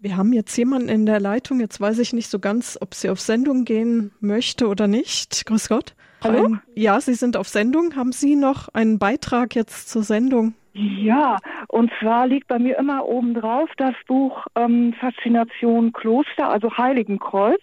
Wir 0.04 0.18
haben 0.18 0.34
jetzt 0.34 0.58
jemanden 0.58 0.90
in 0.90 1.06
der 1.06 1.22
Leitung. 1.22 1.62
Jetzt 1.62 1.80
weiß 1.80 2.00
ich 2.00 2.12
nicht 2.12 2.30
so 2.30 2.38
ganz, 2.38 2.78
ob 2.82 2.94
sie 2.94 3.10
auf 3.10 3.22
Sendung 3.22 3.64
gehen 3.64 4.12
möchte 4.20 4.68
oder 4.68 4.86
nicht. 4.86 5.46
Grüß 5.46 5.70
Gott. 5.70 5.96
Hallo? 6.22 6.44
Ein, 6.44 6.62
ja, 6.76 7.00
Sie 7.00 7.14
sind 7.14 7.38
auf 7.38 7.48
Sendung. 7.48 7.96
Haben 7.96 8.12
Sie 8.12 8.36
noch 8.36 8.68
einen 8.74 9.00
Beitrag 9.00 9.56
jetzt 9.56 9.88
zur 9.88 10.04
Sendung? 10.04 10.56
Ja, 10.74 11.38
und 11.70 11.90
zwar 12.02 12.28
liegt 12.28 12.50
bei 12.50 12.60
mir 12.60 12.78
immer 12.78 13.06
obendrauf 13.06 13.70
das 13.78 13.96
Buch 14.06 14.46
ähm, 14.56 14.94
Faszination 15.00 15.94
Kloster, 15.94 16.50
also 16.50 16.76
Heiligenkreuz. 16.78 17.62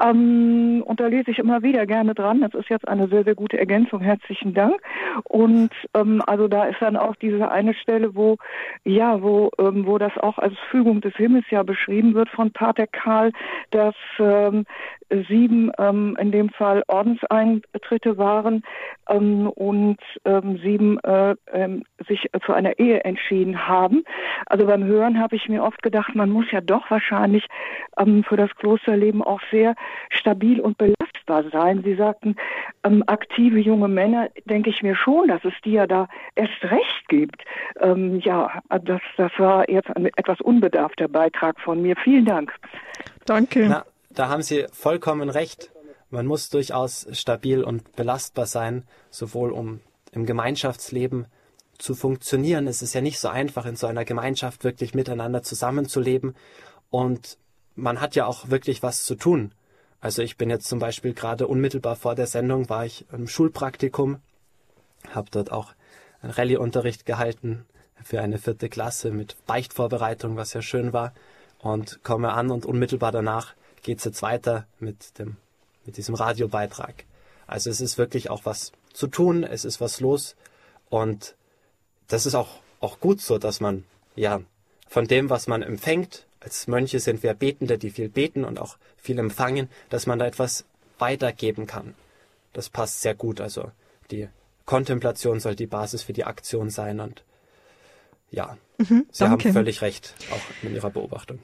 Ähm, 0.00 0.82
und 0.84 1.00
da 1.00 1.06
lese 1.06 1.30
ich 1.30 1.38
immer 1.38 1.62
wieder 1.62 1.86
gerne 1.86 2.14
dran. 2.14 2.40
Das 2.40 2.54
ist 2.54 2.68
jetzt 2.68 2.88
eine 2.88 3.08
sehr, 3.08 3.24
sehr 3.24 3.34
gute 3.34 3.58
Ergänzung. 3.58 4.00
Herzlichen 4.00 4.54
Dank. 4.54 4.80
Und 5.24 5.70
ähm, 5.94 6.22
also 6.26 6.48
da 6.48 6.64
ist 6.64 6.80
dann 6.80 6.96
auch 6.96 7.16
diese 7.16 7.50
eine 7.50 7.74
Stelle, 7.74 8.14
wo 8.14 8.36
ja, 8.84 9.22
wo 9.22 9.50
ähm, 9.58 9.86
wo 9.86 9.98
das 9.98 10.16
auch 10.18 10.38
als 10.38 10.54
Fügung 10.70 11.00
des 11.00 11.14
Himmels 11.16 11.46
ja 11.50 11.62
beschrieben 11.62 12.14
wird 12.14 12.28
von 12.28 12.50
Pater 12.50 12.86
Karl, 12.86 13.32
dass 13.70 13.94
ähm, 14.18 14.64
sieben 15.28 15.70
ähm, 15.78 16.16
in 16.20 16.32
dem 16.32 16.50
Fall 16.50 16.82
Ordenseintritte 16.88 18.18
waren 18.18 18.62
ähm, 19.08 19.48
und 19.48 19.98
ähm, 20.24 20.58
sieben 20.62 20.98
äh, 21.00 21.34
ähm, 21.52 21.84
sich 22.08 22.28
zu 22.44 22.52
einer 22.52 22.78
Ehe 22.78 23.04
entschieden 23.04 23.66
haben. 23.66 24.04
Also 24.46 24.66
beim 24.66 24.84
Hören 24.84 25.18
habe 25.20 25.36
ich 25.36 25.48
mir 25.48 25.62
oft 25.62 25.82
gedacht, 25.82 26.14
man 26.14 26.30
muss 26.30 26.50
ja 26.50 26.60
doch 26.60 26.90
wahrscheinlich 26.90 27.46
ähm, 27.98 28.24
für 28.24 28.36
das 28.36 28.54
Klosterleben 28.56 29.22
auch 29.22 29.40
sehr 29.50 29.74
stabil 30.10 30.60
und 30.60 30.78
belastbar 30.78 31.44
sein. 31.50 31.82
Sie 31.84 31.94
sagten, 31.94 32.36
ähm, 32.84 33.02
aktive 33.06 33.58
junge 33.58 33.88
Männer, 33.88 34.28
denke 34.44 34.70
ich 34.70 34.82
mir 34.82 34.94
schon, 34.94 35.28
dass 35.28 35.44
es 35.44 35.54
die 35.64 35.72
ja 35.72 35.86
da 35.86 36.08
erst 36.34 36.62
recht 36.64 37.08
gibt. 37.08 37.44
Ähm, 37.80 38.20
ja, 38.20 38.62
das, 38.82 39.00
das 39.16 39.32
war 39.38 39.68
jetzt 39.68 39.94
ein 39.96 40.06
etwas 40.16 40.40
unbedarfter 40.40 41.08
Beitrag 41.08 41.60
von 41.60 41.82
mir. 41.82 41.96
Vielen 41.96 42.24
Dank. 42.24 42.52
Danke. 43.26 43.66
Na, 43.68 43.84
da 44.14 44.28
haben 44.28 44.42
Sie 44.42 44.66
vollkommen 44.72 45.28
recht. 45.28 45.70
Man 46.10 46.26
muss 46.26 46.48
durchaus 46.48 47.06
stabil 47.12 47.62
und 47.62 47.96
belastbar 47.96 48.46
sein, 48.46 48.84
sowohl 49.10 49.50
um 49.50 49.80
im 50.12 50.26
Gemeinschaftsleben 50.26 51.26
zu 51.78 51.94
funktionieren. 51.94 52.68
Es 52.68 52.82
ist 52.82 52.94
ja 52.94 53.00
nicht 53.00 53.18
so 53.18 53.28
einfach, 53.28 53.66
in 53.66 53.76
so 53.76 53.86
einer 53.86 54.04
Gemeinschaft 54.04 54.64
wirklich 54.64 54.94
miteinander 54.94 55.42
zusammenzuleben. 55.42 56.36
Und 56.90 57.38
man 57.74 58.00
hat 58.00 58.14
ja 58.14 58.26
auch 58.26 58.50
wirklich 58.50 58.82
was 58.82 59.04
zu 59.04 59.16
tun. 59.16 59.52
Also 60.00 60.22
ich 60.22 60.36
bin 60.36 60.50
jetzt 60.50 60.68
zum 60.68 60.78
Beispiel 60.78 61.14
gerade 61.14 61.46
unmittelbar 61.46 61.96
vor 61.96 62.14
der 62.14 62.26
Sendung 62.26 62.68
war 62.68 62.84
ich 62.84 63.06
im 63.10 63.26
Schulpraktikum, 63.26 64.18
habe 65.10 65.30
dort 65.30 65.50
auch 65.50 65.72
einen 66.20 66.30
Rallye-Unterricht 66.32 67.06
gehalten 67.06 67.64
für 68.02 68.20
eine 68.20 68.38
vierte 68.38 68.68
Klasse 68.68 69.10
mit 69.10 69.36
Beichtvorbereitung, 69.46 70.36
was 70.36 70.52
ja 70.52 70.62
schön 70.62 70.92
war, 70.92 71.14
und 71.58 72.04
komme 72.04 72.34
an 72.34 72.50
und 72.50 72.66
unmittelbar 72.66 73.12
danach 73.12 73.54
geht 73.84 73.98
es 73.98 74.04
jetzt 74.04 74.22
weiter 74.22 74.66
mit 74.80 75.16
dem 75.20 75.36
mit 75.86 75.98
diesem 75.98 76.14
Radiobeitrag. 76.14 77.04
Also 77.46 77.70
es 77.70 77.80
ist 77.80 77.98
wirklich 77.98 78.30
auch 78.30 78.44
was 78.44 78.72
zu 78.92 79.06
tun, 79.06 79.44
es 79.44 79.64
ist 79.64 79.80
was 79.80 80.00
los 80.00 80.34
und 80.88 81.36
das 82.08 82.26
ist 82.26 82.34
auch 82.34 82.60
auch 82.80 82.98
gut 82.98 83.20
so, 83.20 83.38
dass 83.38 83.60
man 83.60 83.84
ja 84.16 84.40
von 84.88 85.06
dem, 85.06 85.30
was 85.30 85.46
man 85.46 85.62
empfängt, 85.62 86.26
als 86.40 86.66
Mönche 86.66 87.00
sind 87.00 87.22
wir 87.22 87.34
Betende, 87.34 87.78
die 87.78 87.90
viel 87.90 88.08
beten 88.08 88.44
und 88.44 88.58
auch 88.60 88.76
viel 88.96 89.18
empfangen, 89.18 89.68
dass 89.88 90.06
man 90.06 90.18
da 90.18 90.26
etwas 90.26 90.64
weitergeben 90.98 91.66
kann. 91.66 91.94
Das 92.52 92.68
passt 92.68 93.00
sehr 93.02 93.14
gut. 93.14 93.40
Also 93.40 93.70
die 94.10 94.28
Kontemplation 94.66 95.40
soll 95.40 95.56
die 95.56 95.66
Basis 95.66 96.02
für 96.02 96.12
die 96.12 96.24
Aktion 96.24 96.70
sein 96.70 97.00
und 97.00 97.24
ja, 98.30 98.56
mhm, 98.78 99.06
Sie 99.10 99.24
haben 99.24 99.40
völlig 99.40 99.80
recht, 99.82 100.14
auch 100.30 100.62
mit 100.62 100.72
Ihrer 100.72 100.90
Beobachtung. 100.90 101.38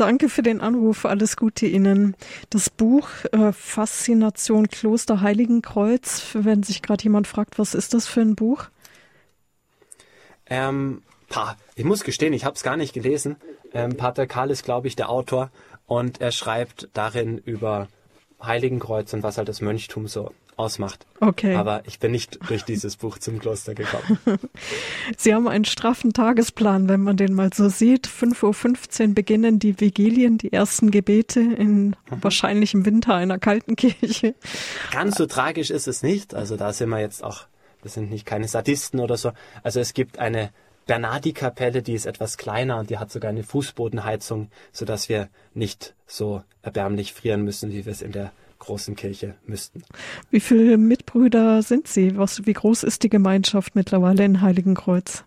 Danke 0.00 0.30
für 0.30 0.42
den 0.42 0.62
Anruf. 0.62 1.04
Alles 1.04 1.36
Gute 1.36 1.66
Ihnen. 1.66 2.16
Das 2.48 2.70
Buch 2.70 3.10
äh, 3.32 3.52
Faszination 3.52 4.68
Kloster 4.68 5.20
Heiligenkreuz, 5.20 6.30
wenn 6.32 6.62
sich 6.62 6.80
gerade 6.80 7.04
jemand 7.04 7.26
fragt, 7.26 7.58
was 7.58 7.74
ist 7.74 7.92
das 7.92 8.06
für 8.06 8.22
ein 8.22 8.34
Buch? 8.34 8.64
Ähm, 10.46 11.02
pah, 11.28 11.54
ich 11.76 11.84
muss 11.84 12.02
gestehen, 12.02 12.32
ich 12.32 12.46
habe 12.46 12.56
es 12.56 12.62
gar 12.62 12.78
nicht 12.78 12.94
gelesen. 12.94 13.36
Ähm, 13.74 13.98
Pater 13.98 14.26
Karl 14.26 14.50
ist, 14.50 14.64
glaube 14.64 14.88
ich, 14.88 14.96
der 14.96 15.10
Autor 15.10 15.50
und 15.84 16.22
er 16.22 16.32
schreibt 16.32 16.88
darin 16.94 17.36
über 17.36 17.88
Heiligenkreuz 18.42 19.12
und 19.12 19.22
was 19.22 19.36
halt 19.36 19.50
das 19.50 19.60
Mönchtum 19.60 20.08
so 20.08 20.32
ausmacht. 20.60 21.06
Okay. 21.20 21.54
Aber 21.54 21.82
ich 21.86 21.98
bin 21.98 22.12
nicht 22.12 22.38
durch 22.48 22.64
dieses 22.64 22.96
Buch 22.96 23.18
zum 23.18 23.38
Kloster 23.38 23.74
gekommen. 23.74 24.18
Sie 25.16 25.34
haben 25.34 25.48
einen 25.48 25.64
straffen 25.64 26.12
Tagesplan, 26.12 26.88
wenn 26.88 27.02
man 27.02 27.16
den 27.16 27.34
mal 27.34 27.50
so 27.52 27.68
sieht. 27.68 28.06
5.15 28.06 29.08
Uhr 29.08 29.14
beginnen 29.14 29.58
die 29.58 29.80
Vigilien, 29.80 30.38
die 30.38 30.52
ersten 30.52 30.90
Gebete 30.90 31.40
in 31.40 31.88
mhm. 31.88 31.94
wahrscheinlich 32.20 32.74
im 32.74 32.84
Winter 32.84 33.14
einer 33.14 33.38
kalten 33.38 33.76
Kirche. 33.76 34.34
Ganz 34.92 35.16
so 35.16 35.26
tragisch 35.26 35.70
ist 35.70 35.88
es 35.88 36.02
nicht. 36.02 36.34
Also 36.34 36.56
da 36.56 36.72
sind 36.72 36.90
wir 36.90 37.00
jetzt 37.00 37.24
auch, 37.24 37.46
wir 37.82 37.90
sind 37.90 38.10
nicht 38.10 38.26
keine 38.26 38.46
Sadisten 38.46 39.00
oder 39.00 39.16
so. 39.16 39.32
Also 39.62 39.80
es 39.80 39.94
gibt 39.94 40.18
eine 40.18 40.50
Bernardi-Kapelle, 40.86 41.82
die 41.82 41.94
ist 41.94 42.06
etwas 42.06 42.36
kleiner 42.36 42.78
und 42.78 42.90
die 42.90 42.98
hat 42.98 43.10
sogar 43.10 43.30
eine 43.30 43.44
Fußbodenheizung, 43.44 44.50
sodass 44.72 45.08
wir 45.08 45.28
nicht 45.54 45.94
so 46.06 46.42
erbärmlich 46.62 47.14
frieren 47.14 47.42
müssen, 47.42 47.70
wie 47.70 47.84
wir 47.84 47.92
es 47.92 48.02
in 48.02 48.12
der 48.12 48.32
großen 48.60 48.94
Kirche 48.94 49.34
müssten. 49.44 49.82
Wie 50.30 50.40
viele 50.40 50.78
Mitbrüder 50.78 51.62
sind 51.62 51.88
Sie? 51.88 52.16
Was, 52.16 52.46
wie 52.46 52.52
groß 52.52 52.84
ist 52.84 53.02
die 53.02 53.08
Gemeinschaft 53.08 53.74
mittlerweile 53.74 54.24
in 54.24 54.40
Heiligenkreuz? 54.40 55.24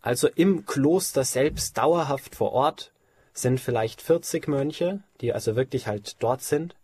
Also 0.00 0.28
im 0.28 0.64
Kloster 0.64 1.24
selbst 1.24 1.76
dauerhaft 1.76 2.36
vor 2.36 2.52
Ort 2.52 2.92
sind 3.32 3.60
vielleicht 3.60 4.00
40 4.00 4.48
Mönche, 4.48 5.02
die 5.20 5.32
also 5.32 5.56
wirklich 5.56 5.86
halt 5.86 6.16
dort 6.20 6.42
sind. 6.42 6.76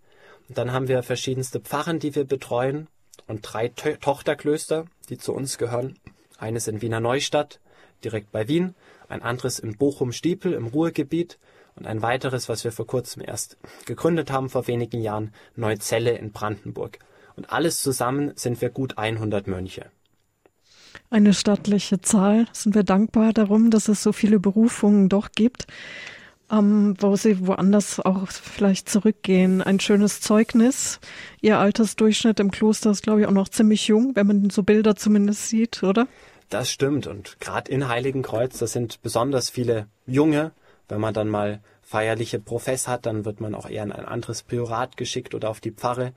Und 0.49 0.59
dann 0.59 0.73
haben 0.73 0.89
wir 0.89 1.03
verschiedenste 1.03 1.61
Pfarren, 1.61 2.01
die 2.01 2.15
wir 2.15 2.25
betreuen 2.25 2.89
und 3.27 3.41
drei 3.43 3.69
to 3.69 3.93
Tochterklöster, 3.97 4.87
die 5.09 5.19
zu 5.19 5.33
uns 5.33 5.59
gehören. 5.59 5.99
Eines 6.39 6.69
in 6.69 6.83
Wiener 6.83 7.01
Neustadt, 7.01 7.61
direkt 8.03 8.33
bei 8.33 8.49
Wien, 8.49 8.75
ein 9.09 9.23
anderes 9.23 9.59
in 9.59 9.77
Bochum-Stiepel 9.77 10.53
im 10.53 10.67
Ruhrgebiet 10.67 11.39
und 11.77 11.87
ein 11.87 12.03
weiteres, 12.03 12.49
was 12.49 12.65
wir 12.65 12.73
vor 12.73 12.87
kurzem 12.87 13.23
erst 13.25 13.57
gegründet 13.87 14.31
haben, 14.31 14.49
vor 14.49 14.67
wenigen 14.67 15.01
Jahren, 15.01 15.33
Neuzelle 15.57 16.17
in 16.17 16.33
Brandenburg. 16.33 16.99
Und 17.37 17.53
alles 17.53 17.83
zusammen 17.83 18.33
sind 18.37 18.61
wir 18.61 18.71
gut 18.71 18.97
100 18.97 19.47
Mönche. 19.49 19.87
Eine 21.11 21.35
stattliche 21.35 22.01
Zahl. 22.01 22.47
Sind 22.53 22.75
wir 22.75 22.85
dankbar 22.85 23.33
darum, 23.33 23.71
dass 23.71 23.89
es 23.89 24.03
so 24.03 24.13
viele 24.13 24.39
Berufungen 24.39 25.09
doch 25.09 25.31
gibt, 25.33 25.67
ähm, 26.51 26.95
wo 27.01 27.17
sie 27.17 27.47
woanders 27.47 27.99
auch 28.01 28.29
vielleicht 28.29 28.89
zurückgehen. 28.89 29.61
Ein 29.63 29.81
schönes 29.81 30.21
Zeugnis. 30.21 31.01
Ihr 31.41 31.59
Altersdurchschnitt 31.59 32.39
im 32.39 32.51
Kloster 32.51 32.91
ist, 32.91 33.03
glaube 33.03 33.21
ich, 33.23 33.27
auch 33.27 33.33
noch 33.33 33.49
ziemlich 33.49 33.89
jung, 33.89 34.15
wenn 34.15 34.27
man 34.27 34.51
so 34.51 34.63
Bilder 34.63 34.95
zumindest 34.95 35.49
sieht, 35.49 35.83
oder? 35.83 36.07
Das 36.51 36.71
stimmt. 36.71 37.07
Und 37.07 37.41
gerade 37.41 37.71
in 37.71 37.89
Heiligenkreuz, 37.89 38.59
da 38.59 38.67
sind 38.67 39.03
besonders 39.03 39.51
viele 39.51 39.89
Junge. 40.07 40.53
Wenn 40.89 41.01
man 41.01 41.15
dann 41.15 41.29
mal 41.29 41.63
feierliche 41.83 42.39
Profess 42.39 42.89
hat, 42.89 43.07
dann 43.07 43.25
wird 43.25 43.41
man 43.41 43.55
auch 43.55 43.69
eher 43.69 43.83
in 43.83 43.93
ein 43.93 44.05
anderes 44.05 44.43
Priorat 44.43 44.97
geschickt 44.97 45.35
oder 45.35 45.51
auf 45.51 45.61
die 45.61 45.73
Pfarre. 45.73 46.13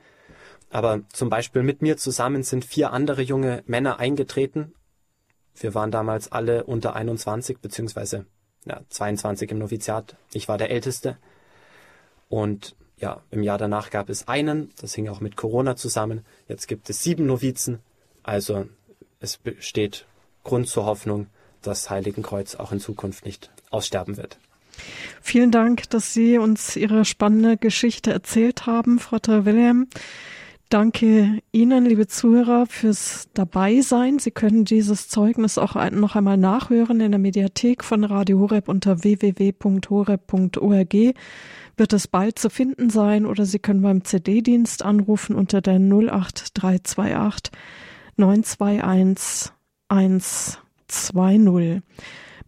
Aber 0.70 1.00
zum 1.12 1.30
Beispiel 1.30 1.62
mit 1.62 1.82
mir 1.82 1.96
zusammen 1.96 2.42
sind 2.42 2.64
vier 2.64 2.92
andere 2.92 3.22
junge 3.22 3.62
Männer 3.66 3.98
eingetreten. 3.98 4.74
Wir 5.54 5.74
waren 5.74 5.90
damals 5.90 6.30
alle 6.30 6.64
unter 6.64 6.94
21 6.94 7.58
beziehungsweise 7.58 8.26
ja, 8.64 8.80
22 8.88 9.50
im 9.50 9.58
Noviziat. 9.58 10.16
Ich 10.32 10.48
war 10.48 10.58
der 10.58 10.70
Älteste. 10.70 11.16
Und 12.28 12.76
ja, 12.98 13.22
im 13.30 13.42
Jahr 13.42 13.58
danach 13.58 13.90
gab 13.90 14.10
es 14.10 14.28
einen, 14.28 14.72
das 14.80 14.94
hing 14.94 15.08
auch 15.08 15.20
mit 15.20 15.36
Corona 15.36 15.76
zusammen. 15.76 16.24
Jetzt 16.48 16.66
gibt 16.68 16.90
es 16.90 17.02
sieben 17.02 17.26
Novizen. 17.26 17.80
Also 18.22 18.66
es 19.20 19.38
besteht 19.38 20.06
Grund 20.44 20.68
zur 20.68 20.84
Hoffnung, 20.84 21.28
dass 21.62 21.90
Heiligenkreuz 21.90 22.56
auch 22.56 22.72
in 22.72 22.80
Zukunft 22.80 23.24
nicht 23.24 23.50
aussterben 23.70 24.16
wird. 24.16 24.38
Vielen 25.20 25.50
Dank, 25.50 25.90
dass 25.90 26.14
Sie 26.14 26.38
uns 26.38 26.76
Ihre 26.76 27.04
spannende 27.04 27.56
Geschichte 27.56 28.12
erzählt 28.12 28.66
haben, 28.66 28.98
Vater 28.98 29.44
Wilhelm. 29.44 29.88
Danke 30.70 31.40
Ihnen, 31.50 31.86
liebe 31.86 32.08
Zuhörer, 32.08 32.66
fürs 32.66 33.30
Dabeisein. 33.32 34.18
Sie 34.18 34.32
können 34.32 34.66
dieses 34.66 35.08
Zeugnis 35.08 35.56
auch 35.56 35.76
noch 35.92 36.14
einmal 36.14 36.36
nachhören 36.36 37.00
in 37.00 37.10
der 37.10 37.18
Mediathek 37.18 37.82
von 37.82 38.04
Radio 38.04 38.38
Horeb 38.38 38.68
unter 38.68 39.02
www.horeb.org. 39.02 40.94
Wird 41.78 41.92
es 41.94 42.06
bald 42.06 42.38
zu 42.38 42.50
finden 42.50 42.90
sein 42.90 43.24
oder 43.24 43.46
Sie 43.46 43.60
können 43.60 43.80
beim 43.80 44.04
CD-Dienst 44.04 44.84
anrufen 44.84 45.36
unter 45.36 45.62
der 45.62 45.76
08328 45.76 47.50
921 48.18 49.52
120. 49.88 51.82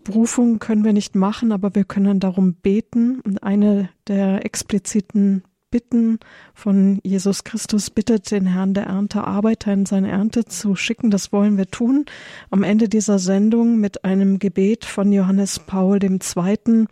Berufung 0.04 0.58
können 0.58 0.84
wir 0.84 0.92
nicht 0.92 1.14
machen, 1.14 1.52
aber 1.52 1.74
wir 1.74 1.84
können 1.84 2.20
darum 2.20 2.54
beten. 2.54 3.20
Und 3.20 3.42
eine 3.42 3.90
der 4.06 4.44
expliziten 4.44 5.42
Bitten 5.70 6.18
von 6.52 6.98
Jesus 7.04 7.44
Christus 7.44 7.90
bittet 7.90 8.30
den 8.32 8.46
Herrn 8.46 8.74
der 8.74 8.86
Ernte, 8.86 9.24
Arbeiter 9.24 9.72
in 9.72 9.86
seine 9.86 10.10
Ernte 10.10 10.44
zu 10.44 10.74
schicken. 10.74 11.10
Das 11.10 11.32
wollen 11.32 11.56
wir 11.56 11.66
tun. 11.66 12.06
Am 12.50 12.64
Ende 12.64 12.88
dieser 12.88 13.20
Sendung 13.20 13.78
mit 13.78 14.04
einem 14.04 14.40
Gebet 14.40 14.84
von 14.84 15.12
Johannes 15.12 15.60
Paul 15.60 16.02
II., 16.02 16.86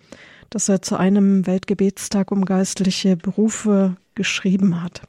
das 0.50 0.68
er 0.68 0.80
zu 0.80 0.96
einem 0.96 1.46
Weltgebetstag 1.46 2.30
um 2.30 2.44
geistliche 2.44 3.16
Berufe 3.16 3.96
geschrieben 4.14 4.82
hat. 4.82 5.02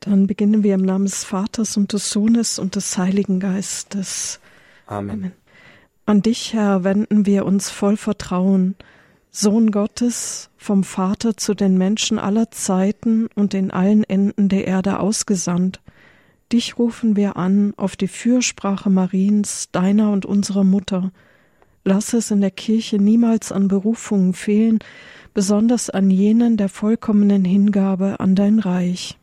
Dann 0.00 0.26
beginnen 0.26 0.62
wir 0.62 0.74
im 0.74 0.82
Namen 0.82 1.04
des 1.04 1.24
Vaters 1.24 1.76
und 1.76 1.92
des 1.92 2.10
Sohnes 2.10 2.58
und 2.58 2.76
des 2.76 2.96
Heiligen 2.96 3.40
Geistes. 3.40 4.40
Amen. 4.86 5.10
Amen. 5.10 5.32
An 6.06 6.22
dich, 6.22 6.54
Herr, 6.54 6.84
wenden 6.84 7.26
wir 7.26 7.44
uns 7.44 7.68
voll 7.68 7.96
Vertrauen 7.96 8.76
Sohn 9.38 9.70
Gottes, 9.70 10.48
vom 10.56 10.82
Vater 10.82 11.36
zu 11.36 11.52
den 11.52 11.76
Menschen 11.76 12.18
aller 12.18 12.50
Zeiten 12.50 13.26
und 13.34 13.52
in 13.52 13.70
allen 13.70 14.02
Enden 14.02 14.48
der 14.48 14.66
Erde 14.66 14.98
ausgesandt. 14.98 15.82
Dich 16.52 16.78
rufen 16.78 17.16
wir 17.16 17.36
an 17.36 17.74
auf 17.76 17.96
die 17.96 18.08
Fürsprache 18.08 18.88
Mariens, 18.88 19.70
deiner 19.72 20.10
und 20.10 20.24
unserer 20.24 20.64
Mutter. 20.64 21.12
Lass 21.84 22.14
es 22.14 22.30
in 22.30 22.40
der 22.40 22.50
Kirche 22.50 22.96
niemals 22.98 23.52
an 23.52 23.68
Berufungen 23.68 24.32
fehlen, 24.32 24.78
besonders 25.34 25.90
an 25.90 26.10
jenen 26.10 26.56
der 26.56 26.70
vollkommenen 26.70 27.44
Hingabe 27.44 28.20
an 28.20 28.36
dein 28.36 28.58
Reich. 28.58 29.18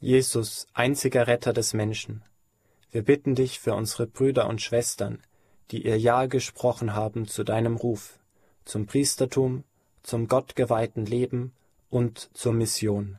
Jesus, 0.00 0.66
einziger 0.74 1.28
Retter 1.28 1.52
des 1.52 1.72
Menschen, 1.72 2.22
wir 2.90 3.02
bitten 3.02 3.36
dich 3.36 3.60
für 3.60 3.74
unsere 3.74 4.08
Brüder 4.08 4.48
und 4.48 4.60
Schwestern, 4.60 5.20
die 5.72 5.84
ihr 5.86 5.98
Ja 5.98 6.26
gesprochen 6.26 6.94
haben 6.94 7.26
zu 7.26 7.44
deinem 7.44 7.76
Ruf 7.76 8.18
zum 8.64 8.86
Priestertum, 8.86 9.64
zum 10.02 10.28
gottgeweihten 10.28 11.06
Leben 11.06 11.52
und 11.90 12.30
zur 12.34 12.52
Mission. 12.52 13.18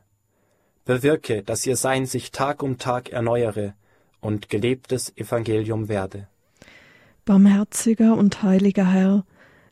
Bewirke, 0.84 1.42
dass 1.42 1.66
ihr 1.66 1.76
Sein 1.76 2.06
sich 2.06 2.30
Tag 2.30 2.62
um 2.62 2.78
Tag 2.78 3.10
erneuere 3.10 3.74
und 4.20 4.48
gelebtes 4.48 5.16
Evangelium 5.16 5.88
werde. 5.88 6.28
Barmherziger 7.24 8.16
und 8.16 8.42
heiliger 8.42 8.90
Herr, 8.90 9.24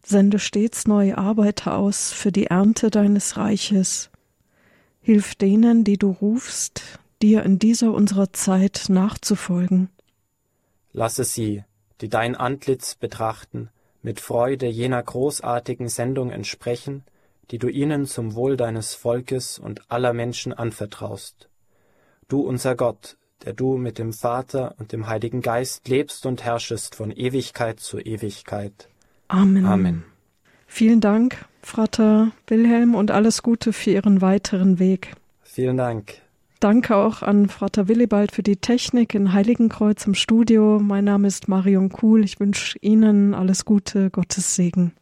sende 0.04 0.38
stets 0.38 0.86
neue 0.86 1.18
Arbeiter 1.18 1.76
aus 1.76 2.12
für 2.12 2.32
die 2.32 2.46
Ernte 2.46 2.90
deines 2.90 3.36
Reiches. 3.36 4.10
Hilf 5.00 5.34
denen, 5.34 5.84
die 5.84 5.98
du 5.98 6.10
rufst, 6.10 6.82
dir 7.20 7.42
in 7.42 7.58
dieser 7.58 7.92
unserer 7.92 8.32
Zeit 8.32 8.86
nachzufolgen. 8.88 9.90
Lasse 10.92 11.24
sie, 11.24 11.64
die 12.02 12.08
dein 12.08 12.34
Antlitz 12.34 12.96
betrachten, 12.96 13.70
mit 14.02 14.20
Freude 14.20 14.66
jener 14.66 15.02
großartigen 15.02 15.88
Sendung 15.88 16.30
entsprechen, 16.30 17.04
die 17.50 17.58
du 17.58 17.68
ihnen 17.68 18.06
zum 18.06 18.34
Wohl 18.34 18.56
deines 18.56 18.94
Volkes 18.94 19.58
und 19.58 19.90
aller 19.90 20.12
Menschen 20.12 20.52
anvertraust. 20.52 21.48
Du 22.28 22.40
unser 22.40 22.74
Gott, 22.74 23.16
der 23.44 23.52
du 23.52 23.76
mit 23.76 23.98
dem 23.98 24.12
Vater 24.12 24.74
und 24.78 24.92
dem 24.92 25.06
Heiligen 25.06 25.42
Geist 25.42 25.88
lebst 25.88 26.26
und 26.26 26.42
herrschest 26.44 26.94
von 26.94 27.10
Ewigkeit 27.10 27.78
zu 27.78 27.98
Ewigkeit. 27.98 28.88
Amen. 29.28 29.64
Amen. 29.64 30.04
Vielen 30.66 31.00
Dank, 31.00 31.44
Vater 31.60 32.32
Wilhelm, 32.46 32.94
und 32.94 33.10
alles 33.10 33.42
Gute 33.42 33.72
für 33.72 33.90
Ihren 33.90 34.22
weiteren 34.22 34.78
Weg. 34.78 35.14
Vielen 35.42 35.76
Dank. 35.76 36.21
Danke 36.62 36.94
auch 36.94 37.22
an 37.22 37.48
Vater 37.48 37.88
Willibald 37.88 38.30
für 38.30 38.44
die 38.44 38.54
Technik 38.54 39.16
in 39.16 39.32
Heiligenkreuz 39.32 40.06
im 40.06 40.14
Studio. 40.14 40.78
Mein 40.80 41.04
Name 41.04 41.26
ist 41.26 41.48
Marion 41.48 41.88
Kuhl. 41.88 42.22
Ich 42.22 42.38
wünsche 42.38 42.78
Ihnen 42.80 43.34
alles 43.34 43.64
Gute, 43.64 44.10
Gottes 44.10 44.54
Segen. 44.54 44.90